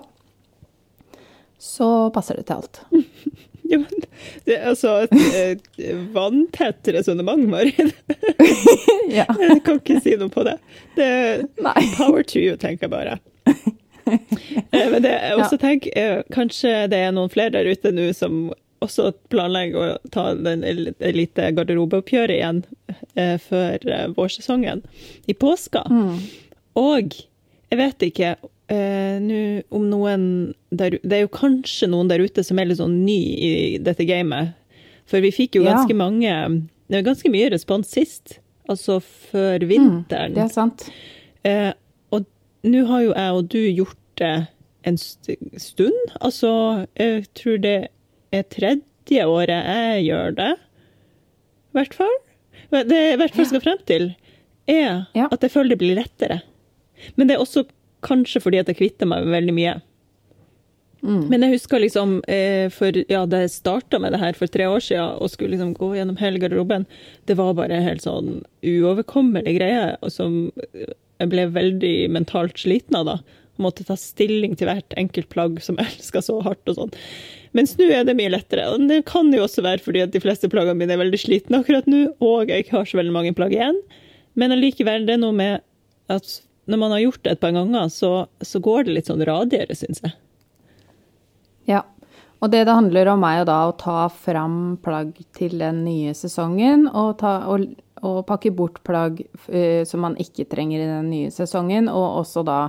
så 1.60 1.88
passer 2.14 2.40
det 2.40 2.46
til 2.50 2.60
alt. 2.62 2.82
Ja, 3.70 3.76
men 3.78 4.00
det 4.48 4.54
er 4.56 4.64
altså 4.72 4.96
et, 5.04 5.12
et 5.78 5.98
vanntett 6.10 6.88
resonnement, 6.90 7.44
Marin. 7.52 7.92
Ja. 9.14 9.28
Jeg 9.38 9.60
kan 9.62 9.78
ikke 9.78 10.00
si 10.02 10.16
noe 10.18 10.26
på 10.34 10.42
det. 10.48 10.56
Det 10.96 11.06
Nei. 11.62 11.84
power 11.94 12.24
to 12.26 12.42
you, 12.42 12.56
tenker 12.58 12.88
jeg 12.88 12.94
bare. 12.96 13.20
Eh, 14.10 14.88
Men 14.90 15.04
det 15.04 15.12
jeg 15.12 15.36
også 15.38 15.58
tenker, 15.62 15.92
eh, 15.94 16.22
kanskje 16.34 16.72
det 16.90 16.98
er 16.98 17.12
noen 17.14 17.30
flere 17.30 17.52
der 17.60 17.68
ute 17.70 17.92
nå 17.94 18.08
som 18.16 18.48
også 18.80 19.10
planlegger 19.32 19.80
å 19.80 20.10
ta 20.12 20.30
den 20.34 20.64
et 20.64 21.16
lite 21.16 21.50
garderobeoppgjøret 21.56 22.36
igjen 22.38 22.62
eh, 23.14 23.36
før 23.42 23.84
eh, 23.84 24.06
vårsesongen 24.16 24.82
i 25.28 25.36
påska. 25.36 25.82
Mm. 25.90 26.16
Og 26.80 27.16
jeg 27.70 27.78
vet 27.78 28.06
ikke 28.08 28.30
eh, 28.72 29.18
nå 29.22 29.40
om 29.74 29.84
noen 29.90 30.24
der 30.70 30.96
Det 31.02 31.16
er 31.18 31.24
jo 31.26 31.32
kanskje 31.34 31.90
noen 31.90 32.10
der 32.10 32.22
ute 32.22 32.44
som 32.46 32.58
er 32.58 32.70
litt 32.70 32.80
sånn 32.80 33.02
ny 33.04 33.18
i 33.36 33.52
dette 33.82 34.06
gamet. 34.08 34.54
For 35.10 35.22
vi 35.22 35.32
fikk 35.34 35.58
jo 35.58 35.64
Ja. 35.66 35.74
ganske 35.74 35.96
mange 35.98 36.32
Det 36.88 36.96
var 37.00 37.08
ganske 37.12 37.30
mye 37.30 37.50
respons 37.52 37.90
sist, 37.90 38.38
altså 38.68 39.00
før 39.02 39.62
vinteren. 39.66 40.34
Det 40.34 40.42
er 40.48 40.48
sant. 40.54 40.88
Eh, 41.44 41.72
og 42.10 42.24
nå 42.64 42.86
har 42.88 43.02
jo 43.04 43.12
jeg 43.14 43.36
og 43.36 43.48
du 43.52 43.60
gjort 43.60 43.96
det 44.18 44.34
en 44.88 44.96
stund. 44.98 46.12
Altså, 46.20 46.86
jeg 46.98 47.26
tror 47.34 47.60
det 47.62 47.78
er 48.32 48.44
tredje 48.52 49.26
året 49.26 49.66
jeg 49.66 50.04
gjør 50.08 50.34
det. 50.38 50.50
I 51.70 51.78
hvert 51.78 51.94
fall. 51.98 52.16
Det 52.70 52.96
jeg 52.98 53.14
i 53.14 53.20
hvert 53.20 53.34
fall 53.36 53.48
skal 53.50 53.62
frem 53.64 53.84
til, 53.88 54.08
er 54.70 55.06
Ja. 55.16 55.28
at 55.30 55.40
jeg 55.42 55.50
føler 55.50 55.70
det 55.74 55.78
blir 55.82 55.96
lettere. 55.98 56.42
Men 57.16 57.26
det 57.26 57.36
er 57.36 57.42
også 57.42 57.66
kanskje 58.02 58.40
fordi 58.42 58.60
at 58.60 58.68
jeg 58.70 58.76
kvitter 58.78 59.06
meg 59.08 59.24
med 59.24 59.34
veldig 59.34 59.54
mye. 59.56 59.80
Mm. 61.02 61.28
Men 61.30 61.40
jeg 61.46 61.54
husker 61.54 61.80
liksom, 61.80 62.18
eh, 62.28 62.68
for, 62.68 62.92
ja, 63.08 63.24
da 63.24 63.40
jeg 63.40 63.50
starta 63.54 63.98
med 63.98 64.12
det 64.12 64.20
her 64.20 64.36
for 64.36 64.46
tre 64.52 64.66
år 64.68 64.82
siden 64.84 65.16
og 65.20 65.30
skulle 65.32 65.56
liksom 65.56 65.72
gå 65.74 65.94
gjennom 65.96 66.18
hele 66.20 66.38
garderoben, 66.38 66.84
det 67.26 67.36
var 67.38 67.54
bare 67.56 67.80
helt 67.80 68.02
sånn 68.04 68.42
uoverkommelig 68.62 69.54
greie, 69.56 69.96
og 70.02 70.12
som 70.12 70.50
jeg 70.76 71.28
ble 71.32 71.46
veldig 71.54 71.94
mentalt 72.12 72.60
sliten 72.60 72.96
av 73.00 73.06
da. 73.08 73.18
Måtte 73.60 73.84
ta 73.88 73.96
stilling 73.96 74.56
til 74.56 74.68
hvert 74.68 74.92
enkelt 75.00 75.30
plagg 75.32 75.60
som 75.64 75.76
jeg 75.80 75.88
elska 75.96 76.20
så 76.24 76.38
hardt 76.44 76.68
og 76.68 76.76
sånn. 76.76 76.92
Mens 77.56 77.74
nå 77.78 77.88
er 77.90 78.04
det 78.06 78.14
mye 78.18 78.30
lettere. 78.30 78.68
Og 78.70 78.86
det 78.90 79.02
kan 79.08 79.32
jo 79.34 79.42
også 79.46 79.64
være 79.66 79.82
fordi 79.82 80.04
at 80.04 80.12
de 80.14 80.22
fleste 80.22 80.50
plaggene 80.52 80.78
mine 80.78 80.94
er 80.94 81.02
veldig 81.02 81.18
slitne 81.18 81.62
akkurat 81.62 81.88
nå, 81.90 82.04
og 82.22 82.50
jeg 82.50 82.64
ikke 82.64 82.78
har 82.78 82.86
så 82.86 83.00
veldig 83.00 83.14
mange 83.16 83.34
plagg 83.36 83.56
igjen. 83.56 83.80
Men 84.38 84.54
allikevel, 84.54 85.08
det 85.08 85.16
er 85.16 85.24
noe 85.24 85.34
med 85.36 85.64
at 86.10 86.36
når 86.70 86.78
man 86.78 86.94
har 86.94 87.02
gjort 87.02 87.22
det 87.24 87.32
et 87.34 87.42
par 87.42 87.54
ganger, 87.56 87.88
så, 87.90 88.12
så 88.46 88.60
går 88.62 88.86
det 88.86 88.94
litt 88.94 89.10
sånn 89.10 89.24
radigere, 89.26 89.74
syns 89.74 90.02
jeg. 90.04 90.14
Ja. 91.70 91.84
Og 92.40 92.48
det 92.52 92.62
det 92.64 92.72
handler 92.72 93.10
om, 93.12 93.24
er 93.26 93.40
jo 93.42 93.48
da 93.50 93.58
å 93.68 93.76
ta 93.76 94.06
fram 94.08 94.78
plagg 94.80 95.12
til 95.36 95.58
den 95.60 95.82
nye 95.84 96.14
sesongen, 96.16 96.86
og, 96.88 97.18
ta, 97.20 97.34
og, 97.52 97.66
og 98.06 98.22
pakke 98.28 98.52
bort 98.56 98.80
plagg 98.86 99.20
uh, 99.50 99.82
som 99.88 100.06
man 100.06 100.16
ikke 100.20 100.48
trenger 100.48 100.80
i 100.80 100.88
den 100.88 101.10
nye 101.12 101.32
sesongen, 101.34 101.90
og 101.92 102.22
også 102.22 102.46
da 102.48 102.60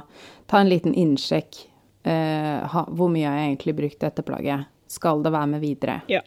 ta 0.51 0.59
en 0.59 0.71
liten 0.71 0.97
innsjekk. 0.97 1.67
Eh, 2.05 2.67
ha, 2.73 2.85
hvor 2.89 3.09
mye 3.13 3.27
har 3.27 3.37
jeg 3.41 3.51
egentlig 3.55 3.75
brukt 3.77 3.99
dette 3.99 4.23
plagget? 4.23 4.65
Skal 4.91 5.21
det 5.23 5.31
være 5.31 5.47
med 5.53 5.61
videre? 5.61 6.01
Ja. 6.11 6.21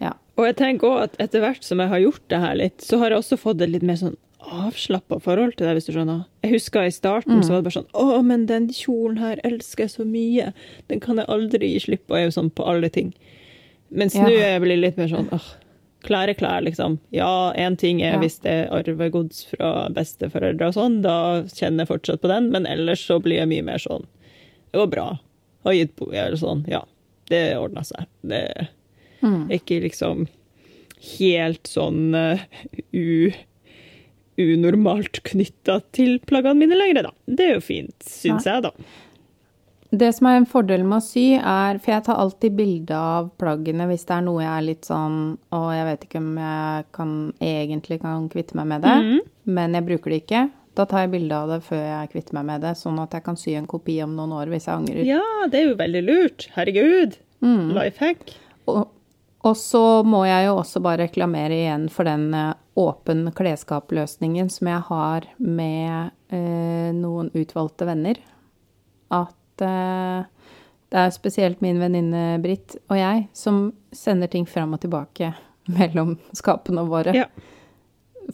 Ja. 0.00 0.14
Og 0.38 0.46
jeg 0.48 0.56
tenker 0.56 0.88
også 0.88 1.04
at 1.10 1.16
etter 1.26 1.42
hvert 1.44 1.64
som 1.66 1.82
jeg 1.82 1.92
har 1.92 2.00
gjort 2.02 2.24
det 2.32 2.40
her 2.40 2.54
litt, 2.58 2.80
så 2.84 2.98
har 2.98 3.12
jeg 3.12 3.20
også 3.22 3.38
fått 3.40 3.60
et 3.62 3.70
litt 3.74 3.82
mer 3.86 3.98
sånn 4.00 4.16
avslappa 4.40 5.18
forhold 5.20 5.52
til 5.58 5.66
det, 5.68 5.74
hvis 5.76 5.90
du 5.90 5.92
skjønner. 5.92 6.22
Jeg 6.46 6.54
husker 6.54 6.86
i 6.88 6.94
starten 6.94 7.42
så 7.44 7.52
var 7.52 7.60
det 7.60 7.66
bare 7.68 7.76
sånn 7.76 7.90
Å, 8.00 8.22
men 8.24 8.46
den 8.48 8.70
kjolen 8.72 9.18
her 9.20 9.40
elsker 9.44 9.84
jeg 9.84 9.92
så 9.92 10.06
mye. 10.08 10.54
Den 10.88 11.02
kan 11.04 11.20
jeg 11.20 11.28
aldri 11.28 11.68
gi 11.74 11.82
slipp 11.84 12.06
på. 12.08 12.16
Jeg 12.16 12.24
er 12.24 12.30
jo 12.30 12.36
sånn 12.38 12.48
på 12.56 12.64
alle 12.66 12.88
ting. 12.88 13.12
Mens 13.92 14.14
Ja. 14.16 14.24
nå 14.24 14.30
er 14.32 14.54
jeg 14.54 14.62
blitt 14.64 14.80
litt 14.80 14.96
mer 14.96 15.08
sånn 15.12 15.28
åh, 15.36 15.50
klær 16.08 16.30
er 16.32 16.38
klær, 16.40 16.64
liksom. 16.64 16.98
Ja, 17.12 17.52
én 17.52 17.76
ting 17.76 18.00
er 18.00 18.14
Ja. 18.14 18.18
hvis 18.18 18.40
det 18.40 18.50
er 18.50 18.72
arvegods 18.72 19.44
fra 19.44 19.90
besteforeldre 19.92 20.68
og 20.68 20.74
sånn, 20.74 21.02
da 21.02 21.42
kjenner 21.42 21.84
jeg 21.84 21.88
fortsatt 21.92 22.20
på 22.22 22.28
den, 22.32 22.50
men 22.50 22.64
ellers 22.66 23.04
så 23.06 23.20
blir 23.20 23.36
jeg 23.44 23.48
mye 23.48 23.62
mer 23.64 23.78
sånn 23.78 24.06
Det 24.70 24.78
går 24.78 24.90
bra. 24.92 25.06
Har 25.64 25.72
gitt 25.76 25.96
bo, 25.98 26.10
eller 26.12 26.36
sånn. 26.40 26.64
Ja, 26.70 26.84
det 27.30 27.44
ordna 27.58 27.82
seg. 27.84 28.06
Det 28.22 28.44
Mm. 29.20 29.50
er 29.50 29.58
ikke 29.58 29.82
liksom 29.82 30.22
helt 31.18 31.68
sånn 31.68 32.14
uh, 32.16 32.40
u, 32.96 33.28
unormalt 34.40 35.20
knytta 35.28 35.80
til 35.92 36.18
plaggene 36.24 36.56
mine 36.62 36.78
lenger, 36.78 37.02
da. 37.10 37.12
Det 37.28 37.46
er 37.50 37.54
jo 37.58 37.62
fint, 37.66 37.96
syns 38.06 38.46
jeg, 38.48 38.62
da. 38.64 38.70
Det 39.90 40.12
som 40.14 40.28
er 40.30 40.36
en 40.38 40.46
fordel 40.46 40.84
med 40.86 41.00
å 41.00 41.02
sy, 41.02 41.24
er 41.34 41.80
For 41.82 41.90
jeg 41.96 42.04
tar 42.06 42.20
alltid 42.22 42.52
bilde 42.54 42.94
av 42.94 43.32
plaggene 43.42 43.88
hvis 43.90 44.04
det 44.06 44.14
er 44.14 44.22
noe 44.22 44.44
jeg 44.44 44.52
er 44.54 44.62
litt 44.68 44.86
sånn 44.86 45.16
Og 45.50 45.64
jeg 45.74 45.86
vet 45.88 46.04
ikke 46.06 46.20
om 46.22 46.28
jeg 46.38 46.84
kan, 46.94 47.14
egentlig 47.42 47.98
kan 48.04 48.28
kvitte 48.30 48.54
meg 48.54 48.68
med 48.70 48.86
det, 48.86 48.94
men 49.50 49.74
jeg 49.74 49.86
bruker 49.88 50.14
det 50.14 50.20
ikke. 50.22 50.44
Da 50.78 50.86
tar 50.86 51.04
jeg 51.04 51.12
bilde 51.16 51.34
av 51.34 51.50
det 51.50 51.58
før 51.66 51.82
jeg 51.82 52.12
kvitter 52.12 52.36
meg 52.38 52.46
med 52.46 52.62
det, 52.64 52.76
sånn 52.78 53.00
at 53.02 53.14
jeg 53.16 53.24
kan 53.26 53.38
sy 53.38 53.56
en 53.58 53.68
kopi 53.70 53.98
om 54.04 54.14
noen 54.16 54.36
år 54.38 54.52
hvis 54.52 54.68
jeg 54.68 54.76
angrer. 54.76 55.02
Ja, 55.08 55.24
det 55.50 55.60
er 55.60 55.68
jo 55.72 55.76
veldig 55.80 56.02
lurt. 56.06 56.46
Herregud. 56.54 57.18
Mm. 57.42 57.72
Life 57.74 57.98
hack. 58.04 58.34
Og, 58.70 58.84
og 59.50 59.56
så 59.58 59.84
må 60.06 60.22
jeg 60.28 60.46
jo 60.46 60.56
også 60.60 60.82
bare 60.84 61.06
reklamere 61.06 61.56
igjen 61.56 61.88
for 61.92 62.06
den 62.08 62.28
eh, 62.36 62.52
åpen 62.80 63.26
klesskapløsningen 63.36 64.50
som 64.52 64.70
jeg 64.70 64.84
har 64.90 65.26
med 65.42 66.12
eh, 66.32 66.90
noen 66.96 67.32
utvalgte 67.34 67.88
venner. 67.88 68.20
At 69.10 69.64
eh, 69.66 70.28
det 70.90 71.02
er 71.02 71.12
spesielt 71.14 71.60
min 71.64 71.80
venninne 71.82 72.38
Britt 72.42 72.76
og 72.90 72.98
jeg 72.98 73.26
som 73.36 73.68
sender 73.94 74.30
ting 74.30 74.46
fram 74.46 74.74
og 74.76 74.84
tilbake 74.84 75.32
mellom 75.78 76.16
skapene 76.36 76.86
våre. 76.86 77.16
Ja. 77.16 77.26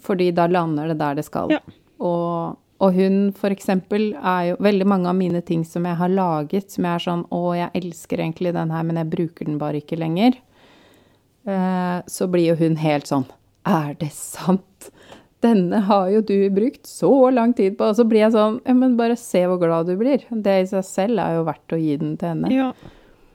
Fordi 0.05 0.31
da 0.37 0.51
lander 0.51 0.93
det 0.93 1.01
der 1.01 1.17
det 1.17 1.25
skal. 1.31 1.55
Ja. 1.57 1.65
Og, 2.03 2.57
og 2.83 2.99
hun 2.99 3.31
for 3.37 3.55
eksempel 3.55 4.11
er 4.17 4.51
jo 4.51 4.59
veldig 4.65 4.89
mange 4.89 5.09
av 5.09 5.17
mine 5.19 5.41
ting 5.47 5.65
som 5.65 5.87
jeg 5.89 5.97
har 6.01 6.13
laget, 6.13 6.71
som 6.73 6.85
jeg 6.85 6.93
er 6.93 7.05
sånn 7.07 7.25
Å, 7.33 7.41
jeg 7.57 7.83
elsker 7.83 8.21
egentlig 8.21 8.53
den 8.57 8.75
her, 8.75 8.85
men 8.87 9.01
jeg 9.01 9.13
bruker 9.15 9.49
den 9.49 9.61
bare 9.63 9.81
ikke 9.81 9.99
lenger. 10.01 10.37
Eh, 11.47 11.99
så 12.11 12.29
blir 12.31 12.51
jo 12.51 12.59
hun 12.59 12.75
helt 12.83 13.07
sånn 13.07 13.25
Er 13.69 13.95
det 14.01 14.11
sant? 14.13 14.91
Denne 15.45 15.79
har 15.87 16.09
jo 16.11 16.25
du 16.27 16.51
brukt 16.51 16.89
så 16.91 17.31
lang 17.31 17.53
tid 17.55 17.77
på. 17.79 17.87
Og 17.93 17.99
så 17.99 18.07
blir 18.09 18.25
jeg 18.25 18.35
sånn 18.35 18.61
Ja, 18.67 18.75
men 18.75 18.97
bare 18.99 19.19
se 19.21 19.45
hvor 19.47 19.61
glad 19.63 19.87
du 19.87 19.95
blir. 20.01 20.25
Det 20.31 20.61
i 20.63 20.69
seg 20.71 20.87
selv 20.89 21.23
er 21.23 21.37
jo 21.37 21.45
verdt 21.47 21.75
å 21.77 21.81
gi 21.81 21.99
den 22.01 22.17
til 22.21 22.35
henne. 22.35 22.53
ja. 22.55 22.71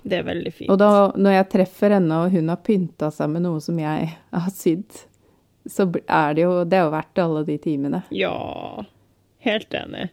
Det 0.02 0.18
er 0.18 0.24
veldig 0.26 0.52
fint. 0.54 0.70
Og 0.74 0.80
da, 0.82 1.12
når 1.14 1.36
jeg 1.36 1.48
treffer 1.52 1.94
henne, 1.94 2.24
og 2.24 2.34
hun 2.34 2.48
har 2.50 2.62
pynta 2.66 3.12
seg 3.14 3.30
med 3.30 3.44
noe 3.46 3.60
som 3.62 3.78
jeg 3.78 4.08
har 4.34 4.48
sydd, 4.50 5.04
så 5.70 5.86
er 6.08 6.34
det 6.34 6.42
jo 6.46 6.64
Det 6.66 6.78
er 6.80 6.86
jo 6.88 6.94
verdt 6.96 7.20
alle 7.22 7.44
de 7.46 7.58
timene. 7.62 8.04
Ja, 8.16 8.84
helt 9.46 9.74
enig. 9.74 10.10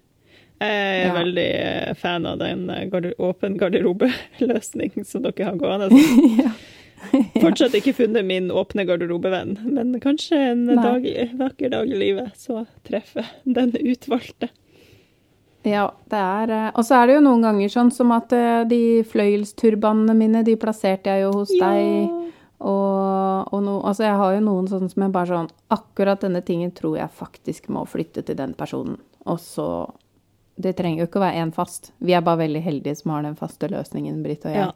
Jeg 0.59 0.75
er 0.75 1.07
Ja. 1.07 1.13
veldig 1.15 1.47
eh, 1.55 1.95
fan 1.95 2.27
av 2.27 2.39
den 2.41 2.69
eh, 2.71 2.85
garder 2.91 3.13
åpen 3.23 3.57
garderobeløsning 3.61 5.05
som 5.07 5.23
dere 5.23 5.45
har 5.45 5.57
gående. 5.61 5.89
ja. 6.43 6.51
Fortsatt 7.41 7.77
ikke 7.79 7.93
funnet 7.95 8.27
min 8.27 8.49
åpne 8.51 8.83
garderobevenn, 8.89 9.53
men 9.71 9.93
kanskje 10.03 10.35
en 10.51 10.65
dag, 10.67 11.05
vakker 11.39 11.71
dag 11.71 11.87
i 11.87 11.95
livet 12.01 12.33
så 12.37 12.65
treffer 12.89 13.29
den 13.47 13.71
utvalgte. 13.79 14.49
Ja, 15.63 15.93
det 16.11 16.19
er 16.19 16.51
eh, 16.57 16.71
Og 16.75 16.83
så 16.89 16.99
er 16.99 17.07
det 17.07 17.15
jo 17.21 17.23
noen 17.29 17.43
ganger 17.47 17.71
sånn 17.71 17.93
som 17.95 18.11
at 18.17 18.35
de 18.71 19.05
fløyelsturbanene 19.07 20.15
mine, 20.19 20.43
de 20.47 20.57
plasserte 20.59 21.07
jeg 21.15 21.23
jo 21.29 21.33
hos 21.39 21.55
deg. 21.55 22.11
Og, 22.59 23.53
og 23.55 23.61
no, 23.63 23.77
altså 23.87 24.03
jeg 24.09 24.17
har 24.19 24.33
jo 24.35 24.41
noen 24.43 24.67
sånne 24.67 24.91
som 24.91 25.03
jeg 25.05 25.13
bare 25.15 25.31
sånn 25.31 25.51
Akkurat 25.71 26.25
denne 26.25 26.41
tingen 26.43 26.73
tror 26.75 26.97
jeg 26.99 27.13
faktisk 27.15 27.69
må 27.71 27.85
flytte 27.87 28.25
til 28.27 28.35
den 28.41 28.55
personen. 28.59 28.97
Og 29.31 29.39
så 29.39 29.67
Det 30.59 30.73
trenger 30.75 31.05
jo 31.05 31.07
ikke 31.07 31.21
å 31.21 31.27
være 31.29 31.39
én 31.45 31.53
fast. 31.55 31.93
Vi 32.03 32.17
er 32.19 32.25
bare 32.27 32.41
veldig 32.43 32.63
heldige 32.65 32.97
som 32.99 33.13
har 33.15 33.23
den 33.23 33.37
faste 33.39 33.69
løsningen, 33.71 34.23
Britt 34.25 34.43
og 34.49 34.57
jeg. 34.57 34.67
Ja. 34.67 34.73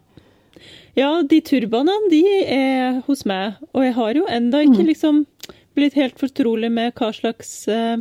ja, 0.95 1.09
de 1.27 1.40
turbanene, 1.42 2.11
de 2.12 2.21
er 2.55 3.01
hos 3.09 3.25
meg. 3.27 3.57
Og 3.75 3.83
jeg 3.83 3.95
har 3.99 4.14
jo 4.14 4.27
enda 4.31 4.61
Mm. 4.62 4.71
ikke 4.77 4.87
liksom 4.92 5.27
blitt 5.75 5.95
helt 5.99 6.21
fortrolig 6.23 6.71
med 6.71 6.95
hva 6.95 7.11
slags 7.12 7.66
eh, 7.66 7.97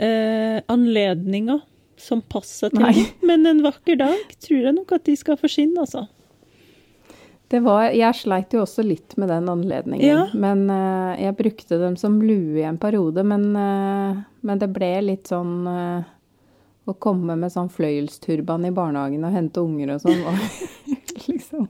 eh, 0.00 0.58
anledninger 0.68 1.60
som 1.98 2.20
passer 2.22 2.70
til 2.74 2.82
Nei. 2.82 3.06
Men 3.22 3.46
en 3.46 3.62
vakker 3.62 3.96
dag 3.98 4.18
tror 4.42 4.66
jeg 4.66 4.74
nok 4.74 4.92
at 4.98 5.04
de 5.06 5.14
skal 5.18 5.36
forsvinne, 5.38 5.78
altså. 5.78 6.08
Det 7.48 7.62
var, 7.64 7.86
jeg 7.96 8.16
sleit 8.16 8.52
jo 8.52 8.60
også 8.66 8.84
litt 8.84 9.16
med 9.16 9.30
den 9.32 9.48
anledningen. 9.48 10.04
Ja. 10.04 10.24
Men 10.36 10.66
uh, 10.68 11.16
jeg 11.16 11.36
brukte 11.38 11.78
dem 11.80 11.96
som 11.96 12.20
lue 12.20 12.60
i 12.60 12.66
en 12.68 12.76
periode. 12.80 13.24
Men, 13.24 13.46
uh, 13.56 14.20
men 14.44 14.60
det 14.60 14.68
ble 14.74 14.90
litt 15.06 15.32
sånn 15.32 15.64
uh, 15.64 16.04
Å 16.88 16.94
komme 17.00 17.38
med 17.40 17.52
sånn 17.52 17.70
fløyelsturban 17.72 18.68
i 18.68 18.72
barnehagen 18.72 19.24
og 19.24 19.32
hente 19.32 19.64
unger 19.64 19.94
og 19.96 20.04
sånn 20.04 20.22
var 20.24 20.38
liksom 21.30 21.66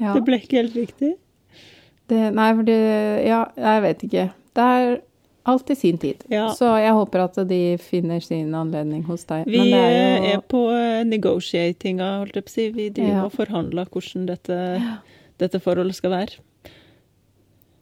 Ja. 0.00 0.16
Det 0.16 0.24
ble 0.26 0.40
ikke 0.40 0.58
helt 0.62 0.76
riktig. 0.76 1.14
Det, 2.10 2.24
nei, 2.34 2.50
for 2.56 2.66
det 2.66 2.80
Ja, 3.28 3.44
jeg 3.56 3.84
vet 3.84 4.06
ikke. 4.08 4.26
Det 4.56 4.68
er 4.76 4.96
alt 5.44 5.70
i 5.70 5.74
sin 5.74 5.98
tid. 5.98 6.22
Ja. 6.30 6.48
Så 6.54 6.68
jeg 6.78 6.92
håper 6.94 7.24
at 7.24 7.40
de 7.48 7.76
finner 7.82 8.20
sin 8.22 8.52
anledning 8.54 9.02
hos 9.08 9.24
deg. 9.26 9.46
Vi 9.50 9.58
Men 9.58 9.72
det 9.72 9.80
er 9.82 10.28
er, 10.36 10.40
på 10.46 10.60
eh, 10.70 11.02
negotiatinga, 11.08 12.12
holdt 12.22 12.38
jeg 12.38 12.44
på 12.46 12.52
å 12.52 12.56
si. 12.56 12.68
Vi 12.76 12.88
driver 12.90 13.16
Ja. 13.16 13.24
og 13.26 13.32
forhandler 13.34 13.90
hvordan 13.90 14.26
dette, 14.26 14.58
dette 15.42 15.60
forholdet 15.60 15.98
skal 15.98 16.10
være. 16.14 16.38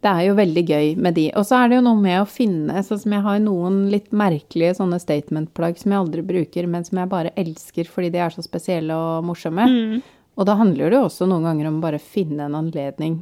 Det 0.01 0.09
er 0.09 0.23
jo 0.25 0.33
veldig 0.33 0.63
gøy 0.65 0.95
med 0.97 1.13
de. 1.13 1.27
Og 1.37 1.45
så 1.45 1.59
er 1.61 1.69
det 1.69 1.75
jo 1.77 1.83
noe 1.85 1.99
med 2.01 2.17
å 2.23 2.25
finne 2.25 2.81
Sånn 2.81 2.97
som 3.03 3.13
jeg 3.13 3.21
har 3.21 3.37
noen 3.43 3.83
litt 3.93 4.09
merkelige 4.09 4.73
sånne 4.79 4.97
statement-plagg 4.97 5.77
som 5.77 5.91
jeg 5.93 5.99
aldri 6.01 6.23
bruker, 6.25 6.65
men 6.67 6.83
som 6.87 6.97
jeg 6.97 7.11
bare 7.11 7.33
elsker 7.37 7.85
fordi 7.85 8.09
de 8.15 8.17
er 8.25 8.33
så 8.33 8.41
spesielle 8.41 8.97
og 8.97 9.27
morsomme. 9.29 10.01
Og 10.39 10.47
da 10.49 10.55
handler 10.57 10.89
det 10.89 10.97
jo 10.97 11.05
også 11.05 11.27
noen 11.29 11.43
ganger 11.45 11.67
om 11.69 11.77
bare 11.83 11.99
finne 12.01 12.47
en 12.49 12.55
anledning 12.57 13.19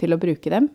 til 0.00 0.14
å 0.16 0.18
bruke 0.22 0.48
dem. 0.48 0.70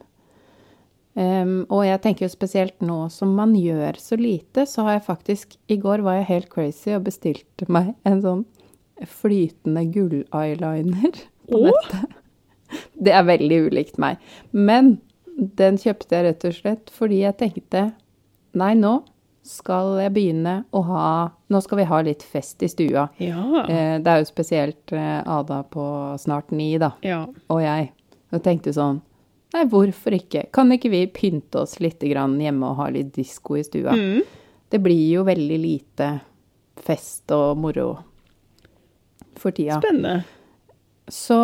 Em, 1.15 1.61
og 1.71 1.85
jeg 1.87 2.01
tenker 2.03 2.25
jo 2.25 2.31
spesielt 2.33 2.81
nå 2.83 3.05
som 3.13 3.31
man 3.37 3.53
gjør 3.55 3.95
så 4.01 4.17
lite, 4.19 4.65
så 4.67 4.83
har 4.83 4.97
jeg 4.97 5.05
faktisk 5.05 5.55
I 5.71 5.77
går 5.79 6.03
var 6.03 6.19
jeg 6.19 6.29
helt 6.31 6.49
crazy 6.51 6.91
og 6.91 7.05
bestilte 7.07 7.67
meg 7.71 7.93
en 8.03 8.19
sånn 8.23 8.43
flytende 9.07 9.85
gull-eyeliner 9.95 11.19
på 11.51 11.63
nettet. 11.69 12.21
Det 12.97 13.13
er 13.13 13.27
veldig 13.27 13.59
ulikt 13.69 13.99
meg. 14.01 14.19
Men 14.51 14.97
den 15.35 15.77
kjøpte 15.79 16.15
jeg 16.15 16.25
rett 16.25 16.47
og 16.47 16.55
slett 16.55 16.91
fordi 16.95 17.21
jeg 17.23 17.37
tenkte 17.39 17.89
Nei, 18.55 18.71
nå 18.79 19.01
skal 19.45 19.97
jeg 19.99 20.13
begynne 20.15 20.53
å 20.73 20.81
ha 20.87 21.07
Nå 21.51 21.59
skal 21.61 21.81
vi 21.81 21.87
ha 21.89 21.99
litt 22.07 22.23
fest 22.25 22.63
i 22.65 22.69
stua. 22.71 23.09
Ja. 23.21 23.43
Eh, 23.67 23.97
det 24.01 24.11
er 24.11 24.23
jo 24.23 24.29
spesielt 24.29 24.95
eh, 24.95 25.19
Ada 25.21 25.61
på 25.69 25.85
snart 26.19 26.55
ni, 26.55 26.71
da, 26.81 26.95
ja. 27.05 27.25
og 27.51 27.61
jeg. 27.61 27.91
Og 28.33 28.41
tenkte 28.43 28.73
sånn 28.75 29.03
Nei, 29.53 29.63
hvorfor 29.71 30.15
ikke? 30.17 30.47
Kan 30.55 30.73
ikke 30.73 30.91
vi 30.91 31.03
pynte 31.13 31.61
oss 31.61 31.77
litt 31.83 32.01
grann 32.09 32.39
hjemme 32.41 32.71
og 32.71 32.79
ha 32.81 32.89
litt 32.91 33.13
disko 33.15 33.59
i 33.59 33.63
stua? 33.63 33.93
Mm. 33.95 34.23
Det 34.71 34.81
blir 34.83 35.05
jo 35.13 35.23
veldig 35.27 35.59
lite 35.61 36.09
fest 36.85 37.31
og 37.31 37.59
moro 37.61 37.89
for 39.39 39.55
tida. 39.55 39.77
Spennende. 39.79 40.23
Så 41.07 41.37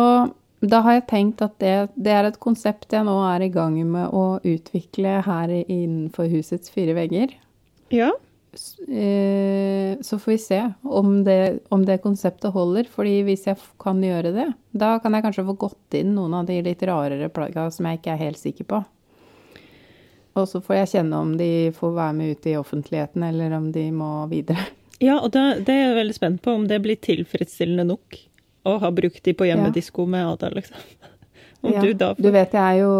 da 0.62 0.82
har 0.84 0.98
jeg 0.98 1.06
tenkt 1.10 1.42
at 1.44 1.54
det, 1.62 1.76
det 1.94 2.12
er 2.14 2.28
et 2.28 2.40
konsept 2.42 2.92
jeg 2.94 3.06
nå 3.06 3.14
er 3.26 3.46
i 3.46 3.50
gang 3.52 3.78
med 3.86 4.12
å 4.14 4.38
utvikle 4.46 5.20
her 5.26 5.54
innenfor 5.62 6.28
husets 6.30 6.70
fire 6.72 6.94
vegger. 6.98 7.34
Ja. 7.94 8.12
Eh, 8.88 9.96
Så 10.02 10.18
får 10.18 10.32
vi 10.32 10.38
se 10.38 10.72
om 10.82 11.24
det, 11.24 11.60
om 11.68 11.84
det 11.86 12.02
konseptet 12.02 12.52
holder. 12.52 12.84
fordi 12.84 13.22
hvis 13.24 13.46
jeg 13.46 13.56
kan 13.80 14.00
gjøre 14.02 14.32
det, 14.34 14.52
da 14.72 14.98
kan 14.98 15.12
jeg 15.12 15.22
kanskje 15.24 15.46
få 15.46 15.56
gått 15.56 15.94
inn 15.94 16.14
noen 16.14 16.34
av 16.34 16.46
de 16.46 16.60
litt 16.62 16.82
rarere 16.82 17.28
plagga 17.32 17.70
som 17.72 17.86
jeg 17.86 18.00
ikke 18.00 18.12
er 18.12 18.24
helt 18.26 18.38
sikker 18.40 18.64
på. 18.64 18.84
Og 20.34 20.48
så 20.48 20.62
får 20.64 20.76
jeg 20.76 20.88
kjenne 20.94 21.18
om 21.20 21.36
de 21.36 21.70
får 21.76 21.92
være 21.94 22.12
med 22.16 22.30
ut 22.36 22.46
i 22.46 22.56
offentligheten, 22.56 23.22
eller 23.22 23.52
om 23.52 23.70
de 23.72 23.90
må 23.92 24.26
videre. 24.30 24.64
Ja, 25.02 25.18
og 25.20 25.32
da, 25.34 25.54
det 25.58 25.68
er 25.68 25.88
jeg 25.88 25.96
veldig 25.98 26.14
spent 26.14 26.42
på 26.42 26.54
om 26.56 26.68
det 26.68 26.80
blir 26.84 26.96
tilfredsstillende 26.96 27.84
nok 27.84 28.16
å 28.64 28.78
ha 28.78 28.90
brukt 28.94 29.22
de 29.24 29.34
på 29.34 29.44
hjemmedisko 29.48 30.06
med 30.08 30.24
Ada, 30.26 30.50
liksom. 30.54 30.76
Om 31.62 31.72
Ja, 31.72 31.82
du 31.82 31.92
da 31.94 32.12
du 32.18 32.30
vet 32.34 32.54
jeg 32.54 32.62
er 32.62 32.82
jo 32.82 32.92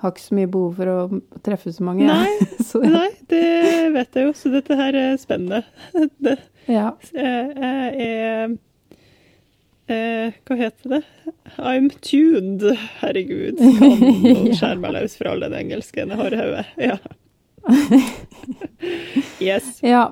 har 0.00 0.12
ikke 0.12 0.24
så 0.24 0.36
mye 0.36 0.50
behov 0.52 0.76
for 0.78 0.92
å 0.92 1.40
treffe 1.44 1.72
så 1.72 1.86
mange. 1.86 2.06
Nei, 2.08 2.46
så, 2.68 2.82
Nei, 2.84 3.08
det 3.30 3.42
vet 3.96 4.18
jeg 4.18 4.28
jo, 4.28 4.36
så 4.36 4.52
dette 4.52 4.78
her 4.78 4.96
er 4.96 5.18
spennende. 5.20 5.64
Det, 6.26 6.36
ja. 6.66 6.90
jeg 7.14 7.52
er 7.62 8.56
eh, 9.92 10.34
Hva 10.48 10.56
heter 10.58 10.96
det? 10.96 11.02
I'm 11.56 11.88
tuned. 12.02 12.64
Herregud. 13.00 13.60
Kan 13.78 14.50
skjære 14.50 14.80
meg 14.82 14.96
løs 14.98 15.16
fra 15.20 15.32
all 15.32 15.46
den 15.46 15.56
engelsken 15.56 16.12
jeg 16.12 16.20
har 16.20 16.34
i 16.34 16.42
hodet. 16.42 16.66
Ja. 16.82 16.98
Yes. 19.42 19.78
ja. 19.82 20.08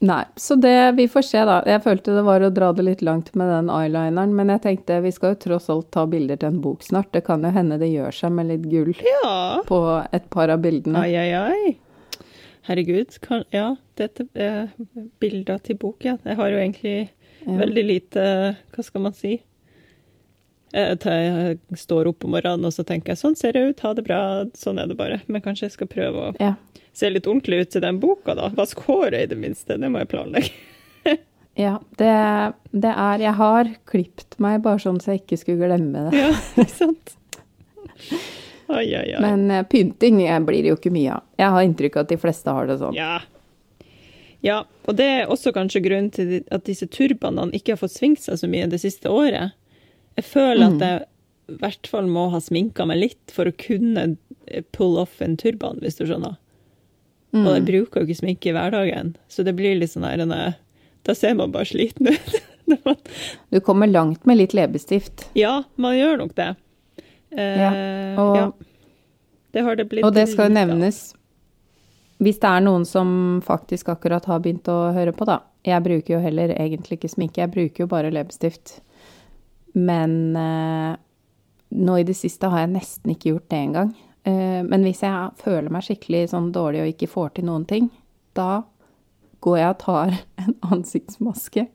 Nei, 0.00 0.24
så 0.36 0.54
det 0.60 0.94
Vi 0.94 1.08
får 1.10 1.24
se, 1.26 1.40
da. 1.44 1.56
Jeg 1.66 1.82
følte 1.82 2.14
det 2.14 2.22
var 2.22 2.40
å 2.46 2.52
dra 2.54 2.68
det 2.72 2.84
litt 2.86 3.00
langt 3.02 3.32
med 3.34 3.48
den 3.50 3.66
eyelineren, 3.74 4.34
men 4.38 4.52
jeg 4.54 4.62
tenkte 4.62 5.00
vi 5.02 5.10
skal 5.10 5.34
jo 5.34 5.40
tross 5.42 5.66
alt 5.74 5.90
ta 5.90 6.04
bilder 6.06 6.38
til 6.38 6.52
en 6.52 6.60
bok 6.62 6.82
snart. 6.86 7.10
Det 7.12 7.24
kan 7.26 7.42
jo 7.42 7.50
hende 7.50 7.78
det 7.80 7.90
gjør 7.90 8.14
seg 8.14 8.32
med 8.36 8.46
litt 8.52 8.68
gull 8.70 8.94
Ja. 9.02 9.62
på 9.66 9.80
et 10.12 10.30
par 10.30 10.50
av 10.54 10.60
bildene. 10.62 11.02
Ai, 11.02 11.16
ai, 11.16 11.32
ai. 11.34 11.76
Herregud. 12.68 13.18
Kan, 13.24 13.44
ja, 13.50 13.74
dette 13.96 14.28
er 14.36 14.68
bilder 15.20 15.58
til 15.64 15.74
bok, 15.80 16.04
ja. 16.04 16.16
Jeg 16.24 16.36
har 16.36 16.48
jo 16.50 16.56
egentlig 16.62 17.08
Ja. 17.46 17.56
veldig 17.58 17.84
lite 17.86 18.56
Hva 18.74 18.84
skal 18.84 19.00
man 19.00 19.12
si? 19.14 19.42
Jeg 20.74 21.58
står 21.74 22.08
opp 22.10 22.24
om 22.26 22.30
morgenen 22.34 22.66
og 22.68 22.72
så 22.72 22.84
tenker 22.84 23.14
jeg 23.14 23.16
sånn 23.22 23.36
ser 23.36 23.52
det 23.56 23.62
ut, 23.70 23.80
ha 23.80 23.94
det 23.94 24.04
bra, 24.04 24.44
sånn 24.54 24.78
er 24.78 24.86
det 24.86 24.96
bare. 24.98 25.22
Men 25.26 25.40
kanskje 25.40 25.62
jeg 25.62 25.72
skal 25.72 25.86
prøve 25.88 26.14
å 26.28 26.36
Ja. 26.38 26.54
Se 26.98 27.10
litt 27.12 27.28
ordentlig 27.28 27.62
ut 27.62 27.70
til 27.74 27.84
den 27.84 28.00
boka, 28.02 28.34
da. 28.38 28.50
Vask 28.58 28.80
håret 28.88 29.20
i 29.22 29.30
det 29.30 29.38
minste, 29.38 29.78
det 29.78 29.90
må 29.92 30.02
jeg 30.02 30.10
planlegge. 30.12 30.50
ja 31.58 31.76
det, 31.98 32.10
det 32.70 32.90
er 32.92 33.22
Jeg 33.22 33.34
har 33.38 33.70
klipt 33.88 34.36
meg 34.42 34.60
bare 34.66 34.82
sånn 34.82 35.00
så 35.02 35.14
jeg 35.14 35.24
ikke 35.24 35.40
skulle 35.44 35.70
glemme 35.70 36.08
det. 36.08 36.18
Ja, 36.24 36.34
ikke 36.58 36.74
sant? 36.74 37.14
Ai, 38.68 38.84
ai, 38.92 39.14
ai. 39.16 39.20
Men 39.24 39.50
eh, 39.50 39.62
pynting 39.64 40.20
eh, 40.26 40.40
blir 40.44 40.60
det 40.60 40.74
jo 40.74 40.76
ikke 40.76 40.92
mye 40.92 41.14
av. 41.14 41.22
Jeg 41.40 41.52
har 41.54 41.64
inntrykk 41.64 41.94
av 41.96 42.02
at 42.04 42.10
de 42.10 42.18
fleste 42.20 42.52
har 42.52 42.66
det 42.68 42.74
sånn. 42.82 42.98
Ja. 42.98 43.14
ja. 44.44 44.58
Og 44.84 44.98
det 44.98 45.06
er 45.08 45.32
også 45.32 45.54
kanskje 45.56 45.80
grunnen 45.86 46.10
til 46.12 46.34
at 46.52 46.66
disse 46.68 46.84
turbanene 46.92 47.56
ikke 47.56 47.72
har 47.72 47.80
fått 47.80 47.94
svingt 47.94 48.20
seg 48.26 48.36
så 48.42 48.50
mye 48.52 48.66
det 48.68 48.82
siste 48.82 49.08
året. 49.08 49.56
Jeg 50.20 50.26
føler 50.28 50.66
at 50.68 50.84
jeg 50.84 51.00
i 51.48 51.56
hvert 51.62 51.88
fall 51.88 52.12
må 52.12 52.26
ha 52.34 52.42
sminka 52.44 52.84
meg 52.88 53.00
litt 53.00 53.32
for 53.32 53.48
å 53.48 53.56
kunne 53.56 54.04
eh, 54.52 54.64
pull 54.76 55.00
off 55.00 55.22
en 55.24 55.38
turban, 55.40 55.80
hvis 55.80 55.96
du 55.96 56.04
skjønner. 56.04 56.36
Og 57.36 57.44
jeg 57.52 57.64
bruker 57.68 58.00
jo 58.00 58.06
ikke 58.08 58.16
sminke 58.22 58.48
i 58.48 58.52
hverdagen, 58.56 59.10
så 59.28 59.44
det 59.44 59.52
blir 59.58 59.74
litt 59.78 59.90
sånn 59.92 60.06
her 60.08 60.22
eh, 60.24 60.54
Da 61.04 61.14
ser 61.14 61.34
man 61.36 61.52
bare 61.52 61.68
sliten 61.68 62.08
ut. 62.08 62.38
Du 63.50 63.60
kommer 63.64 63.86
langt 63.88 64.26
med 64.28 64.36
litt 64.38 64.52
leppestift. 64.56 65.26
ja, 65.34 65.62
man 65.76 65.94
gjør 65.96 66.18
nok 66.18 66.34
det. 66.36 66.48
Eh, 67.36 67.60
Ja, 67.60 67.70
og- 68.20 68.36
ja. 68.36 68.52
Det 69.52 69.62
har 69.64 69.76
det 69.76 69.88
blitt 69.88 70.04
Og 70.04 70.12
det 70.12 70.26
skal 70.28 70.50
jo 70.50 70.54
nevnes 70.54 71.14
hvis 72.20 72.40
det 72.42 72.48
er 72.50 72.60
noen 72.60 72.84
som 72.84 73.40
faktisk 73.46 73.88
akkurat 73.92 74.24
har 74.26 74.40
begynt 74.42 74.66
å 74.66 74.92
høre 74.92 75.12
på, 75.14 75.24
da. 75.24 75.36
Jeg 75.64 75.84
bruker 75.84 76.14
jo 76.16 76.18
heller 76.20 76.48
egentlig 76.50 76.98
ikke 76.98 77.08
sminke, 77.12 77.38
jeg 77.44 77.50
bruker 77.52 77.84
jo 77.84 77.86
bare 77.86 78.10
leppestift. 78.10 78.80
Men 79.78 80.34
eh, 80.36 80.96
nå 81.78 81.96
i 82.00 82.02
det 82.08 82.16
siste 82.18 82.50
har 82.50 82.64
jeg 82.64 82.72
nesten 82.74 83.12
ikke 83.14 83.30
gjort 83.36 83.48
det 83.52 83.60
engang. 83.68 83.92
Eh, 84.24 84.62
men 84.64 84.82
hvis 84.84 85.02
jeg 85.02 85.30
føler 85.42 85.70
meg 85.70 85.82
skikkelig 85.86 86.28
sånn 86.32 86.50
dårlig 86.52 86.82
og 86.82 86.90
ikke 86.94 87.08
får 87.12 87.30
til 87.38 87.44
noen 87.48 87.64
ting, 87.68 87.90
da 88.34 88.62
går 89.40 89.58
jeg 89.58 89.70
og 89.70 89.78
tar 89.84 90.16
en 90.44 90.54
ansiktsmaske, 90.72 91.66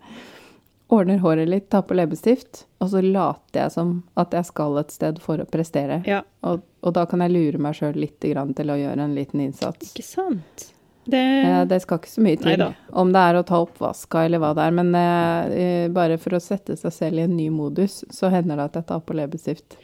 ordner 0.94 1.18
håret 1.24 1.48
litt, 1.50 1.70
tar 1.74 1.82
på 1.88 1.96
leppestift, 1.98 2.66
og 2.84 2.90
så 2.92 3.02
later 3.02 3.64
jeg 3.64 3.72
som 3.74 3.94
at 4.20 4.34
jeg 4.36 4.46
skal 4.46 4.78
et 4.84 4.92
sted 4.94 5.18
for 5.24 5.42
å 5.42 5.48
prestere. 5.50 6.02
Ja, 6.06 6.22
Og, 6.46 6.62
og 6.84 6.94
da 6.94 7.06
kan 7.10 7.24
jeg 7.24 7.32
lure 7.34 7.58
meg 7.64 7.74
sjøl 7.80 7.96
litt 7.98 8.20
grann 8.22 8.52
til 8.54 8.70
å 8.70 8.78
gjøre 8.78 9.08
en 9.08 9.16
liten 9.16 9.42
innsats. 9.42 9.94
ikke 9.96 10.06
sant? 10.06 10.70
Det, 11.06 11.20
Eh, 11.20 11.66
Det 11.68 11.82
skal 11.84 11.98
ikke 12.00 12.08
så 12.14 12.22
mye 12.24 12.38
til 12.40 12.48
Neida. 12.54 12.70
om 12.94 13.10
det 13.12 13.20
er 13.20 13.36
å 13.36 13.44
ta 13.48 13.58
oppvaska 13.64 14.22
eller 14.26 14.40
hva 14.40 14.54
det 14.56 14.68
er, 14.68 14.72
men 14.78 14.94
eh, 14.96 15.56
eh, 15.64 15.88
bare 15.92 16.18
for 16.18 16.38
å 16.38 16.40
sette 16.44 16.78
seg 16.80 16.94
selv 16.94 17.20
i 17.20 17.26
en 17.26 17.36
ny 17.36 17.50
modus, 17.52 18.04
så 18.12 18.30
hender 18.32 18.56
det 18.62 18.64
at 18.70 18.74
jeg 18.80 18.86
tar 18.88 19.02
på 19.04 19.18
leppestift. 19.18 19.76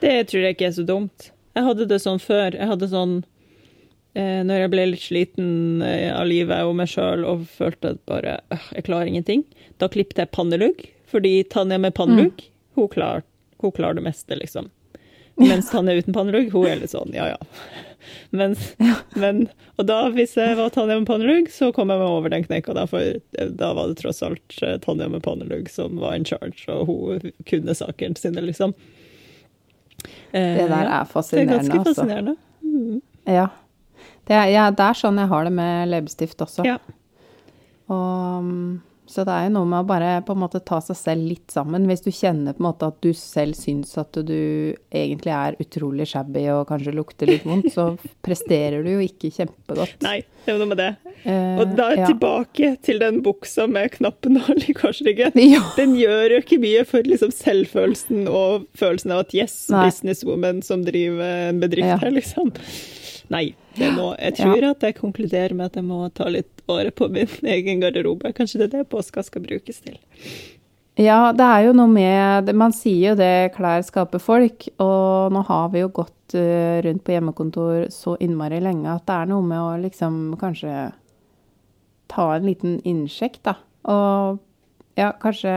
Det 0.00 0.12
tror 0.28 0.42
jeg 0.44 0.54
ikke 0.58 0.68
er 0.68 0.76
så 0.76 0.84
dumt. 0.86 1.30
Jeg 1.58 1.66
hadde 1.66 1.88
det 1.90 1.98
sånn 2.04 2.20
før. 2.22 2.54
Jeg 2.54 2.70
hadde 2.70 2.90
sånn 2.92 3.16
eh, 4.14 4.44
Når 4.46 4.62
jeg 4.62 4.72
ble 4.74 4.84
litt 4.92 5.02
sliten 5.02 5.48
eh, 5.82 6.12
av 6.14 6.28
livet 6.30 6.68
og 6.68 6.76
meg 6.78 6.90
sjøl 6.92 7.26
og 7.26 7.48
følte 7.50 7.96
at 7.96 8.04
bare 8.10 8.38
øh, 8.54 8.70
jeg 8.76 8.86
klarer 8.86 9.10
ingenting, 9.10 9.42
da 9.82 9.90
klippet 9.90 10.22
jeg 10.22 10.30
pannelugg. 10.36 10.86
Fordi 11.08 11.40
Tanja 11.50 11.80
med 11.80 11.96
pannelugg, 11.96 12.42
hun, 12.76 12.88
klar, 12.92 13.24
hun 13.62 13.72
klarer 13.74 13.96
det 13.98 14.04
meste, 14.04 14.36
liksom. 14.36 14.68
Mens 15.40 15.70
Tanja 15.70 15.94
uten 15.96 16.14
pannelugg, 16.14 16.50
hun 16.52 16.66
er 16.68 16.82
litt 16.82 16.92
sånn 16.92 17.14
ja 17.16 17.30
ja. 17.30 17.38
Mens, 18.38 18.74
men, 19.16 19.46
og 19.80 19.88
da, 19.88 19.98
hvis 20.14 20.36
jeg 20.38 20.56
var 20.58 20.70
Tanja 20.74 20.98
med 21.00 21.08
pannelugg, 21.08 21.48
så 21.52 21.70
kom 21.74 21.90
jeg 21.92 22.00
meg 22.00 22.12
over 22.12 22.32
den 22.32 22.44
knekka, 22.44 22.76
da, 22.76 22.84
for 22.90 23.02
eh, 23.02 23.50
da 23.60 23.72
var 23.76 23.90
det 23.90 23.98
tross 24.02 24.22
alt 24.26 24.60
eh, 24.62 24.76
Tanja 24.84 25.08
med 25.10 25.24
pannelugg 25.24 25.70
som 25.72 25.98
var 26.00 26.16
in 26.18 26.28
charge, 26.28 26.68
og 26.68 26.88
hun 26.88 27.32
kunne 27.48 27.76
sakene 27.76 28.20
sine, 28.20 28.44
liksom. 28.44 28.76
Eh, 30.32 30.56
Det 30.58 30.68
der 30.68 30.90
er 31.00 31.04
fascinerende. 31.04 31.52
Det 31.52 31.58
er 31.58 31.72
ganske 31.72 31.78
altså. 31.78 31.94
fascinerende. 31.94 32.36
Ja. 33.26 33.46
Det 34.28 34.36
er, 34.36 34.44
ja, 34.52 34.70
det 34.70 34.84
er 34.84 34.96
sånn 34.98 35.18
jeg 35.18 35.28
har 35.28 35.44
det 35.48 35.52
med 35.56 35.88
leppestift 35.88 36.42
også. 36.44 36.64
Ja. 36.68 36.76
Og, 37.88 38.44
mm, 38.44 38.80
så 39.08 39.24
det 39.24 39.32
er 39.34 39.46
jo 39.48 39.54
noe 39.56 39.68
med 39.70 39.80
å 39.82 39.88
bare 39.88 40.10
på 40.26 40.34
en 40.36 40.40
måte 40.42 40.60
ta 40.64 40.78
seg 40.84 40.96
selv 40.98 41.26
litt 41.30 41.50
sammen. 41.54 41.86
Hvis 41.88 42.04
du 42.04 42.10
kjenner 42.12 42.52
på 42.56 42.60
en 42.62 42.68
måte 42.68 42.88
at 42.92 42.98
du 43.04 43.10
selv 43.16 43.56
syns 43.58 43.94
at 44.00 44.12
du 44.28 44.74
egentlig 44.92 45.32
er 45.34 45.56
utrolig 45.62 46.06
shabby 46.12 46.44
og 46.54 46.66
kanskje 46.68 46.92
lukter 46.96 47.30
litt 47.30 47.46
vondt, 47.48 47.70
så 47.74 47.90
presterer 48.26 48.84
du 48.84 48.90
jo 48.96 49.04
ikke 49.06 49.30
kjempegodt. 49.34 49.96
Nei, 50.04 50.20
det 50.44 50.54
er 50.54 50.60
noe 50.60 50.70
med 50.74 50.80
det. 50.82 50.90
Eh, 51.24 51.56
Og 51.64 51.72
da 51.78 51.88
er 51.94 52.02
ja. 52.04 52.10
tilbake 52.12 52.72
til 52.86 53.00
den 53.02 53.22
buksa 53.26 53.66
med 53.70 53.90
knappen 53.96 54.38
og 54.44 54.64
korsryggen. 54.82 55.32
Ja. 55.48 55.62
Den 55.78 55.94
gjør 55.96 56.34
jo 56.36 56.40
ikke 56.44 56.58
mye 56.60 56.84
for 56.86 57.06
liksom 57.08 57.30
selvfølelsen 57.34 58.26
og 58.28 58.66
følelsen 58.78 59.14
av 59.16 59.24
at 59.24 59.32
yes, 59.34 59.54
Nei. 59.72 59.86
businesswoman 59.88 60.60
som 60.66 60.84
driver 60.86 61.48
en 61.48 61.60
bedrift 61.64 61.88
Ja. 61.88 61.96
her, 62.02 62.12
liksom. 62.12 62.52
Nei, 63.32 63.52
det 63.76 63.90
må, 63.92 64.12
jeg 64.16 64.38
tror 64.38 64.64
at 64.70 64.84
jeg 64.86 64.96
konkluderer 64.96 65.52
med 65.56 65.68
at 65.68 65.76
jeg 65.76 65.84
må 65.84 66.06
ta 66.16 66.28
litt 66.32 66.62
året 66.68 66.94
på 66.96 67.10
min 67.12 67.28
egen 67.56 67.82
garderobe. 67.84 68.32
Kanskje 68.36 68.62
det 68.62 68.70
er 68.70 68.78
det 68.78 68.92
påska 68.92 69.24
skal 69.26 69.44
brukes 69.44 69.82
til. 69.84 69.98
Ja, 70.98 71.30
det 71.36 71.46
er 71.46 71.68
jo 71.68 71.74
noe 71.78 71.86
med 71.92 72.48
Man 72.58 72.72
sier 72.74 73.12
jo 73.12 73.18
det 73.20 73.52
klær 73.54 73.84
skaper 73.86 74.22
folk, 74.22 74.66
og 74.82 75.34
nå 75.34 75.44
har 75.46 75.68
vi 75.70 75.84
jo 75.84 75.92
gått 75.94 76.34
eh, 76.34 76.80
rundt 76.82 77.04
på 77.06 77.14
hjemmekontor 77.14 77.86
så 77.94 78.16
innmari 78.24 78.58
lenge 78.64 78.90
at 78.90 79.06
det 79.06 79.20
er 79.20 79.30
noe 79.30 79.46
med 79.46 79.62
å 79.62 79.76
liksom 79.84 80.18
kanskje 80.40 80.88
ta 82.08 82.26
en 82.34 82.48
liten 82.48 82.78
innsjekk, 82.88 83.38
da. 83.46 83.54
Og 83.92 84.40
ja, 84.98 85.12
kanskje 85.22 85.52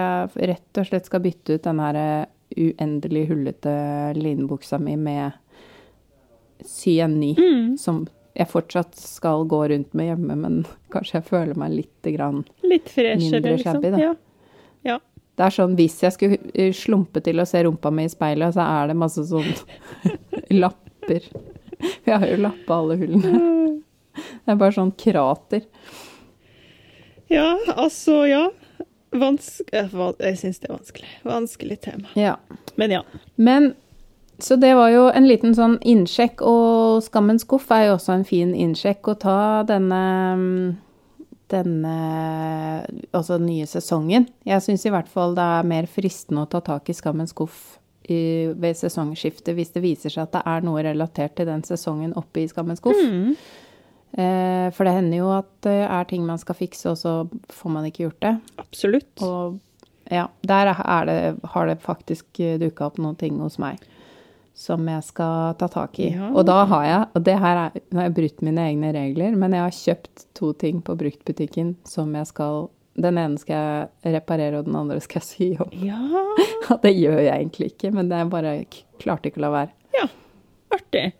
rett 0.51 0.78
og 0.78 0.88
slett 0.88 1.09
skal 1.09 1.24
bytte 1.24 1.57
ut 1.57 1.65
den 1.65 1.82
her 1.82 1.97
eh, 1.97 2.30
uendelig 2.51 3.30
hullete 3.32 3.74
linbuksa 4.19 4.78
mi 4.78 4.97
med 4.99 5.32
sy 6.68 6.97
en 7.03 7.20
ny, 7.20 7.36
som 7.80 8.03
jeg 8.38 8.47
fortsatt 8.47 8.95
skal 8.95 9.45
gå 9.51 9.62
rundt 9.68 9.93
med 9.97 10.12
hjemme, 10.12 10.36
men 10.39 10.59
kanskje 10.93 11.20
jeg 11.20 11.28
føler 11.28 11.57
meg 11.59 11.74
litt 11.76 12.12
grann 12.16 12.43
Litt 12.64 12.88
freshere, 12.89 13.41
Mindre 13.41 13.55
liksom. 13.57 13.82
da. 13.84 13.99
Ja. 13.99 14.12
ja. 14.88 14.99
Det 15.36 15.47
er 15.47 15.55
sånn 15.55 15.76
hvis 15.80 15.97
jeg 16.05 16.16
skulle 16.16 16.39
eh, 16.53 16.72
slumpe 16.76 17.24
til 17.26 17.41
å 17.41 17.47
se 17.49 17.64
rumpa 17.66 17.91
mi 17.91 18.05
i 18.07 18.12
speilet, 18.12 18.55
så 18.55 18.64
er 18.64 18.91
det 18.91 18.97
masse 18.99 19.26
sånn 19.28 19.51
lapper. 20.62 21.28
Jeg 22.05 22.14
har 22.14 22.28
jo 22.30 22.39
lappa 22.45 22.80
alle 22.80 22.97
hullene. 23.01 23.43
Det 24.16 24.53
er 24.53 24.59
bare 24.59 24.76
sånn 24.76 24.91
krater. 24.99 25.68
Ja, 27.32 27.55
altså, 27.76 28.22
ja. 28.28 28.49
Vansk 29.12 29.72
eh, 29.76 29.91
jeg 30.24 30.39
syns 30.39 30.62
det 30.64 30.70
er 30.70 30.76
vanskelig. 30.78 31.14
Vanskelig 31.28 31.80
tema. 31.84 32.12
Ja. 32.20 32.38
Men 32.80 32.95
ja. 32.95 33.01
Men 33.36 33.74
så 34.44 34.58
det 34.60 34.72
var 34.78 34.89
jo 34.94 35.08
en 35.14 35.28
liten 35.30 35.56
sånn 35.58 35.78
innsjekk, 35.88 36.42
og 36.46 37.02
Skammens 37.06 37.46
skuff 37.46 37.70
er 37.74 37.89
jo 37.89 37.98
også 37.98 38.16
en 38.16 38.26
fin 38.28 38.54
innsjekk 38.58 39.14
å 39.14 39.20
ta 39.22 39.42
denne 39.70 40.02
denne 41.52 41.96
altså 43.12 43.38
den 43.38 43.50
nye 43.50 43.68
sesongen. 43.68 44.28
Jeg 44.48 44.64
syns 44.64 44.86
i 44.88 44.94
hvert 44.94 45.10
fall 45.12 45.36
det 45.36 45.48
er 45.58 45.68
mer 45.68 45.88
fristende 45.92 46.46
å 46.46 46.52
ta 46.52 46.62
tak 46.64 46.89
i 46.89 46.96
Skammens 46.96 47.34
skuff 47.36 47.60
i, 48.08 48.52
ved 48.56 48.78
sesongskiftet 48.80 49.54
hvis 49.58 49.74
det 49.76 49.84
viser 49.84 50.14
seg 50.14 50.26
at 50.26 50.38
det 50.38 50.46
er 50.48 50.64
noe 50.66 50.84
relatert 50.86 51.36
til 51.38 51.50
den 51.50 51.66
sesongen 51.68 52.16
oppe 52.20 52.44
i 52.44 52.48
Skammens 52.52 52.82
skuff. 52.82 53.02
Mm. 53.02 53.36
Eh, 54.12 54.68
for 54.76 54.88
det 54.88 54.96
hender 54.98 55.22
jo 55.22 55.34
at 55.36 55.52
det 55.68 55.78
er 55.86 56.08
ting 56.10 56.24
man 56.28 56.39
skal 56.42 56.58
fikse, 56.58 56.92
og 56.92 57.00
så 57.00 57.14
får 57.52 57.76
man 57.76 57.88
ikke 57.88 58.08
gjort 58.08 58.24
det. 58.24 58.34
Absolutt. 58.64 59.12
Og 59.28 59.60
ja, 60.12 60.28
der 60.48 60.74
er 60.74 61.08
det, 61.08 61.20
har 61.54 61.68
det 61.70 61.80
faktisk 61.84 62.42
dukka 62.60 62.89
opp 62.89 63.00
noen 63.00 63.20
ting 63.20 63.39
hos 63.39 63.60
meg 63.62 63.80
som 64.54 64.84
jeg 64.89 65.04
skal 65.08 65.56
ta 65.58 65.68
tak 65.72 65.97
i. 66.04 66.10
Ja. 66.14 66.28
Og 66.36 66.45
da 66.45 66.60
har 66.70 66.84
jeg, 66.86 67.06
og 67.16 67.24
det 67.26 67.38
her 67.39 67.60
er, 67.66 67.80
nå 67.91 68.02
har 68.02 68.10
jeg 68.10 68.16
brutt 68.18 68.41
mine 68.45 68.66
egne 68.70 68.91
regler, 68.93 69.36
men 69.39 69.56
jeg 69.56 69.64
har 69.64 69.78
kjøpt 69.78 70.26
to 70.38 70.52
ting 70.54 70.82
på 70.86 70.95
bruktbutikken 70.99 71.76
som 71.88 72.14
jeg 72.16 72.28
skal 72.32 72.70
Den 72.99 73.16
ene 73.18 73.39
skal 73.39 73.56
jeg 74.04 74.12
reparere, 74.18 74.60
og 74.60 74.66
den 74.68 74.76
andre 74.76 74.97
skal 74.99 75.22
jeg 75.22 75.28
sy 75.30 75.45
opp. 75.64 75.72
Ja, 75.80 76.02
det 76.84 76.91
gjør 76.97 77.22
jeg 77.24 77.32
egentlig 77.32 77.70
ikke, 77.72 77.91
men 77.95 78.10
det 78.12 78.18
er 78.20 78.26
bare 78.34 78.52
klarte 78.99 79.32
ikke 79.32 79.39
å 79.39 79.45
la 79.45 79.52
være. 79.56 79.72
ja. 79.95 80.08
Artig. 80.76 81.14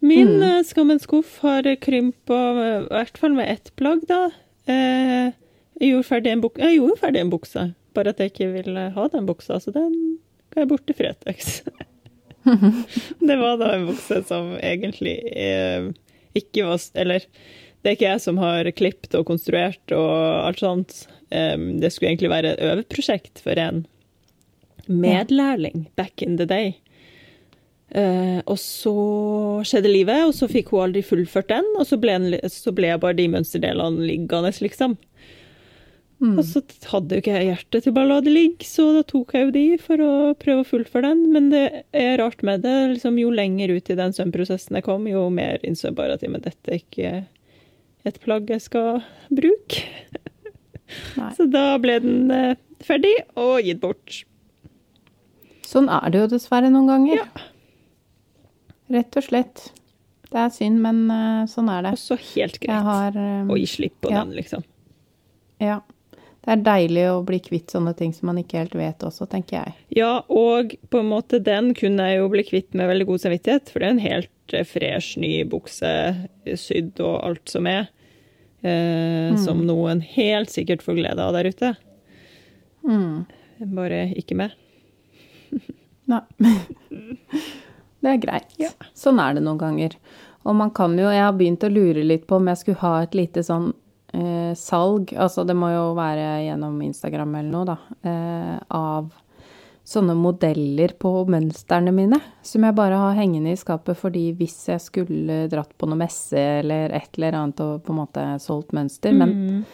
Min 0.00 0.38
Mm. 0.38 0.62
skam 0.64 0.90
en 0.94 1.00
skuff 1.02 1.40
har 1.42 1.66
krympa, 1.82 2.38
i 2.54 2.86
hvert 2.94 3.18
fall 3.18 3.34
med 3.34 3.50
ett 3.50 3.72
plagg, 3.76 4.04
da. 4.06 4.30
Eh, 4.70 5.32
jeg, 5.80 5.90
gjorde 5.90 6.06
ferdig 6.06 6.30
en 6.32 6.40
buk 6.46 6.58
jeg 6.62 6.76
gjorde 6.78 6.98
ferdig 7.00 7.20
en 7.24 7.30
bukse, 7.34 7.64
bare 7.94 8.10
at 8.14 8.18
jeg 8.22 8.30
ikke 8.30 8.52
ville 8.52 8.86
ha 8.94 9.08
den 9.08 9.26
buksa, 9.26 9.58
så 9.58 9.74
den 9.74 10.18
ga 10.54 10.62
jeg 10.62 10.68
bort 10.70 10.86
til 10.86 10.94
Fretex. 10.94 11.62
det 13.28 13.36
var 13.40 13.58
da 13.60 13.72
en 13.74 13.88
bukse 13.90 14.22
som 14.28 14.54
egentlig 14.56 15.16
eh, 15.36 15.90
ikke 16.38 16.64
var 16.68 16.82
Eller 16.94 17.24
det 17.82 17.90
er 17.90 17.96
ikke 17.96 18.10
jeg 18.10 18.22
som 18.24 18.40
har 18.42 18.68
klippet 18.74 19.14
og 19.14 19.28
konstruert 19.28 19.94
og 19.94 20.10
alt 20.48 20.60
sånt. 20.62 20.96
Um, 21.30 21.78
det 21.78 21.92
skulle 21.94 22.10
egentlig 22.10 22.32
være 22.32 22.54
et 22.54 22.62
øveprosjekt 22.64 23.42
for 23.44 23.60
en 23.60 23.84
medlærling 24.88 25.86
back 25.96 26.22
in 26.24 26.36
the 26.40 26.46
day. 26.48 26.74
Uh, 27.94 28.42
og 28.44 28.58
så 28.60 28.92
skjedde 29.64 29.92
livet, 29.92 30.26
og 30.26 30.34
så 30.36 30.48
fikk 30.50 30.74
hun 30.74 30.88
aldri 30.88 31.04
fullført 31.06 31.48
den, 31.52 31.68
og 31.78 31.86
så 31.88 31.96
ble, 32.00 32.18
en, 32.18 32.34
så 32.52 32.74
ble 32.76 32.90
bare 33.00 33.16
de 33.16 33.28
mønsterdelene 33.32 34.04
liggende, 34.04 34.52
liksom. 34.60 34.98
Og 36.18 36.40
så 36.42 36.62
hadde 36.90 37.14
jo 37.14 37.22
ikke 37.22 37.34
jeg 37.36 37.46
hjerte 37.46 37.80
til 37.84 37.94
bare 37.94 38.08
å 38.08 38.10
la 38.16 38.22
det 38.26 38.32
ligge, 38.34 38.66
så 38.66 38.88
da 38.96 39.04
tok 39.06 39.36
jeg 39.36 39.44
jo 39.44 39.52
de 39.54 39.64
for 39.78 40.02
å 40.02 40.12
prøve 40.38 40.64
å 40.64 40.66
fullføre 40.66 41.12
den. 41.12 41.20
Men 41.34 41.50
det 41.52 41.64
er 41.94 42.16
rart 42.18 42.42
med 42.46 42.64
det. 42.66 42.74
liksom 42.96 43.20
Jo 43.22 43.30
lenger 43.30 43.70
ut 43.70 43.90
i 43.90 43.98
den 43.98 44.14
søvnprosessen 44.16 44.80
jeg 44.80 44.86
kom, 44.86 45.06
jo 45.06 45.28
mer 45.30 45.62
innså 45.62 45.92
jeg 45.92 45.98
bare 45.98 46.16
at 46.18 46.24
men 46.26 46.42
dette 46.42 46.74
er 46.74 46.80
ikke 46.80 47.12
et 48.08 48.18
plagg 48.24 48.50
jeg 48.50 48.64
skal 48.64 49.02
bruke. 49.30 49.84
Så 51.36 51.46
da 51.52 51.76
ble 51.78 51.98
den 52.02 52.32
eh, 52.34 52.56
ferdig 52.82 53.14
og 53.38 53.60
gitt 53.62 53.82
bort. 53.82 54.22
Sånn 55.68 55.90
er 55.92 56.08
det 56.10 56.22
jo 56.22 56.30
dessverre 56.32 56.70
noen 56.72 56.88
ganger. 56.88 57.20
Ja. 57.20 57.46
Rett 58.96 59.20
og 59.20 59.26
slett. 59.26 59.68
Det 60.28 60.40
er 60.40 60.50
synd, 60.52 60.80
men 60.84 61.04
uh, 61.12 61.44
sånn 61.48 61.68
er 61.72 61.84
det. 61.84 61.94
Også 61.96 62.18
helt 62.32 62.58
greit 62.62 62.88
har 62.88 63.16
eh, 63.16 63.46
å 63.48 63.56
gi 63.60 63.68
slipp 63.68 64.00
på 64.04 64.12
ja. 64.12 64.24
den, 64.24 64.34
liksom. 64.36 64.64
Ja. 65.60 65.78
Det 66.48 66.54
er 66.54 66.62
deilig 66.64 67.02
å 67.12 67.16
bli 67.28 67.36
kvitt 67.44 67.74
sånne 67.74 67.92
ting 67.92 68.14
som 68.16 68.30
man 68.30 68.38
ikke 68.40 68.62
helt 68.62 68.76
vet 68.78 69.02
også, 69.04 69.26
tenker 69.28 69.58
jeg. 69.58 69.72
Ja, 69.98 70.22
og 70.32 70.70
på 70.88 71.02
en 71.02 71.10
måte 71.10 71.42
den 71.44 71.74
kunne 71.76 72.06
jeg 72.08 72.22
jo 72.22 72.30
bli 72.32 72.44
kvitt 72.48 72.72
med 72.72 72.88
veldig 72.88 73.04
god 73.10 73.20
samvittighet, 73.20 73.68
for 73.68 73.84
det 73.84 73.88
er 73.90 73.92
en 73.92 74.00
helt 74.00 74.54
eh, 74.56 74.64
fresh, 74.64 75.18
ny 75.20 75.42
bukse, 75.52 75.90
eh, 76.48 76.56
sydd 76.56 77.02
og 77.04 77.18
alt 77.26 77.52
som 77.52 77.68
er, 77.68 77.90
eh, 78.64 79.36
som 79.44 79.60
noen 79.68 80.00
helt 80.14 80.48
sikkert 80.48 80.86
får 80.86 80.96
glede 81.02 81.26
av 81.26 81.36
der 81.36 81.50
ute. 81.52 81.74
Mm. 82.88 83.26
Bare 83.76 83.98
ikke 84.16 84.38
meg. 84.40 84.56
Nei. 86.14 86.22
Det 87.98 88.14
er 88.14 88.22
greit. 88.22 88.56
Ja. 88.56 88.70
Sånn 88.96 89.20
er 89.20 89.36
det 89.36 89.44
noen 89.44 89.60
ganger. 89.60 89.98
Og 90.48 90.56
man 90.56 90.70
kan 90.72 90.94
jo 90.96 91.10
Jeg 91.10 91.26
har 91.26 91.36
begynt 91.36 91.64
å 91.66 91.68
lure 91.68 92.06
litt 92.06 92.28
på 92.30 92.38
om 92.38 92.48
jeg 92.48 92.62
skulle 92.62 92.80
ha 92.86 93.02
et 93.02 93.16
lite 93.18 93.42
sånn 93.44 93.72
eh, 94.14 94.54
salg, 94.54 95.12
altså 95.16 95.44
det 95.46 95.56
må 95.56 95.68
jo 95.72 95.94
være 95.98 96.44
gjennom 96.46 96.80
Instagram 96.82 97.34
eller 97.40 97.50
noe, 97.50 97.64
da, 97.64 97.76
eh, 98.08 98.58
av 98.70 99.10
sånne 99.88 100.12
modeller 100.16 100.92
på 101.00 101.24
mønstrene 101.32 101.92
mine, 101.96 102.18
som 102.44 102.62
jeg 102.66 102.74
bare 102.76 102.96
har 103.00 103.14
hengende 103.16 103.52
i 103.54 103.56
skapet 103.56 103.96
fordi 103.96 104.26
hvis 104.36 104.66
jeg 104.68 104.80
skulle 104.84 105.48
dratt 105.48 105.70
på 105.80 105.88
noe 105.88 105.96
messe 105.96 106.36
eller 106.60 106.92
et 106.92 107.08
eller 107.16 107.32
annet 107.38 107.60
og 107.64 107.82
på 107.86 107.94
en 107.94 108.00
måte 108.02 108.24
solgt 108.44 108.72
mønster, 108.76 109.14
men 109.16 109.30
Mm. 109.32 109.64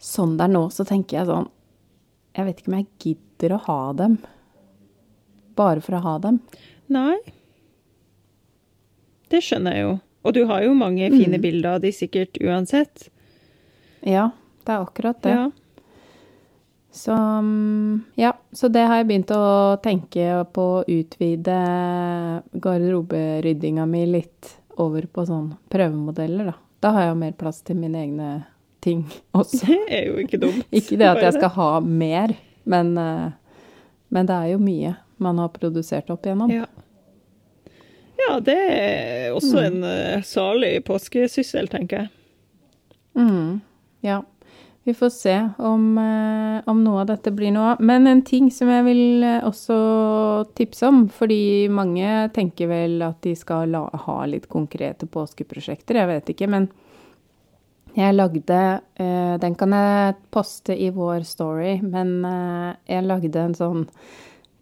sånn 0.00 0.36
det 0.36 0.44
er 0.44 0.52
nå, 0.56 0.64
så 0.74 0.84
tenker 0.84 1.18
jeg 1.18 1.26
sånn 1.26 1.48
Jeg 2.36 2.46
vet 2.46 2.56
ikke 2.58 2.68
om 2.72 2.78
jeg 2.80 2.86
gidder 2.98 3.54
å 3.54 3.60
ha 3.68 3.92
dem. 3.92 4.18
Bare 5.54 5.80
for 5.80 5.94
å 5.94 6.02
ha 6.02 6.18
dem. 6.18 6.40
Nei. 6.88 7.14
Det 9.30 9.38
skjønner 9.44 9.76
jeg 9.76 9.84
jo. 9.86 9.92
Og 10.24 10.34
du 10.34 10.40
har 10.48 10.62
jo 10.64 10.74
mange 10.74 11.08
fine 11.12 11.36
Mm. 11.38 11.42
bilder 11.42 11.74
av 11.76 11.80
de 11.82 11.92
sikkert 11.92 12.32
uansett. 12.42 13.08
Ja, 14.04 14.28
det 14.64 14.72
er 14.74 14.82
akkurat 14.84 15.20
det. 15.24 15.30
Ja. 15.36 15.50
Så 16.94 17.12
mm, 17.16 18.04
ja, 18.20 18.32
så 18.54 18.68
det 18.70 18.84
har 18.86 19.00
jeg 19.00 19.06
begynt 19.08 19.30
å 19.34 19.76
tenke 19.82 20.44
på 20.54 20.66
å 20.78 20.84
utvide 20.86 21.56
garderoberyddinga 22.52 23.86
mi 23.86 24.04
litt 24.06 24.52
over 24.78 25.06
på 25.10 25.24
sånn 25.26 25.54
prøvemodeller, 25.72 26.52
da. 26.52 26.54
Da 26.84 26.90
har 26.94 27.06
jeg 27.06 27.12
jo 27.14 27.18
mer 27.22 27.34
plass 27.40 27.62
til 27.64 27.78
mine 27.80 28.00
egne 28.04 28.28
ting 28.84 29.04
også. 29.40 29.64
Det 29.66 29.80
er 29.98 30.06
jo 30.10 30.20
ikke 30.22 30.40
dumt. 30.42 30.66
Ikke 30.74 30.98
det 31.00 31.08
at 31.10 31.22
jeg 31.24 31.36
skal 31.38 31.52
ha 31.56 31.68
mer, 31.80 32.34
men, 32.68 32.94
eh, 33.00 33.28
men 34.14 34.28
det 34.30 34.36
er 34.38 34.52
jo 34.54 34.62
mye 34.62 34.94
man 35.24 35.38
har 35.40 35.52
produsert 35.54 36.10
opp 36.12 36.26
igjennom. 36.26 36.50
Ja. 36.52 36.66
ja, 38.26 38.38
det 38.44 38.58
er 38.58 39.30
også 39.34 39.54
Mm. 39.56 39.64
en 39.66 39.84
eh, 39.90 40.22
salig 40.26 40.74
påskesyssel, 40.86 41.68
tenker 41.72 42.04
jeg. 42.04 42.10
Mm, 43.14 43.60
ja. 44.04 44.20
Vi 44.84 44.94
får 44.94 45.08
se 45.08 45.48
om, 45.58 45.98
eh, 45.98 46.62
om 46.66 46.84
noe 46.84 47.00
av 47.00 47.06
dette 47.08 47.30
blir 47.32 47.52
noe 47.54 47.70
av. 47.72 47.80
Men 47.80 48.06
en 48.06 48.20
ting 48.22 48.50
som 48.52 48.68
jeg 48.68 48.84
vil 48.84 49.24
eh, 49.24 49.44
også 49.48 49.76
tipse 50.54 50.84
om, 50.84 51.06
fordi 51.08 51.70
mange 51.72 52.28
tenker 52.36 52.68
vel 52.68 53.00
at 53.06 53.22
de 53.24 53.32
skal 53.34 53.72
la, 53.72 53.86
ha 53.88 54.16
litt 54.28 54.44
konkrete 54.52 55.08
påskeprosjekter, 55.08 55.96
jeg 55.96 56.10
vet 56.10 56.32
ikke, 56.34 56.48
men 56.52 56.68
jeg 57.94 58.16
lagde 58.16 58.58
eh, 58.98 59.38
Den 59.40 59.54
kan 59.56 59.72
jeg 59.72 60.16
poste 60.34 60.76
i 60.76 60.90
vår 60.92 61.24
story, 61.24 61.78
men 61.80 62.18
jeg 62.84 63.06
lagde 63.06 63.40
en 63.40 63.54
sånn 63.56 63.86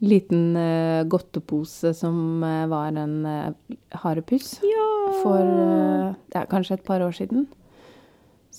liten 0.03 0.55
godtepose 1.09 1.93
som 1.95 2.43
var 2.43 2.95
en 2.99 3.17
harepus 4.03 4.57
Ja. 4.67 4.87
for 5.23 5.43
ja, 6.35 6.45
kanskje 6.51 6.75
et 6.79 6.85
par 6.85 7.01
år 7.01 7.15
siden. 7.15 7.47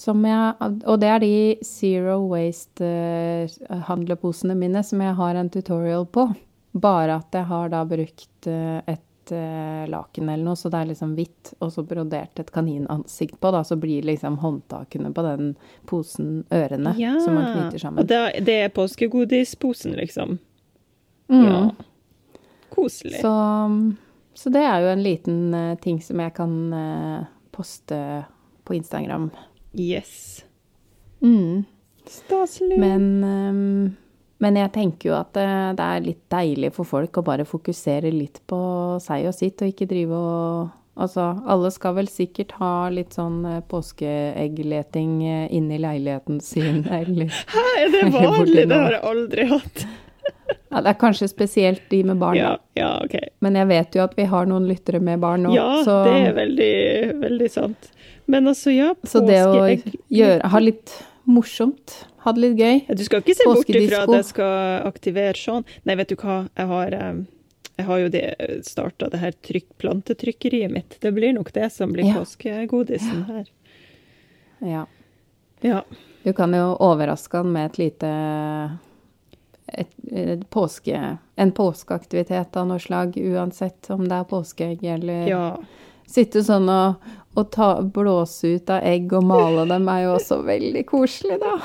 Som 0.04 0.26
jeg, 0.28 0.58
og 0.60 0.98
det 1.00 1.08
er 1.08 1.22
de 1.24 1.56
Zero 1.64 2.28
Waste-handleposene 2.34 4.52
mine 4.60 4.84
som 4.84 5.00
jeg 5.00 5.16
har 5.16 5.38
en 5.40 5.48
tutorial 5.54 6.04
på. 6.12 6.28
Bare 6.74 7.22
at 7.22 7.36
jeg 7.38 7.46
har 7.48 7.70
da 7.72 7.86
brukt 7.88 8.48
eh, 8.50 8.82
et 8.90 9.32
eh, 9.32 9.88
laken 9.88 10.30
eller 10.30 10.44
noe, 10.44 10.56
så 10.60 10.70
det 10.74 10.80
er 10.82 10.86
liksom 10.90 11.16
hvitt, 11.16 11.54
og 11.62 11.72
så 11.76 11.84
brodert 11.88 12.40
et 12.42 12.52
kaninansikt 12.52 13.40
på, 13.40 13.52
da, 13.54 13.64
så 13.64 13.76
blir 13.80 14.04
liksom 14.10 14.38
håndtakene 14.42 15.14
på 15.14 15.22
den 15.28 15.56
posen 15.88 16.44
ørene 16.52 16.94
ja. 17.00 17.20
som 17.24 17.34
man 17.38 17.54
knyter 17.54 17.80
sammen. 17.86 18.00
Og 18.04 18.08
det, 18.10 18.20
det 18.50 18.58
er 18.66 18.70
påskegodisposen, 18.76 19.92
liksom. 20.02 20.30
Mm. 21.32 21.46
Ja. 21.46 21.72
Koselig. 22.74 23.20
Så, 23.22 23.34
så 24.34 24.50
det 24.50 24.64
er 24.66 24.82
jo 24.82 24.88
en 24.98 25.06
liten 25.06 25.54
eh, 25.54 25.78
ting 25.80 26.02
som 26.04 26.20
jeg 26.26 26.34
kan 26.36 26.74
eh, 26.74 27.22
poste 27.54 28.26
på 28.66 28.74
Instagram. 28.82 29.30
Yes. 29.74 30.44
Mm. 31.24 31.64
Staselig. 32.10 32.78
Men, 32.80 33.24
ehm, 33.24 33.96
men 34.44 34.60
jeg 34.60 34.72
tenker 34.76 35.10
jo 35.10 35.18
at 35.18 35.34
det, 35.38 35.48
det 35.80 35.88
er 35.88 36.06
litt 36.08 36.24
deilig 36.34 36.74
for 36.76 36.86
folk 36.90 37.18
å 37.22 37.26
bare 37.26 37.46
fokusere 37.48 38.12
litt 38.12 38.42
på 38.50 38.60
seg 39.04 39.30
og 39.30 39.36
sitt, 39.38 39.62
og 39.64 39.74
ikke 39.74 39.90
drive 39.90 40.24
og 40.24 40.72
Altså, 40.94 41.24
alle 41.50 41.72
skal 41.74 41.96
vel 41.98 42.06
sikkert 42.06 42.52
ha 42.60 42.86
litt 42.94 43.16
sånn 43.18 43.40
eh, 43.50 43.62
påskeeggleting 43.66 45.14
eh, 45.26 45.48
inni 45.58 45.80
leiligheten 45.82 46.38
sin, 46.46 46.84
eller 47.00 47.32
Hæ, 47.50 47.64
er 47.82 47.90
det 47.96 48.04
vanlig? 48.14 48.68
det 48.70 48.78
har 48.78 48.94
jeg 48.94 49.02
aldri 49.10 49.48
hatt. 49.50 49.82
ja, 50.70 50.82
Det 50.86 50.92
er 50.92 51.00
kanskje 51.02 51.32
spesielt 51.32 51.88
de 51.90 52.04
med 52.12 52.22
barn, 52.22 52.38
Ja, 52.38 52.52
ja, 52.78 52.92
OK. 53.02 53.18
Men 53.42 53.58
jeg 53.58 53.72
vet 53.72 53.98
jo 53.98 54.04
at 54.06 54.14
vi 54.20 54.28
har 54.30 54.46
noen 54.50 54.70
lyttere 54.70 55.02
med 55.02 55.24
barn 55.24 55.48
nå, 55.48 55.56
Ja, 55.58 55.82
så, 55.82 55.98
det 56.06 56.14
er 56.28 56.38
veldig, 56.38 56.72
veldig 57.26 57.50
sant. 57.50 57.90
Men 58.34 58.50
altså, 58.50 58.74
ja, 58.74 58.92
så 59.08 59.22
det 59.28 59.40
å 59.46 59.68
gjøre, 60.10 60.50
ha 60.54 60.62
litt 60.64 60.96
morsomt. 61.30 62.00
Ha 62.26 62.34
det 62.36 62.42
litt 62.44 62.58
gøy. 62.60 62.82
Ja, 62.88 62.96
Du 62.98 63.04
skal 63.06 63.22
ikke 63.24 63.36
se 63.38 63.48
bort 63.48 63.70
ifra 63.70 64.04
at 64.08 64.14
jeg 64.18 64.28
skal 64.32 64.88
aktivere 64.90 65.38
sånn. 65.40 65.66
Nei, 65.88 65.96
vet 66.00 66.12
du 66.14 66.16
hva, 66.20 66.40
jeg 66.58 66.70
har, 66.72 66.96
jeg 67.78 67.86
har 67.90 68.02
jo 68.04 68.24
starta 68.68 69.10
det 69.12 69.20
her 69.22 69.36
trykk, 69.46 69.70
plantetrykkeriet 69.84 70.72
mitt. 70.72 70.98
Det 71.04 71.12
blir 71.16 71.36
nok 71.36 71.52
det 71.56 71.70
som 71.76 71.94
blir 71.94 72.08
Ja. 72.10 72.22
påskegodisen 72.22 73.26
her. 73.30 73.46
Ja. 74.64 74.86
Ja. 75.64 75.84
Du 76.24 76.32
kan 76.34 76.54
jo 76.56 76.78
overraske 76.80 77.38
han 77.38 77.52
med 77.52 77.72
et 77.72 77.78
lite 77.82 78.10
et, 79.68 79.90
et 80.12 80.50
påske, 80.50 81.18
En 81.36 81.52
påskeaktivitet 81.52 82.56
av 82.56 82.68
noe 82.68 82.80
slag, 82.80 83.16
uansett 83.18 83.90
om 83.90 84.08
det 84.08 84.16
er 84.16 84.28
påskeegg 84.30 84.84
eller 84.84 85.28
ja. 85.28 85.58
Sitte 86.14 86.44
sånn 86.46 86.68
og, 86.70 87.00
og 87.36 87.50
ta, 87.52 87.82
blåse 87.82 88.56
ut 88.58 88.70
av 88.70 88.84
egg 88.86 89.14
og 89.18 89.24
male 89.26 89.66
dem 89.70 89.88
er 89.90 90.04
jo 90.06 90.14
også 90.18 90.42
veldig 90.46 90.86
koselig, 90.90 91.40
da. 91.42 91.58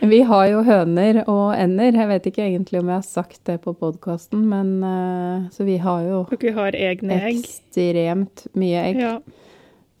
Vi 0.00 0.20
har 0.24 0.46
jo 0.48 0.62
høner 0.64 1.18
og 1.28 1.52
ender. 1.58 1.92
Jeg 1.92 2.08
vet 2.08 2.26
ikke 2.30 2.44
egentlig 2.46 2.80
om 2.80 2.88
jeg 2.88 2.96
har 2.96 3.04
sagt 3.06 3.40
det 3.50 3.58
på 3.64 3.74
podkasten, 3.76 4.44
men 4.48 4.70
eh, 4.86 5.48
Så 5.52 5.66
vi 5.68 5.76
har 5.82 6.02
jo 6.06 6.22
Dere 6.30 6.54
har 6.56 6.76
egne 6.78 7.18
egg. 7.18 7.42
ekstremt 7.42 8.46
mye 8.56 8.84
egg. 8.86 9.00
Ja. 9.02 9.16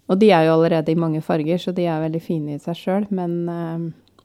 Og 0.08 0.18
de 0.20 0.30
er 0.34 0.46
jo 0.46 0.54
allerede 0.56 0.92
i 0.92 0.98
mange 0.98 1.20
farger, 1.24 1.60
så 1.60 1.74
de 1.76 1.84
er 1.88 2.00
veldig 2.04 2.22
fine 2.24 2.56
i 2.56 2.62
seg 2.62 2.78
sjøl. 2.80 3.06
Men, 3.10 3.36
eh, 3.48 4.24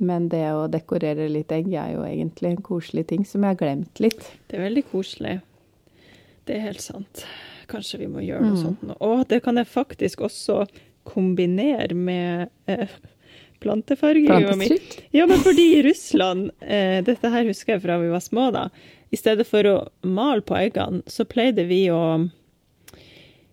men 0.00 0.28
det 0.32 0.44
å 0.52 0.66
dekorere 0.72 1.28
litt 1.32 1.52
egg 1.56 1.72
er 1.72 1.94
jo 1.94 2.04
egentlig 2.04 2.52
en 2.54 2.62
koselig 2.64 3.06
ting 3.14 3.24
som 3.24 3.42
jeg 3.46 3.54
har 3.56 3.60
glemt 3.64 4.00
litt. 4.02 4.28
Det 4.48 4.58
er 4.58 4.66
veldig 4.68 4.84
koselig. 4.92 5.38
Det 6.44 6.56
er 6.58 6.66
helt 6.68 6.84
sant. 6.84 7.24
Kanskje 7.70 8.00
vi 8.02 8.08
må 8.10 8.22
gjøre 8.24 8.42
noe 8.44 8.56
Mm. 8.56 8.62
sånt 8.64 8.82
nå. 8.86 8.96
Og 9.00 9.26
det 9.30 9.42
kan 9.46 9.56
jeg 9.60 9.66
faktisk 9.70 10.20
også 10.26 10.64
kombinere 11.08 11.94
med 11.94 12.50
eh, 12.68 12.88
plantefarge. 13.60 14.26
Ja, 15.12 15.26
men 15.26 15.38
fordi 15.44 15.66
i 15.78 15.82
Russland, 15.86 16.50
eh, 16.60 17.00
dette 17.06 17.30
her 17.30 17.44
husker 17.48 17.74
jeg 17.76 17.82
fra 17.84 17.98
vi 18.02 18.10
var 18.12 18.20
små 18.24 18.50
da, 18.52 18.68
i 19.12 19.16
stedet 19.18 19.46
for 19.46 19.66
å 19.66 19.76
male 20.06 20.40
på 20.46 20.56
eggene, 20.58 21.02
så 21.10 21.24
pleide 21.28 21.64
vi 21.68 21.84
å 21.90 22.02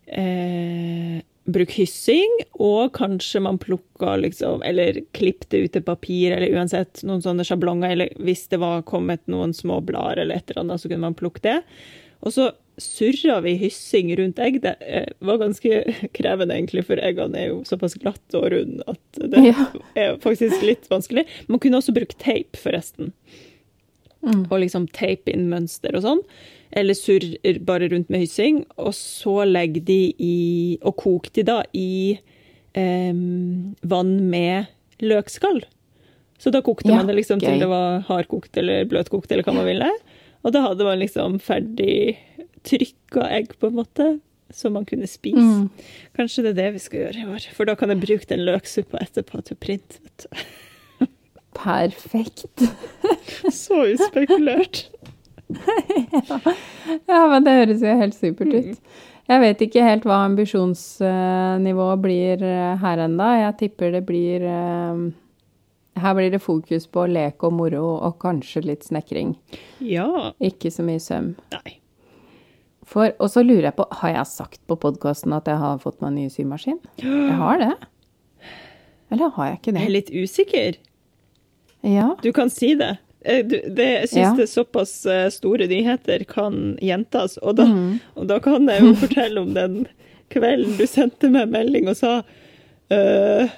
eh, 0.07 1.21
bruke 1.47 1.77
hyssing, 1.79 2.33
og 2.59 2.91
kanskje 2.97 3.41
man 3.43 3.59
plukka 3.61 4.17
liksom, 4.19 4.63
eller 4.67 4.99
klippte 5.15 5.61
ut 5.63 5.75
et 5.79 5.85
papir, 5.87 6.33
eller 6.35 6.51
uansett 6.59 7.03
noen 7.07 7.23
sånne 7.23 7.45
sjablonger, 7.47 7.93
eller 7.95 8.13
hvis 8.19 8.47
det 8.51 8.59
var 8.59 8.83
kommet 8.87 9.23
noen 9.31 9.55
små 9.55 9.79
blader 9.87 10.25
eller 10.25 10.41
et 10.41 10.51
eller 10.51 10.65
annet, 10.65 10.83
så 10.83 10.91
kunne 10.91 11.05
man 11.07 11.15
plukke 11.17 11.43
det. 11.45 11.57
Og 12.25 12.35
så 12.35 12.49
surra 12.77 13.39
vi 13.41 13.55
hyssing 13.57 14.11
rundt 14.19 14.39
egg. 14.39 14.59
Det 14.61 14.75
eh, 14.85 15.07
var 15.25 15.39
ganske 15.41 15.79
krevende, 16.17 16.53
egentlig, 16.57 16.83
for 16.85 16.99
eggene 17.01 17.39
er 17.41 17.47
jo 17.51 17.63
såpass 17.67 17.95
glatte 17.97 18.37
og 18.39 18.51
runde 18.53 18.83
at 18.87 19.21
det 19.33 19.43
Ja. 19.49 19.65
er 19.95 20.17
faktisk 20.23 20.61
litt 20.65 20.87
vanskelig. 20.91 21.25
Man 21.49 21.59
kunne 21.63 21.79
også 21.81 21.95
bruke 21.95 22.17
teip, 22.21 22.55
forresten. 22.61 23.13
Mm. 24.25 24.45
Og 24.51 24.59
liksom 24.61 24.87
teipe 24.91 25.31
inn 25.33 25.47
mønster 25.49 25.95
og 25.97 26.03
sånn. 26.05 26.21
Eller 26.75 26.97
surr 26.97 27.23
bare 27.65 27.87
rundt 27.93 28.09
med 28.13 28.25
hyssing. 28.25 28.63
Og 28.77 28.93
så 28.97 29.43
legg 29.47 29.83
de 29.87 30.13
i 30.19 30.77
Og 30.83 30.97
kok 30.99 31.29
de 31.37 31.43
da 31.47 31.61
i 31.73 32.17
eh, 32.75 33.13
vann 33.87 34.13
med 34.29 34.67
løkskall. 35.01 35.63
Så 36.37 36.51
da 36.53 36.61
kokte 36.61 36.89
Ja, 36.91 36.97
man 36.99 37.07
det 37.07 37.15
liksom 37.17 37.39
gøy. 37.39 37.47
til 37.47 37.59
det 37.63 37.67
var 37.71 38.01
hardkokt 38.09 38.57
eller 38.57 38.85
bløtkokt 38.85 39.31
eller 39.31 39.43
hva 39.47 39.53
man 39.57 39.65
ville. 39.65 39.89
Og 40.45 40.51
da 40.53 40.61
hadde 40.67 40.83
man 40.85 40.99
liksom 40.99 41.39
ferdig 41.41 42.17
trykka 42.67 43.27
egg, 43.39 43.53
på 43.61 43.69
en 43.71 43.77
måte, 43.79 44.07
som 44.53 44.73
man 44.77 44.85
kunne 44.87 45.07
spise. 45.09 45.41
Mm. 45.43 45.69
Kanskje 46.15 46.43
det 46.45 46.53
er 46.53 46.59
det 46.61 46.69
vi 46.77 46.83
skal 46.85 47.01
gjøre 47.05 47.23
i 47.23 47.27
år. 47.35 47.47
For 47.57 47.67
da 47.67 47.75
kan 47.79 47.91
jeg 47.91 47.99
bruke 48.03 48.29
den 48.29 48.45
løksuppa 48.47 49.01
etterpå 49.03 49.41
til 49.47 49.59
print. 49.59 49.97
Vet 50.03 50.27
du. 50.27 51.07
Perfekt. 51.57 52.45
Så 53.63 53.83
uspekulert. 53.95 54.85
Ja, 57.07 57.21
men 57.31 57.43
det 57.45 57.53
høres 57.55 57.81
jo 57.83 57.93
helt 57.99 58.15
supert 58.15 58.49
Mm. 58.51 58.71
ut. 58.73 58.97
Jeg 59.27 59.41
vet 59.43 59.61
ikke 59.63 59.83
helt 59.83 60.03
hva 60.07 60.17
ambisjonsnivået 60.25 62.01
blir 62.03 62.43
eh, 62.47 62.77
her 62.79 63.01
enda. 63.03 63.27
Jeg 63.41 63.57
tipper 63.59 63.91
det 63.95 64.05
blir 64.07 64.43
eh, 64.47 65.01
Her 65.99 66.13
blir 66.15 66.31
det 66.31 66.41
fokus 66.43 66.85
på 66.87 67.07
lek 67.09 67.43
og 67.43 67.53
moro 67.57 67.95
og 68.05 68.19
kanskje 68.21 68.61
litt 68.67 68.83
snekring. 68.87 69.35
Ja. 69.81 70.31
Ikke 70.39 70.69
så 70.71 70.83
mye 70.85 70.99
søm. 71.01 71.31
Nei. 71.55 71.79
For, 72.87 73.11
og 73.19 73.27
så 73.33 73.43
lurer 73.43 73.67
jeg 73.69 73.75
på, 73.75 73.85
har 73.99 74.13
jeg 74.15 74.29
sagt 74.31 74.61
på 74.69 74.77
podkasten 74.79 75.33
at 75.35 75.49
jeg 75.51 75.59
har 75.59 75.79
fått 75.83 75.99
meg 76.03 76.13
ny 76.15 76.27
symaskin? 76.31 76.77
Jeg 77.03 77.35
har 77.35 77.59
det. 77.59 77.73
Eller 79.11 79.33
har 79.35 79.49
jeg 79.51 79.59
ikke 79.59 79.73
det? 79.75 79.81
Jeg 79.83 79.89
er 79.89 79.95
litt 79.97 80.13
usikker. 80.15 80.77
Ja. 81.87 82.07
Du 82.23 82.29
kan 82.35 82.49
si 82.51 82.73
det. 82.79 82.93
Eh, 83.27 83.43
Du, 83.43 83.57
det 83.59 83.87
jeg 83.91 84.07
syns 84.13 84.23
Ja. 84.23 84.31
det 84.39 84.45
er 84.47 84.53
såpass 84.53 84.93
eh, 85.05 85.27
store 85.35 85.67
nyheter 85.67 86.23
kan 86.31 86.77
gjentas. 86.83 87.37
Og 87.43 87.55
da, 87.59 87.67
mm. 87.67 87.99
og 88.15 88.27
da 88.31 88.39
kan 88.43 88.67
jeg 88.71 88.83
jo 88.87 88.93
fortelle 89.03 89.43
om 89.43 89.53
den 89.55 89.77
kvelden 90.31 90.75
du 90.79 90.85
sendte 90.87 91.29
meg 91.31 91.51
melding 91.51 91.87
og 91.91 91.95
sa 91.99 92.17
eh, 92.91 93.51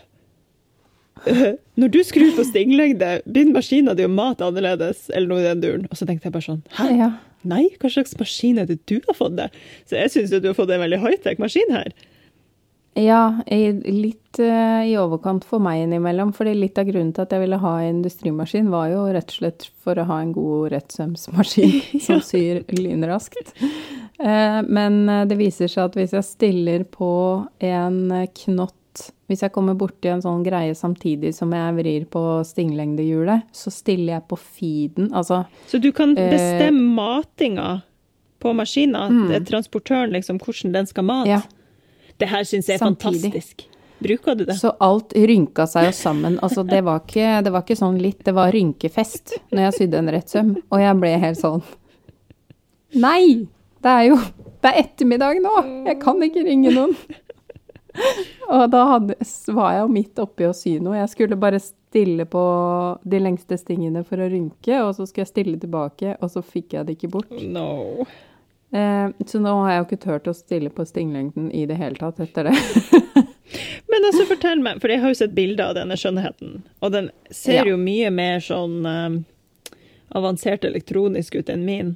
eh, 1.29 1.47
Når 1.77 1.93
du 1.93 2.01
skrur 2.05 2.33
på 2.37 2.45
stinglengde, 2.49 3.21
begynner 3.25 3.57
maskina 3.61 3.93
di 3.97 4.05
å 4.05 4.11
mate 4.11 4.45
annerledes, 4.45 5.05
eller 5.13 5.27
noe 5.31 5.41
i 5.45 5.49
den 5.49 5.61
duren. 5.65 5.87
Og 5.89 5.97
så 5.97 6.05
tenkte 6.09 6.29
jeg 6.29 6.33
bare 6.37 6.49
sånn 6.49 6.63
Hæ? 6.81 6.89
ja. 6.97 7.11
Nei, 7.47 7.65
hva 7.79 7.91
slags 7.91 8.17
maskin 8.19 8.59
er 8.59 8.67
det 8.69 8.81
du 8.89 8.97
har 9.07 9.15
fått 9.15 9.37
det? 9.39 9.49
Så 9.87 9.99
jeg 9.99 10.11
syns 10.13 10.33
du 10.33 10.49
har 10.49 10.57
fått 10.57 10.71
en 10.75 10.83
veldig 10.83 10.99
high-tech 11.03 11.39
maskin 11.41 11.71
her. 11.71 11.93
Ja, 12.97 13.39
litt 13.47 14.39
eh, 14.41 14.89
i 14.89 14.95
overkant 14.99 15.45
for 15.47 15.61
meg 15.63 15.85
innimellom. 15.85 16.33
fordi 16.35 16.55
litt 16.57 16.79
av 16.81 16.89
grunnen 16.89 17.13
til 17.13 17.23
at 17.23 17.31
jeg 17.31 17.43
ville 17.45 17.61
ha 17.61 17.73
en 17.81 17.99
industrimaskin, 17.99 18.71
var 18.73 18.89
jo 18.91 19.05
rett 19.13 19.29
og 19.29 19.37
slett 19.37 19.67
for 19.83 19.99
å 19.99 20.07
ha 20.09 20.19
en 20.23 20.33
god 20.35 20.73
rettsømsmaskin 20.73 22.01
som 22.05 22.19
syr 22.25 22.63
lynraskt. 22.75 23.53
Eh, 24.19 24.59
men 24.67 25.05
eh, 25.07 25.25
det 25.29 25.39
viser 25.39 25.71
seg 25.71 25.85
at 25.85 25.99
hvis 25.99 26.17
jeg 26.17 26.27
stiller 26.27 26.83
på 26.89 27.13
en 27.63 28.01
knott 28.43 28.78
Hvis 29.29 29.43
jeg 29.45 29.51
kommer 29.53 29.75
borti 29.77 30.09
en 30.09 30.23
sånn 30.25 30.41
greie 30.43 30.73
samtidig 30.73 31.35
som 31.37 31.51
jeg 31.53 31.75
vrir 31.77 32.05
på 32.09 32.23
stinglengdehjulet, 32.49 33.43
så 33.53 33.69
stiller 33.71 34.15
jeg 34.17 34.27
på 34.27 34.37
feeden. 34.41 35.11
Altså 35.13 35.43
Så 35.69 35.79
du 35.81 35.91
kan 35.93 36.17
Eh, 36.17 36.31
bestemme 36.33 36.81
matinga 36.97 37.83
på 38.41 38.53
maskina, 38.55 39.07
Mm. 39.09 39.31
er 39.35 39.39
transportøren, 39.45 40.11
liksom, 40.11 40.39
hvordan 40.39 40.71
den 40.73 40.85
skal 40.87 41.03
mate. 41.03 41.27
Ja. 41.29 41.41
Det 42.17 42.27
her 42.29 42.41
syns 42.43 42.67
jeg 42.67 42.75
er 42.81 42.85
Samtidig. 42.85 43.21
fantastisk. 43.31 43.65
Bruker 44.01 44.35
du 44.37 44.45
det? 44.45 44.55
Så 44.55 44.73
alt 44.79 45.09
rynka 45.13 45.67
seg 45.67 45.85
jo 45.85 45.91
sammen. 45.91 46.39
Altså, 46.39 46.63
det 46.67 46.83
var 46.85 47.01
ikke, 47.01 47.43
det 47.43 47.51
var 47.51 47.61
ikke 47.63 47.77
sånn 47.77 47.99
litt, 48.01 48.23
det 48.23 48.33
var 48.33 48.51
rynkefest 48.51 49.37
når 49.51 49.59
jeg 49.59 49.73
sydde 49.73 49.97
en 49.99 50.07
rettsøm. 50.07 50.55
Og 50.71 50.79
jeg 50.79 50.99
ble 50.99 51.17
helt 51.19 51.37
sånn 51.37 51.61
Nei! 52.95 53.47
Det 53.81 53.89
er 53.91 54.03
jo 54.09 54.15
Det 54.61 54.71
er 54.73 54.81
ettermiddag 54.83 55.37
nå! 55.41 55.85
Jeg 55.87 55.99
kan 56.01 56.19
ikke 56.25 56.43
ringe 56.43 56.71
noen. 56.73 56.95
Og 58.55 58.63
da 58.73 58.83
hadde, 58.93 59.15
var 59.53 59.73
jeg 59.75 59.83
jo 59.83 59.91
midt 59.93 60.19
oppi 60.23 60.47
å 60.47 60.53
sy 60.57 60.77
noe. 60.81 60.97
Jeg 61.01 61.11
skulle 61.13 61.37
bare 61.39 61.59
stille 61.61 62.25
på 62.29 62.41
de 63.03 63.19
lengste 63.21 63.57
stingene 63.59 64.03
for 64.07 64.21
å 64.21 64.29
rynke, 64.29 64.79
og 64.85 64.95
så 64.97 65.05
skulle 65.05 65.25
jeg 65.27 65.31
stille 65.33 65.59
tilbake, 65.61 66.15
og 66.21 66.31
så 66.33 66.41
fikk 66.45 66.73
jeg 66.77 66.87
det 66.87 66.97
ikke 66.97 67.11
bort. 67.13 67.31
No. 67.45 68.05
Eh, 68.71 69.07
så 69.25 69.41
nå 69.41 69.53
har 69.63 69.71
jeg 69.73 69.79
jo 69.81 69.87
ikke 69.87 70.03
turt 70.05 70.29
å 70.29 70.35
stille 70.37 70.69
på 70.73 70.85
stinglengden 70.85 71.49
i 71.57 71.65
det 71.69 71.77
hele 71.81 71.97
tatt 71.97 72.19
etter 72.25 72.49
det. 72.49 72.55
Men 73.89 74.05
altså, 74.05 74.27
fortell 74.29 74.61
meg, 74.61 74.77
for 74.81 74.93
jeg 74.93 75.01
har 75.01 75.13
jo 75.13 75.17
sett 75.17 75.33
bilder 75.37 75.71
av 75.71 75.77
denne 75.79 75.97
skjønnheten, 75.97 76.59
og 76.85 76.93
den 76.93 77.09
ser 77.33 77.63
Ja. 77.63 77.65
jo 77.71 77.79
mye 77.81 78.11
mer 78.13 78.37
sånn 78.45 78.77
eh, 78.85 79.75
avansert 80.17 80.65
elektronisk 80.69 81.39
ut 81.41 81.49
enn 81.49 81.65
min. 81.65 81.95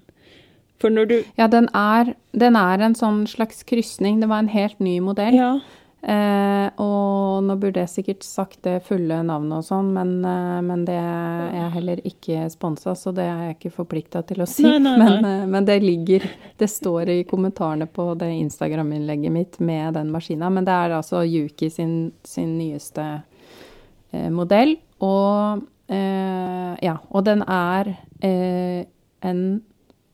For 0.82 0.90
når 0.94 1.06
du 1.10 1.16
Ja, 1.38 1.46
den 1.48 1.70
er, 1.78 2.16
den 2.34 2.58
er 2.60 2.82
en 2.82 2.98
sånn 2.98 3.24
slags 3.30 3.62
krysning. 3.64 4.20
Det 4.20 4.28
var 4.30 4.42
en 4.44 4.50
helt 4.52 4.82
ny 4.84 4.98
modell. 5.06 5.38
Ja. 5.38 5.52
Eh, 6.04 6.66
og 6.84 7.46
nå 7.48 7.56
burde 7.62 7.80
jeg 7.80 7.92
sikkert 7.94 8.26
sagt 8.28 8.58
det 8.66 8.82
fulle 8.84 9.22
navnet 9.24 9.62
og 9.62 9.64
sånn, 9.64 9.94
men, 9.96 10.18
eh, 10.28 10.60
men 10.66 10.84
det 10.84 10.98
er 11.00 11.70
heller 11.72 12.02
ikke 12.04 12.50
sponsa, 12.52 12.92
så 13.00 13.14
det 13.16 13.24
er 13.24 13.46
jeg 13.46 13.56
ikke 13.56 13.72
forplikta 13.78 14.24
til 14.28 14.44
å 14.44 14.48
si. 14.50 14.66
Nei, 14.68 14.82
nei, 14.84 14.98
nei. 15.00 15.08
Men, 15.08 15.28
eh, 15.30 15.46
men 15.48 15.70
det 15.70 15.80
ligger 15.84 16.28
Det 16.60 16.68
står 16.70 17.10
i 17.10 17.24
kommentarene 17.24 17.88
på 17.88 18.10
det 18.20 18.30
Instagram-innlegget 18.36 19.32
mitt 19.32 19.60
med 19.60 19.94
den 19.96 20.12
maskina. 20.12 20.52
Men 20.52 20.68
det 20.68 20.76
er 20.76 20.98
altså 21.00 21.24
Yuki 21.24 21.70
sin, 21.72 22.12
sin 22.24 22.58
nyeste 22.58 23.24
eh, 24.12 24.30
modell. 24.30 24.76
Og 25.04 25.64
eh, 25.88 26.76
ja, 26.84 26.98
og 27.10 27.26
den 27.26 27.44
er 27.48 27.96
eh, 28.22 28.86
en 29.24 29.44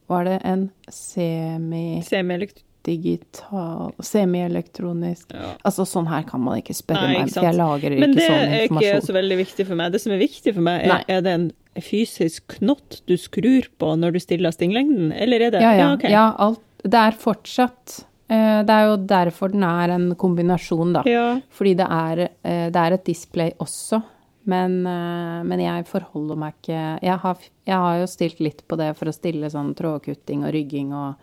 Var 0.10 0.26
det 0.26 0.40
en 0.46 0.70
semi 0.90 2.02
Semielekt... 2.02 2.64
digital 2.90 3.94
Semielektronisk 4.04 5.32
Ja. 5.36 5.54
Altså, 5.64 5.86
sånn 5.88 6.10
her 6.10 6.26
kan 6.28 6.44
man 6.44 6.60
ikke 6.60 6.76
spørre 6.78 7.06
Nei, 7.08 7.20
meg, 7.20 7.30
ikke 7.30 7.40
for 7.40 7.48
jeg 7.48 7.56
sånn 7.56 7.70
informasjon. 7.70 8.00
Men 8.04 8.10
ikke 8.10 8.20
det 8.20 8.28
sånn 8.28 8.54
er 8.58 8.68
ikke 8.98 9.08
så 9.08 9.18
veldig 9.20 9.40
viktig 9.44 9.68
for 9.70 9.80
meg. 9.82 9.96
Det 9.96 10.04
som 10.04 10.16
er 10.18 10.22
viktig 10.26 10.56
for 10.58 10.68
meg, 10.70 10.86
er, 10.90 11.08
er 11.08 11.24
det 11.26 11.38
en 11.38 11.48
fysisk 11.80 12.58
knott 12.58 13.02
du 13.08 13.16
skrur 13.22 13.70
på 13.80 13.94
når 14.02 14.18
du 14.18 14.20
stiller 14.24 14.52
stinglengden, 14.56 15.14
eller 15.16 15.48
er 15.48 15.56
det 15.56 15.64
Ja, 15.64 15.74
ja. 15.78 15.90
ok. 15.96 16.06
ja 16.10 16.28
alt, 16.38 16.64
det 16.84 17.02
er 17.08 17.20
fortsatt 17.20 18.00
Eh, 18.30 18.62
Det 18.64 18.70
er 18.70 18.86
jo 18.86 18.98
derfor 19.10 19.50
den 19.50 19.64
er 19.66 19.90
en 19.96 20.12
kombinasjon, 20.16 20.94
da. 20.94 21.04
Ja. 21.10 21.40
Fordi 21.50 21.76
det 21.80 21.88
er, 21.90 22.20
eh, 22.44 22.70
det 22.70 22.76
er 22.78 22.94
et 22.94 23.06
display 23.06 23.52
også. 23.60 24.04
Men, 24.46 24.86
eh, 24.86 25.44
men 25.44 25.60
jeg 25.60 25.86
forholder 25.86 26.38
meg 26.38 26.54
ikke 26.62 27.02
jeg 27.04 27.18
har, 27.20 27.38
jeg 27.66 27.76
har 27.76 27.98
jo 28.00 28.06
stilt 28.08 28.40
litt 28.40 28.68
på 28.68 28.78
det 28.78 28.96
for 28.98 29.06
å 29.10 29.14
stille 29.14 29.50
sånn 29.50 29.76
trådkutting 29.76 30.46
og 30.46 30.54
rygging 30.54 30.94
og 30.94 31.16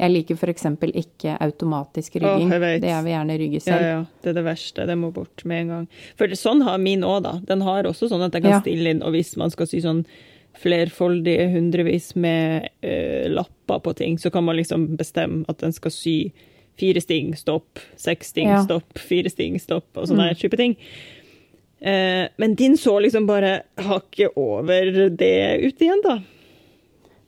Jeg 0.00 0.12
liker 0.14 0.38
f.eks. 0.40 0.64
ikke 0.96 1.34
automatisk 1.44 2.14
rygging. 2.22 2.48
jeg 2.50 2.80
det 2.80 2.88
jeg 2.88 3.04
vil 3.04 3.12
gjerne 3.12 3.38
rygge 3.42 3.60
selv. 3.60 3.82
ja, 3.84 3.98
det 4.22 4.30
er 4.32 4.36
det 4.38 4.44
verste. 4.46 4.86
Det 4.88 4.96
må 4.98 5.12
bort 5.12 5.44
med 5.44 5.60
en 5.66 5.68
gang. 5.74 5.86
For 6.16 6.26
sånn 6.40 6.62
har 6.64 6.78
min 6.80 7.02
òg, 7.04 7.22
da. 7.26 7.34
Den 7.44 7.60
har 7.66 7.84
også 7.84 8.08
sånn 8.08 8.24
at 8.24 8.32
jeg 8.32 8.42
kan 8.46 8.50
Ja. 8.56 8.60
stille 8.64 8.90
inn, 8.94 9.02
og 9.02 9.12
hvis 9.12 9.36
man 9.36 9.50
skal 9.52 9.66
sy 9.68 9.82
sånn 9.84 10.06
flerfoldige 10.60 11.50
hundrevis 11.52 12.14
med 12.16 12.68
uh, 12.84 13.28
lapper 13.30 13.78
på 13.84 13.94
ting, 13.96 14.16
så 14.18 14.30
kan 14.32 14.44
man 14.44 14.56
liksom 14.56 14.96
bestemme 14.96 15.44
at 15.48 15.58
den 15.62 15.72
skal 15.72 15.90
sy 15.94 16.32
fire 16.80 17.00
sting, 17.00 17.34
stopp, 17.36 17.78
seks 18.00 18.28
sting, 18.32 18.48
Ja. 18.48 18.62
stopp, 18.64 18.96
fire 18.98 19.28
sting, 19.30 19.58
stopp, 19.60 19.86
og 19.96 20.08
sånne 20.08 20.30
Mm. 20.32 20.38
type 20.40 20.56
ting. 20.56 20.76
Eh, 21.82 22.28
men 22.38 22.54
din 22.54 22.76
så 22.76 23.00
liksom 23.00 23.26
bare 23.26 23.62
hakket 23.78 24.32
over 24.36 25.08
det 25.08 25.60
ut 25.64 25.78
igjen, 25.80 26.02
da. 26.04 26.18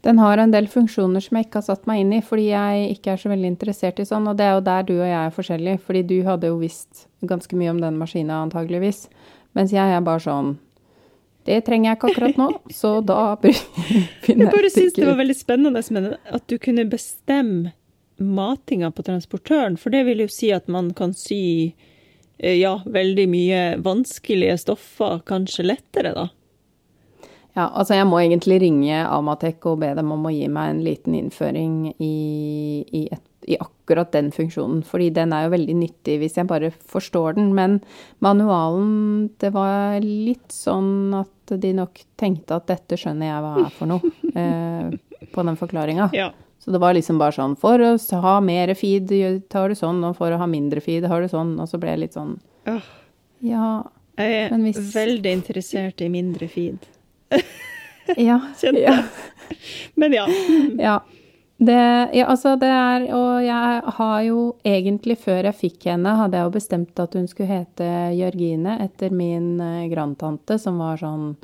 Den 0.03 0.19
har 0.19 0.41
en 0.43 0.51
del 0.51 0.67
funksjoner 0.67 1.23
som 1.23 1.37
jeg 1.39 1.47
ikke 1.47 1.61
har 1.61 1.69
satt 1.69 1.85
meg 1.87 2.03
inn 2.03 2.17
i, 2.17 2.23
fordi 2.27 2.49
jeg 2.49 2.87
ikke 2.97 3.13
er 3.13 3.21
så 3.23 3.31
veldig 3.31 3.53
interessert 3.53 4.01
i 4.03 4.07
sånn, 4.09 4.27
og 4.27 4.39
det 4.39 4.49
er 4.49 4.57
jo 4.57 4.65
der 4.67 4.89
du 4.89 4.97
og 4.97 5.07
jeg 5.07 5.19
er 5.21 5.37
forskjellige, 5.37 5.83
fordi 5.87 6.03
du 6.09 6.17
hadde 6.27 6.51
jo 6.51 6.59
visst 6.59 7.07
ganske 7.31 7.59
mye 7.59 7.71
om 7.71 7.79
den 7.83 8.01
maskina 8.01 8.41
antageligvis, 8.43 9.05
mens 9.55 9.75
jeg 9.75 9.95
er 9.95 10.03
bare 10.03 10.25
sånn, 10.25 10.57
det 11.47 11.61
trenger 11.67 11.91
jeg 11.91 12.01
ikke 12.01 12.11
akkurat 12.11 12.41
nå, 12.41 12.49
så 12.81 12.97
da 13.07 13.21
finner 14.25 14.49
Jeg 14.49 14.57
bare 14.57 14.75
syns 14.75 14.99
det 14.99 15.07
var 15.07 15.23
veldig 15.23 15.39
spennende 15.39 16.19
at 16.19 16.51
du 16.51 16.59
kunne 16.63 16.89
bestemme 16.91 17.77
matinga 18.23 18.91
på 18.91 19.07
transportøren, 19.07 19.79
for 19.79 19.95
det 19.95 20.03
vil 20.11 20.27
jo 20.27 20.31
si 20.31 20.51
at 20.55 20.67
man 20.71 20.91
kan 20.99 21.15
sy 21.15 21.73
eh, 22.43 22.59
ja, 22.59 22.77
veldig 22.85 23.31
mye 23.31 23.65
vanskelige 23.87 24.59
stoffer 24.67 25.23
kanskje 25.31 25.71
lettere, 25.71 26.15
da. 26.19 26.29
Ja, 27.55 27.67
altså 27.69 27.99
jeg 27.99 28.07
må 28.09 28.17
egentlig 28.23 28.61
ringe 28.63 29.03
Amatek 29.13 29.67
og 29.69 29.83
be 29.83 29.91
dem 29.99 30.13
om 30.15 30.25
å 30.25 30.33
gi 30.33 30.47
meg 30.49 30.71
en 30.73 30.79
liten 30.87 31.17
innføring 31.19 31.75
i, 32.01 32.15
i, 32.89 33.03
et, 33.13 33.21
i 33.45 33.59
akkurat 33.61 34.09
den 34.15 34.31
funksjonen, 34.33 34.81
fordi 34.89 35.11
den 35.13 35.35
er 35.37 35.45
jo 35.45 35.53
veldig 35.53 35.75
nyttig 35.77 36.15
hvis 36.23 36.39
jeg 36.41 36.49
bare 36.49 36.71
forstår 36.73 37.37
den, 37.37 37.51
men 37.59 37.81
manualen, 38.25 39.29
det 39.43 39.51
var 39.53 40.01
litt 40.01 40.49
sånn 40.55 41.13
at 41.19 41.53
de 41.61 41.75
nok 41.77 42.01
tenkte 42.17 42.57
at 42.57 42.71
dette 42.71 42.97
skjønner 42.97 43.29
jeg 43.29 43.45
hva 43.45 43.53
er 43.67 43.77
for 43.77 43.91
noe, 43.91 44.15
eh, 44.33 45.27
på 45.35 45.45
den 45.45 45.61
forklaringa. 45.61 46.09
Ja. 46.17 46.31
Så 46.63 46.73
det 46.73 46.81
var 46.81 46.95
liksom 46.97 47.19
bare 47.21 47.35
sånn, 47.37 47.59
for 47.59 47.83
å 47.83 47.93
ha 48.23 48.37
mer 48.41 48.73
feed 48.79 49.13
tar 49.53 49.69
du 49.69 49.77
sånn, 49.77 50.01
og 50.09 50.17
for 50.17 50.33
å 50.33 50.39
ha 50.41 50.47
mindre 50.49 50.81
feed 50.81 51.05
har 51.11 51.21
du 51.21 51.29
sånn, 51.29 51.57
og 51.61 51.69
så 51.69 51.81
ble 51.83 51.97
jeg 51.97 52.05
litt 52.07 52.17
sånn, 52.17 52.37
ja, 53.43 53.67
jeg 54.17 54.41
er 54.47 54.57
hvis- 54.63 54.93
veldig 54.95 55.33
interessert 55.43 56.01
i 56.01 56.09
mindre 56.09 56.49
feed. 56.49 56.79
Ja, 58.17 58.39
Kjente 58.61 58.81
ja. 58.83 58.97
Men 59.95 60.17
ja. 60.17 60.29
Ja. 60.89 61.01
Det, 61.63 61.79
ja, 62.17 62.25
altså 62.27 62.57
det 62.59 62.67
er 62.67 63.05
Og 63.15 63.45
jeg 63.45 63.83
har 63.99 64.23
jo 64.27 64.39
egentlig, 64.67 65.15
før 65.23 65.47
jeg 65.47 65.59
fikk 65.61 65.85
henne, 65.93 66.17
hadde 66.19 66.41
jeg 66.41 66.49
jo 66.49 66.55
bestemt 66.57 67.03
at 67.03 67.15
hun 67.15 67.29
skulle 67.31 67.53
hete 67.53 67.91
Jørgine 68.19 68.81
etter 68.83 69.15
min 69.15 69.61
eh, 69.63 69.85
grandtante, 69.93 70.57
som 70.59 70.81
var 70.83 70.99
sånn 70.99 71.37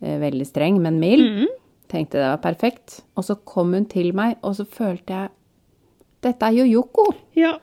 eh, 0.00 0.16
veldig 0.22 0.46
streng, 0.48 0.80
men 0.80 1.00
mild. 1.02 1.26
Mhm. 1.26 1.54
Tenkte 1.88 2.20
det 2.20 2.30
var 2.30 2.40
perfekt. 2.44 3.02
Og 3.16 3.24
så 3.28 3.36
kom 3.48 3.74
hun 3.76 3.84
til 3.88 4.14
meg, 4.16 4.38
og 4.44 4.56
så 4.56 4.64
følte 4.68 5.14
jeg 5.18 5.34
Dette 6.24 6.48
er 6.48 6.56
jo 6.62 6.64
Yoko! 6.66 7.10
ja. 7.36 7.54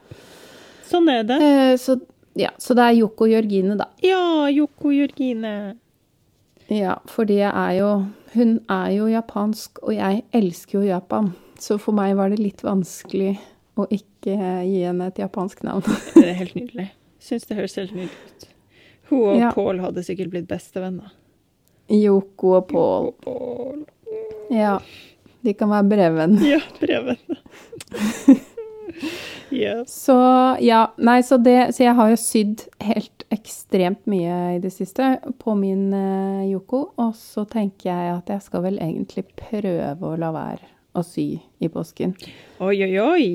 Sånn 0.85 1.09
er 1.09 1.25
det. 1.25 1.39
Eh, 1.41 1.73
så, 1.81 1.97
ja, 2.37 2.51
så 2.61 2.75
det 2.77 2.85
er 2.85 2.99
Yoko 2.99 3.25
Jørgine, 3.29 3.75
da. 3.79 3.89
Ja, 4.05 4.45
Yoko 4.53 4.93
Jørgine. 4.93 5.75
Ja, 6.71 6.95
fordi 7.05 7.39
jeg 7.39 7.51
er 7.51 7.73
jo 7.77 7.89
Hun 8.35 8.57
er 8.69 8.89
jo 8.91 9.05
japansk, 9.07 9.79
og 9.83 9.93
jeg 9.95 10.23
elsker 10.35 10.79
jo 10.79 10.85
Japan. 10.87 11.29
Så 11.59 11.77
for 11.79 11.95
meg 11.95 12.17
var 12.17 12.33
det 12.33 12.39
litt 12.41 12.63
vanskelig 12.65 13.37
å 13.79 13.85
ikke 13.87 14.35
gi 14.67 14.81
henne 14.83 15.07
et 15.07 15.21
japansk 15.21 15.61
navn. 15.63 15.85
Det 16.15 16.25
er 16.25 16.35
helt 16.41 16.55
nydelig. 16.57 16.89
Syns 17.23 17.47
det 17.47 17.55
høres 17.55 17.77
helt 17.79 17.95
nydelig 17.95 18.11
ut. 18.27 18.47
Hun 19.09 19.21
og 19.21 19.39
Ja. 19.39 19.51
Pål 19.55 19.79
hadde 19.85 20.03
sikkert 20.03 20.33
blitt 20.33 20.49
bestevenner. 20.49 21.13
Yoko 21.87 22.57
og 22.57 22.67
Paul. 22.67 23.11
Pål. 23.23 23.85
Ja. 24.51 24.79
De 25.45 25.53
kan 25.53 25.69
være 25.69 25.89
breven. 25.89 26.37
Ja, 26.51 26.59
breven. 26.81 27.17
yes. 29.51 29.93
Så 29.93 30.15
ja, 30.61 30.87
nei, 30.97 31.21
så 31.23 31.37
det 31.37 31.75
Så 31.75 31.83
jeg 31.85 31.95
har 31.95 32.09
jo 32.11 32.19
sydd 32.19 32.65
helt 32.83 33.24
ekstremt 33.35 34.07
mye 34.09 34.55
i 34.55 34.61
det 34.63 34.71
siste 34.73 35.17
på 35.41 35.55
min 35.59 35.91
eh, 35.93 36.47
Yoko, 36.49 36.81
og 37.01 37.13
så 37.19 37.45
tenker 37.49 37.91
jeg 37.91 38.15
at 38.15 38.31
jeg 38.33 38.45
skal 38.47 38.65
vel 38.65 38.79
egentlig 38.83 39.27
prøve 39.35 40.09
å 40.09 40.15
la 40.19 40.31
være 40.35 40.71
å 40.95 41.03
sy 41.03 41.27
i 41.59 41.69
påsken. 41.71 42.15
Oi, 42.63 42.77
oi, 42.87 42.93
oi. 43.03 43.25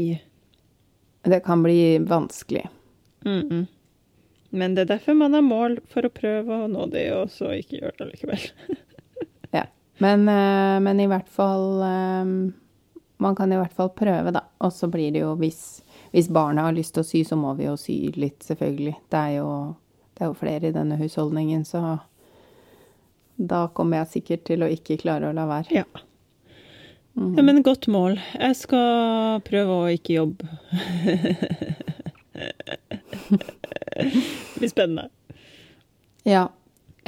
Det 1.23 1.43
kan 1.45 1.63
bli 1.63 1.99
vanskelig. 1.99 2.65
Mm 3.25 3.49
-mm. 3.49 3.67
Men 4.51 4.75
det 4.75 4.81
er 4.81 4.97
derfor 4.97 5.15
man 5.15 5.35
har 5.35 5.43
mål, 5.47 5.79
for 5.89 6.07
å 6.07 6.13
prøve 6.15 6.65
å 6.65 6.71
nå 6.71 6.87
det, 6.91 7.07
og 7.15 7.31
så 7.31 7.53
ikke 7.55 7.83
gjøre 7.83 7.99
det 7.99 8.13
likevel. 8.15 8.49
Ja. 9.51 9.65
Men, 9.99 10.29
eh, 10.29 10.81
men 10.81 11.01
i 11.03 11.09
hvert 11.11 11.29
fall 11.29 11.83
eh, 11.83 12.29
Man 13.19 13.35
kan 13.37 13.53
i 13.53 13.57
hvert 13.59 13.73
fall 13.75 13.91
prøve, 13.91 14.31
da. 14.31 14.45
Og 14.63 14.73
så 14.73 14.87
blir 14.89 15.11
det 15.13 15.25
jo 15.25 15.35
hvis, 15.37 15.83
hvis 16.15 16.29
barna 16.33 16.63
har 16.69 16.73
lyst 16.73 16.95
til 16.95 17.03
å 17.03 17.09
sy, 17.09 17.25
så 17.25 17.37
må 17.37 17.55
vi 17.59 17.67
jo 17.67 17.75
sy 17.77 18.13
litt, 18.15 18.39
selvfølgelig. 18.47 18.95
Det 19.11 19.19
er 19.19 19.35
jo, 19.41 19.51
det 20.21 20.27
er 20.27 20.35
jo 20.35 20.37
flere 20.37 20.69
i 20.69 20.75
denne 20.75 20.99
husholdningen, 21.01 21.63
så 21.65 21.97
da 23.41 23.63
kommer 23.73 24.03
jeg 24.03 24.19
sikkert 24.19 24.43
til 24.51 24.61
å 24.61 24.69
ikke 24.69 24.99
klare 25.01 25.31
å 25.31 25.33
la 25.33 25.47
være. 25.49 25.73
Ja. 25.73 25.87
ja. 27.17 27.41
Men 27.41 27.63
godt 27.65 27.89
mål. 27.89 28.19
Jeg 28.37 28.59
skal 28.61 29.41
prøve 29.49 29.79
å 29.79 29.89
ikke 29.95 30.19
jobbe. 30.19 30.45
det 32.37 32.53
blir 34.61 34.75
spennende. 34.75 35.09
Ja. 36.29 36.51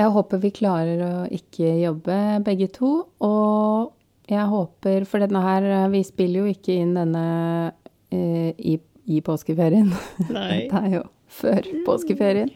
Jeg 0.00 0.16
håper 0.16 0.40
vi 0.40 0.56
klarer 0.56 1.04
å 1.04 1.14
ikke 1.28 1.76
jobbe 1.84 2.18
begge 2.48 2.72
to. 2.72 2.94
Og 3.20 3.92
jeg 4.32 4.48
håper 4.48 5.04
For 5.04 5.20
denne 5.20 5.42
her 5.44 5.90
Vi 5.92 6.00
spiller 6.06 6.46
jo 6.46 6.52
ikke 6.54 6.80
inn 6.80 6.94
denne 6.96 7.26
eh, 8.08 8.56
i, 8.56 8.80
i 9.04 9.20
påskeferien. 9.20 9.92
Nei. 10.32 10.62
det 10.72 10.86
er 10.86 11.02
jo 11.02 11.10
før 11.32 11.66
påskeferien. 11.86 12.52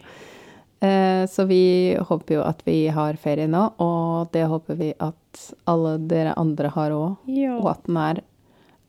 Eh, 0.79 1.25
så 1.29 1.45
vi 1.49 1.97
håper 2.09 2.35
jo 2.35 2.41
at 2.45 2.61
vi 2.67 2.87
har 2.93 3.17
ferie 3.21 3.47
nå, 3.49 3.63
og 3.81 4.29
det 4.33 4.45
håper 4.49 4.77
vi 4.77 4.91
at 5.01 5.43
alle 5.65 5.95
dere 6.09 6.35
andre 6.37 6.69
har 6.75 6.93
òg. 6.93 7.29
Ja. 7.33 7.57
Og 7.57 7.71
at 7.73 7.85
den 7.89 7.97
er 8.01 8.21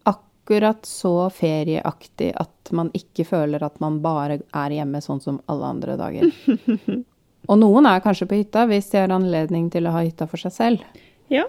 akkurat 0.08 0.84
så 0.88 1.14
ferieaktig 1.32 2.32
at 2.36 2.72
man 2.72 2.90
ikke 2.96 3.24
føler 3.28 3.64
at 3.64 3.80
man 3.80 4.00
bare 4.04 4.40
er 4.52 4.74
hjemme 4.76 5.00
sånn 5.04 5.20
som 5.24 5.40
alle 5.48 5.72
andre 5.76 5.96
dager. 6.00 6.28
Og 7.48 7.56
noen 7.60 7.86
er 7.88 8.02
kanskje 8.04 8.26
på 8.28 8.42
hytta 8.42 8.66
hvis 8.68 8.90
de 8.92 9.00
har 9.00 9.12
anledning 9.14 9.70
til 9.72 9.88
å 9.88 9.92
ha 9.94 10.02
hytta 10.04 10.26
for 10.28 10.40
seg 10.40 10.52
selv. 10.52 11.04
ja. 11.32 11.46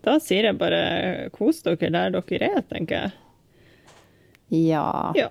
Da 0.00 0.14
sier 0.16 0.46
jeg 0.48 0.56
bare 0.56 1.28
kos 1.34 1.58
dere 1.60 1.90
der 1.92 2.14
dere 2.14 2.46
er, 2.46 2.62
tenker 2.70 3.02
jeg. 3.02 3.10
Ja. 4.70 5.12
Ja. 5.12 5.26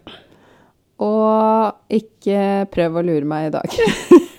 Og 1.00 1.96
ikke 1.96 2.68
prøv 2.74 3.00
å 3.00 3.06
lure 3.08 3.28
meg 3.28 3.50
i 3.50 3.54
dag. 3.56 3.70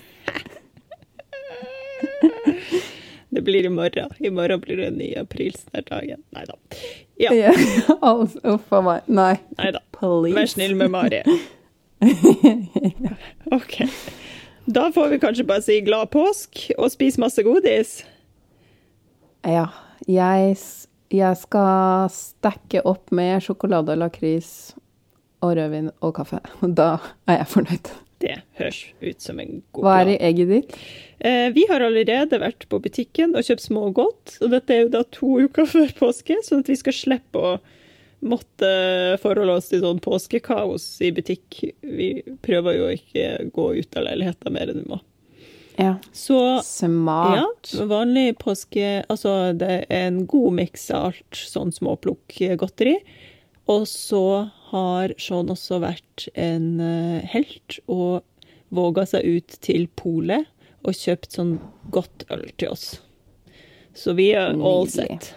Det 3.31 3.41
blir 3.47 3.63
i 3.65 3.69
morgen. 3.71 4.09
I 4.19 4.29
morgen 4.29 4.59
blir 4.59 4.77
det 4.77 4.87
en 4.89 4.97
ny 4.99 5.15
dagen. 5.87 6.19
Nei 6.35 6.43
da. 6.45 6.55
Ja. 7.15 7.31
Ja. 7.31 7.53
Altså, 8.01 8.41
Uff 8.43 8.73
a 8.75 8.81
meg. 8.83 9.07
Nei. 9.07 9.37
Neida. 9.55 9.79
Please. 9.95 10.35
Vær 10.35 10.49
snill 10.51 10.75
med 10.75 10.91
Mari. 10.91 11.21
OK. 13.57 13.77
Da 14.65 14.91
får 14.91 15.07
vi 15.07 15.19
kanskje 15.19 15.47
bare 15.47 15.63
si 15.63 15.79
glad 15.85 16.11
påsk 16.11 16.67
og 16.77 16.91
spis 16.91 17.17
masse 17.21 17.43
godis. 17.45 18.01
Ja. 19.47 19.69
Jeg, 20.09 20.57
jeg 21.13 21.37
skal 21.37 22.09
stacke 22.11 22.81
opp 22.89 23.13
med 23.15 23.43
sjokolade, 23.45 23.93
og 23.95 24.03
lakris 24.03 24.73
og 25.41 25.55
rødvin 25.57 25.91
og 26.01 26.15
kaffe. 26.19 26.39
Da 26.79 26.93
er 27.27 27.41
jeg 27.41 27.51
fornøyd. 27.55 27.91
Det 28.21 28.35
høres 28.59 28.79
ut 29.01 29.23
som 29.23 29.39
en 29.41 29.63
god 29.73 29.85
Hva 29.87 29.93
er 30.03 30.09
i 30.11 30.17
plan. 30.17 30.25
egget 30.29 30.49
ditt? 30.53 30.75
Eh, 31.25 31.47
vi 31.55 31.63
har 31.69 31.81
allerede 31.81 32.37
vært 32.41 32.67
på 32.69 32.77
butikken 32.83 33.33
og 33.35 33.45
kjøpt 33.47 33.65
smågodt, 33.65 34.35
og 34.45 34.51
dette 34.53 34.75
er 34.75 34.83
jo 34.83 34.91
da 34.93 35.01
to 35.09 35.31
uker 35.47 35.65
før 35.73 35.93
påske, 35.97 36.37
sånn 36.45 36.61
at 36.61 36.69
vi 36.69 36.77
skal 36.77 36.93
slippe 36.93 37.41
å 37.41 37.55
måtte 38.21 38.67
forholde 39.23 39.55
oss 39.57 39.71
til 39.71 39.81
sånn 39.81 40.01
påskekaos 40.05 40.85
i 41.01 41.09
butikk. 41.17 41.63
Vi 41.81 42.11
prøver 42.45 42.77
jo 42.77 42.91
ikke 42.93 43.23
å 43.39 43.47
gå 43.55 43.65
ut 43.81 43.97
av 43.97 44.05
leiligheten 44.05 44.53
mer 44.53 44.69
enn 44.69 44.83
vi 44.83 44.91
må. 44.93 44.99
Ja. 45.79 45.95
Så 46.13 46.37
Smart. 46.67 47.71
ja, 47.73 47.85
vanlig 47.89 48.35
påske 48.37 48.99
Altså, 49.09 49.53
det 49.57 49.69
er 49.87 50.07
en 50.11 50.25
god 50.29 50.53
miks 50.59 50.89
av 50.93 51.07
alt 51.09 51.39
sånn 51.39 51.71
småplukk 51.73 52.35
godteri. 52.61 52.97
Og 53.71 53.87
så 53.87 54.25
har 54.71 55.13
Sean 55.21 55.51
også 55.51 55.79
vært 55.83 56.27
en 56.35 56.67
eh, 56.83 57.23
helt 57.31 57.79
og 57.91 58.21
våga 58.71 59.05
seg 59.07 59.27
ut 59.27 59.57
til 59.63 59.87
polet 59.99 60.47
og 60.81 60.97
kjøpt 60.97 61.37
sånn 61.37 61.57
godt 61.93 62.25
øl 62.33 62.47
til 62.57 62.73
oss. 62.73 62.85
Så 63.93 64.15
vi 64.17 64.31
er 64.35 64.55
all 64.55 64.87
set. 64.89 65.33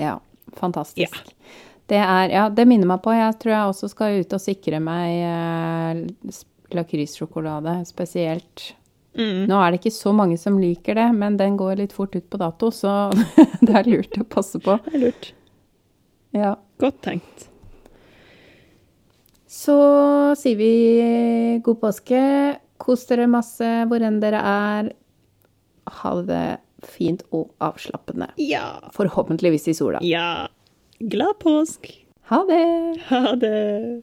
Ja, 0.00 0.18
fantastisk. 0.58 1.20
Ja. 1.20 1.60
Det 1.86 2.00
er 2.00 2.30
Ja, 2.32 2.48
det 2.48 2.64
minner 2.64 2.88
meg 2.88 3.02
på 3.04 3.12
Jeg 3.12 3.36
tror 3.42 3.52
jeg 3.52 3.72
også 3.72 3.90
skal 3.92 4.22
ut 4.24 4.32
og 4.32 4.40
sikre 4.40 4.80
meg 4.80 5.18
eh, 5.28 6.32
lakrissjokolade 6.74 7.76
spesielt. 7.86 8.72
Mm. 9.14 9.44
Nå 9.46 9.60
er 9.60 9.70
det 9.70 9.82
ikke 9.82 9.94
så 9.94 10.10
mange 10.16 10.38
som 10.40 10.56
liker 10.58 10.96
det, 10.98 11.06
men 11.14 11.36
den 11.38 11.58
går 11.60 11.78
litt 11.78 11.92
fort 11.94 12.16
ut 12.16 12.26
på 12.30 12.40
dato, 12.40 12.72
så 12.74 13.12
det 13.66 13.76
er 13.76 13.90
lurt 13.92 14.18
å 14.18 14.26
passe 14.26 14.58
på. 14.58 14.78
Det 14.88 14.96
er 14.96 15.04
lurt. 15.06 15.34
Ja. 16.34 16.56
Godt 16.82 17.00
tenkt. 17.06 17.48
Så 19.46 19.76
sier 20.38 20.58
vi 20.58 20.72
god 21.64 21.80
påske. 21.80 22.20
Kos 22.82 23.06
dere 23.06 23.28
masse 23.30 23.68
hvor 23.88 24.02
enn 24.02 24.18
dere 24.22 24.40
er. 24.42 24.88
Ha 26.00 26.14
det 26.26 26.46
fint 26.84 27.22
og 27.30 27.52
avslappende. 27.64 28.32
Ja. 28.42 28.80
Forhåpentligvis 28.96 29.68
i 29.70 29.76
sola. 29.78 30.02
Ja. 30.02 30.48
Glad 30.98 31.38
påsk. 31.44 31.86
Ha 32.32 32.40
det! 32.48 32.64
Ha 33.10 33.36
det. 33.36 34.02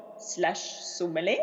slash 0.21 0.79
sommeli. 0.97 1.37